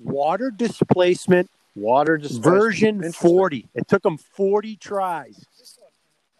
Water 0.00 0.50
displacement. 0.50 1.50
Water 1.74 2.16
displacement. 2.16 2.60
Version 2.60 3.12
forty. 3.12 3.68
It 3.74 3.88
took 3.88 4.02
them 4.02 4.18
forty 4.18 4.76
tries 4.76 5.44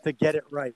to 0.05 0.13
get 0.13 0.35
it 0.35 0.45
right. 0.51 0.75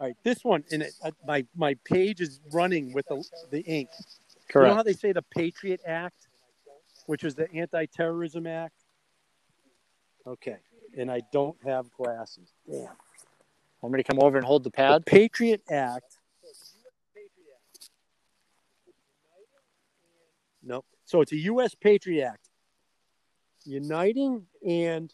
All 0.00 0.06
right, 0.06 0.16
this 0.22 0.44
one, 0.44 0.64
and 0.70 0.82
it, 0.82 0.92
uh, 1.02 1.10
my 1.26 1.44
my 1.56 1.74
page 1.84 2.20
is 2.20 2.40
running 2.52 2.92
with 2.92 3.06
the 3.08 3.24
the 3.50 3.60
ink. 3.60 3.88
Correct. 4.48 4.66
You 4.66 4.70
know 4.70 4.76
how 4.76 4.82
they 4.82 4.92
say 4.92 5.12
the 5.12 5.22
Patriot 5.22 5.80
Act, 5.84 6.28
which 7.06 7.24
was 7.24 7.34
the 7.34 7.52
Anti-Terrorism 7.52 8.46
Act. 8.46 8.74
Okay, 10.26 10.56
and 10.96 11.10
I 11.10 11.22
don't 11.32 11.56
have 11.64 11.90
glasses. 11.92 12.52
Damn. 12.70 12.88
Want 13.82 13.92
me 13.92 14.02
to 14.02 14.04
come 14.04 14.20
over 14.22 14.36
and 14.36 14.46
hold 14.46 14.64
the 14.64 14.70
pad? 14.70 15.02
The 15.02 15.10
Patriot 15.10 15.62
Act. 15.70 16.17
Nope. 20.68 20.84
So 21.06 21.22
it's 21.22 21.32
a 21.32 21.36
U.S. 21.36 21.74
Patriot 21.74 22.26
Act, 22.26 22.50
uniting 23.64 24.44
and 24.66 25.12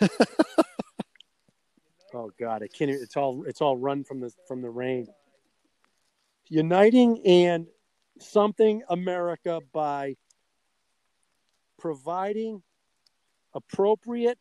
Oh 2.14 2.30
God, 2.38 2.62
I 2.62 2.68
can't. 2.68 2.90
Even, 2.90 3.02
it's 3.02 3.16
all 3.16 3.44
it's 3.44 3.60
all 3.60 3.76
run 3.76 4.04
from 4.04 4.20
the 4.20 4.30
from 4.46 4.60
the 4.62 4.70
rain. 4.70 5.08
Uniting 6.48 7.20
and 7.26 7.66
something 8.20 8.82
America 8.88 9.60
by 9.72 10.16
providing 11.78 12.62
appropriate 13.54 14.38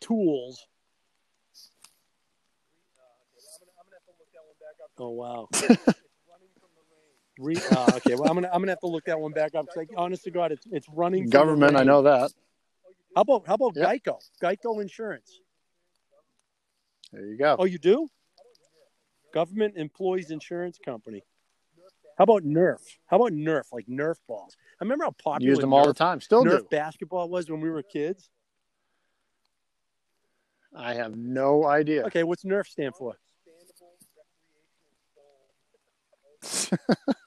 tools. 0.00 0.66
Oh 4.98 5.10
wow. 5.10 5.48
Re, 7.40 7.56
uh, 7.70 7.92
okay, 7.96 8.14
well 8.16 8.28
I'm 8.28 8.34
gonna 8.34 8.50
I'm 8.52 8.60
gonna 8.60 8.72
have 8.72 8.80
to 8.80 8.86
look 8.86 9.06
that 9.06 9.18
one 9.18 9.32
back 9.32 9.54
up 9.54 9.64
because, 9.64 9.76
like, 9.76 9.90
honest 9.96 10.24
to 10.24 10.30
God, 10.30 10.52
it's 10.52 10.66
it's 10.70 10.86
running. 10.90 11.30
Government, 11.30 11.74
I 11.74 11.84
know 11.84 12.02
that. 12.02 12.30
How 13.16 13.22
about 13.22 13.46
how 13.46 13.54
about 13.54 13.72
yep. 13.76 13.88
Geico? 13.88 14.18
Geico 14.42 14.82
Insurance. 14.82 15.40
There 17.12 17.24
you 17.24 17.38
go. 17.38 17.56
Oh, 17.58 17.64
you 17.64 17.78
do? 17.78 18.08
Government 19.32 19.76
Employees 19.76 20.30
Insurance 20.30 20.78
Company. 20.84 21.22
How 22.18 22.24
about 22.24 22.44
Nerf? 22.44 22.80
How 23.06 23.16
about 23.16 23.32
Nerf? 23.32 23.72
Like 23.72 23.86
Nerf 23.86 24.16
balls. 24.28 24.54
I 24.78 24.84
remember 24.84 25.04
how 25.04 25.12
popular 25.12 25.50
used 25.50 25.62
them 25.62 25.72
all 25.72 25.84
Nerf, 25.84 25.88
the 25.88 25.94
time. 25.94 26.20
Still 26.20 26.44
Nerf 26.44 26.58
do. 26.58 26.66
basketball 26.70 27.30
was 27.30 27.50
when 27.50 27.62
we 27.62 27.70
were 27.70 27.82
kids. 27.82 28.28
I 30.76 30.92
have 30.94 31.16
no 31.16 31.64
idea. 31.64 32.04
Okay, 32.04 32.22
what's 32.22 32.44
Nerf 32.44 32.66
stand 32.66 32.94
for? 32.96 33.16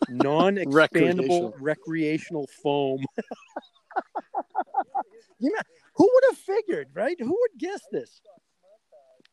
Non-expandable 0.09 0.73
recreational. 0.73 1.53
recreational 1.59 2.47
foam. 2.61 3.03
you 5.39 5.51
know, 5.51 5.61
who 5.95 6.09
would 6.13 6.23
have 6.29 6.37
figured, 6.37 6.89
right? 6.93 7.15
Who 7.19 7.27
would 7.27 7.59
guess 7.59 7.81
this? 7.91 8.21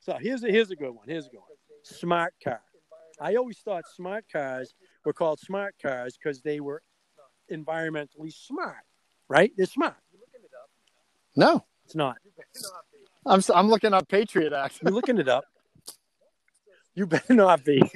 So 0.01 0.17
here's 0.21 0.43
a 0.45 0.51
here's 0.51 0.71
a 0.71 0.77
good 0.77 0.91
one. 0.91 1.07
Here's 1.07 1.27
a 1.27 1.31
good 1.31 1.39
one. 1.39 1.47
Smart 1.83 2.35
car. 2.43 2.61
I 3.21 3.37
always 3.37 3.59
thought 3.59 3.85
smart 3.95 4.25
cars 4.33 4.75
were 5.05 5.13
called 5.13 5.41
smart 5.41 5.75
cars 5.81 6.17
because 6.17 6.41
they 6.41 6.61
were 6.61 6.83
environmentally 7.53 8.33
smart, 8.33 8.77
right? 9.29 9.53
They're 9.57 9.67
smart. 9.67 9.97
No, 11.37 11.65
it's 11.85 11.95
not. 11.95 12.17
I'm 13.27 13.43
I'm 13.55 13.69
looking 13.69 13.93
up 13.93 14.09
Patriot 14.09 14.53
Act. 14.53 14.81
You're 14.83 14.93
looking 14.93 15.19
it 15.19 15.29
up. 15.29 15.45
You 16.93 17.07
better 17.07 17.35
not 17.35 17.65
be. 17.65 17.81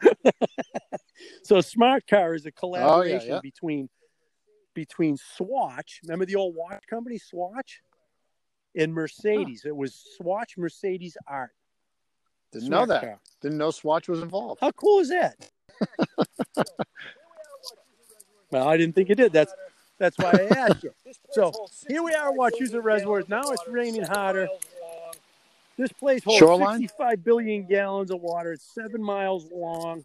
so 1.42 1.60
smart 1.60 2.06
car 2.06 2.34
is 2.34 2.46
a 2.46 2.52
collaboration 2.52 3.20
oh, 3.22 3.24
yeah, 3.24 3.34
yeah. 3.34 3.40
between 3.42 3.88
between 4.74 5.16
Swatch. 5.16 6.00
Remember 6.04 6.24
the 6.24 6.36
old 6.36 6.54
watch 6.54 6.84
company, 6.88 7.18
Swatch, 7.18 7.82
and 8.76 8.94
Mercedes. 8.94 9.62
Huh. 9.64 9.70
It 9.70 9.76
was 9.76 9.94
Swatch 10.16 10.56
Mercedes 10.56 11.16
Art. 11.26 11.50
Didn't 12.52 12.68
Smart 12.68 12.88
know 12.88 12.94
that. 12.94 13.02
Car. 13.02 13.20
Didn't 13.42 13.58
know 13.58 13.70
Swatch 13.70 14.08
was 14.08 14.22
involved. 14.22 14.60
How 14.60 14.70
cool 14.72 15.00
is 15.00 15.08
that? 15.08 15.50
well, 18.50 18.68
I 18.68 18.76
didn't 18.76 18.94
think 18.94 19.10
it 19.10 19.16
did. 19.16 19.32
That's 19.32 19.52
that's 19.98 20.16
why 20.16 20.30
I 20.30 20.54
asked 20.56 20.84
you. 20.84 20.92
So 21.32 21.52
here 21.88 22.02
we 22.02 22.14
are, 22.14 22.32
Wachusett 22.32 22.82
Reservoirs. 22.82 23.28
Now 23.28 23.42
it's 23.50 23.66
raining 23.66 24.04
harder. 24.04 24.48
This 25.78 25.92
place 25.92 26.24
holds 26.24 26.38
Shoreline? 26.38 26.80
65 26.80 27.24
billion 27.24 27.66
gallons 27.66 28.10
of 28.10 28.20
water. 28.20 28.52
It's 28.52 28.74
seven 28.74 29.02
miles 29.02 29.48
long. 29.52 30.04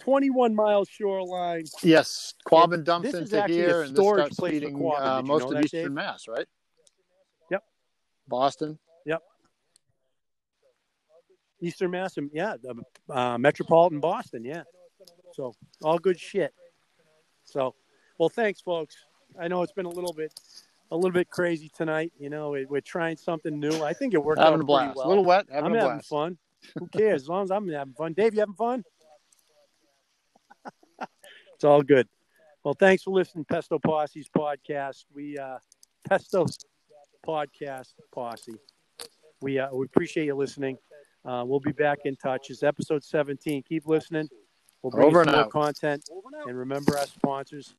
21 0.00 0.54
miles 0.54 0.88
shoreline. 0.88 1.64
Yes, 1.82 2.34
Quabbin 2.46 2.84
dumps 2.84 3.14
into 3.14 3.46
here, 3.46 3.82
and 3.82 3.94
this 3.94 4.04
starts 4.04 4.40
feeding 4.40 4.74
uh, 4.96 5.22
most 5.22 5.52
of 5.52 5.62
Eastern 5.62 5.82
Dave? 5.82 5.92
Mass, 5.92 6.26
right? 6.26 6.46
Yep. 7.50 7.62
Boston. 8.26 8.78
Yep. 9.06 9.22
Eastern 11.60 11.90
Mass, 11.90 12.16
yeah, 12.32 12.54
uh, 13.10 13.36
metropolitan 13.38 14.00
Boston, 14.00 14.44
yeah. 14.44 14.62
So 15.34 15.54
all 15.82 15.98
good 15.98 16.18
shit. 16.18 16.54
So, 17.44 17.74
well, 18.18 18.30
thanks, 18.30 18.60
folks. 18.60 18.96
I 19.38 19.48
know 19.48 19.62
it's 19.62 19.72
been 19.72 19.86
a 19.86 19.90
little 19.90 20.12
bit, 20.12 20.32
a 20.90 20.96
little 20.96 21.12
bit 21.12 21.30
crazy 21.30 21.70
tonight. 21.74 22.12
You 22.18 22.30
know, 22.30 22.56
we're 22.68 22.80
trying 22.80 23.16
something 23.16 23.58
new. 23.58 23.82
I 23.82 23.92
think 23.92 24.14
it 24.14 24.22
worked 24.22 24.40
having 24.40 24.54
out 24.54 24.60
a 24.60 24.64
blast. 24.64 24.96
Well. 24.96 25.06
A 25.06 25.08
little 25.08 25.24
wet. 25.24 25.46
Having 25.50 25.64
I'm 25.66 25.72
a 25.72 25.78
having 25.78 25.92
blast. 25.96 26.08
fun. 26.08 26.38
Who 26.78 26.86
cares? 26.88 27.22
As 27.22 27.28
long 27.28 27.44
as 27.44 27.50
I'm 27.50 27.68
having 27.68 27.94
fun. 27.94 28.12
Dave, 28.12 28.34
you 28.34 28.40
having 28.40 28.54
fun? 28.54 28.84
It's 31.54 31.64
all 31.64 31.82
good. 31.82 32.08
Well, 32.64 32.72
thanks 32.72 33.02
for 33.02 33.10
listening, 33.10 33.44
Pesto 33.44 33.78
Posse's 33.78 34.30
podcast. 34.34 35.04
We 35.14 35.36
uh, 35.36 35.58
Pesto 36.08 36.46
podcast 37.26 37.92
posse. 38.14 38.54
We 39.42 39.58
uh, 39.58 39.68
we 39.70 39.84
appreciate 39.84 40.24
you 40.24 40.34
listening. 40.34 40.78
Uh, 41.22 41.44
we'll 41.46 41.60
be 41.60 41.72
back 41.72 41.98
in 42.06 42.16
touch. 42.16 42.48
It's 42.48 42.62
episode 42.62 43.04
17. 43.04 43.62
Keep 43.68 43.86
listening. 43.86 44.28
We'll 44.82 44.90
bring 44.90 45.06
Over 45.06 45.20
you 45.20 45.24
some 45.26 45.34
more 45.34 45.48
content. 45.48 46.08
And 46.46 46.58
remember 46.58 46.96
our 46.96 47.06
sponsors. 47.06 47.74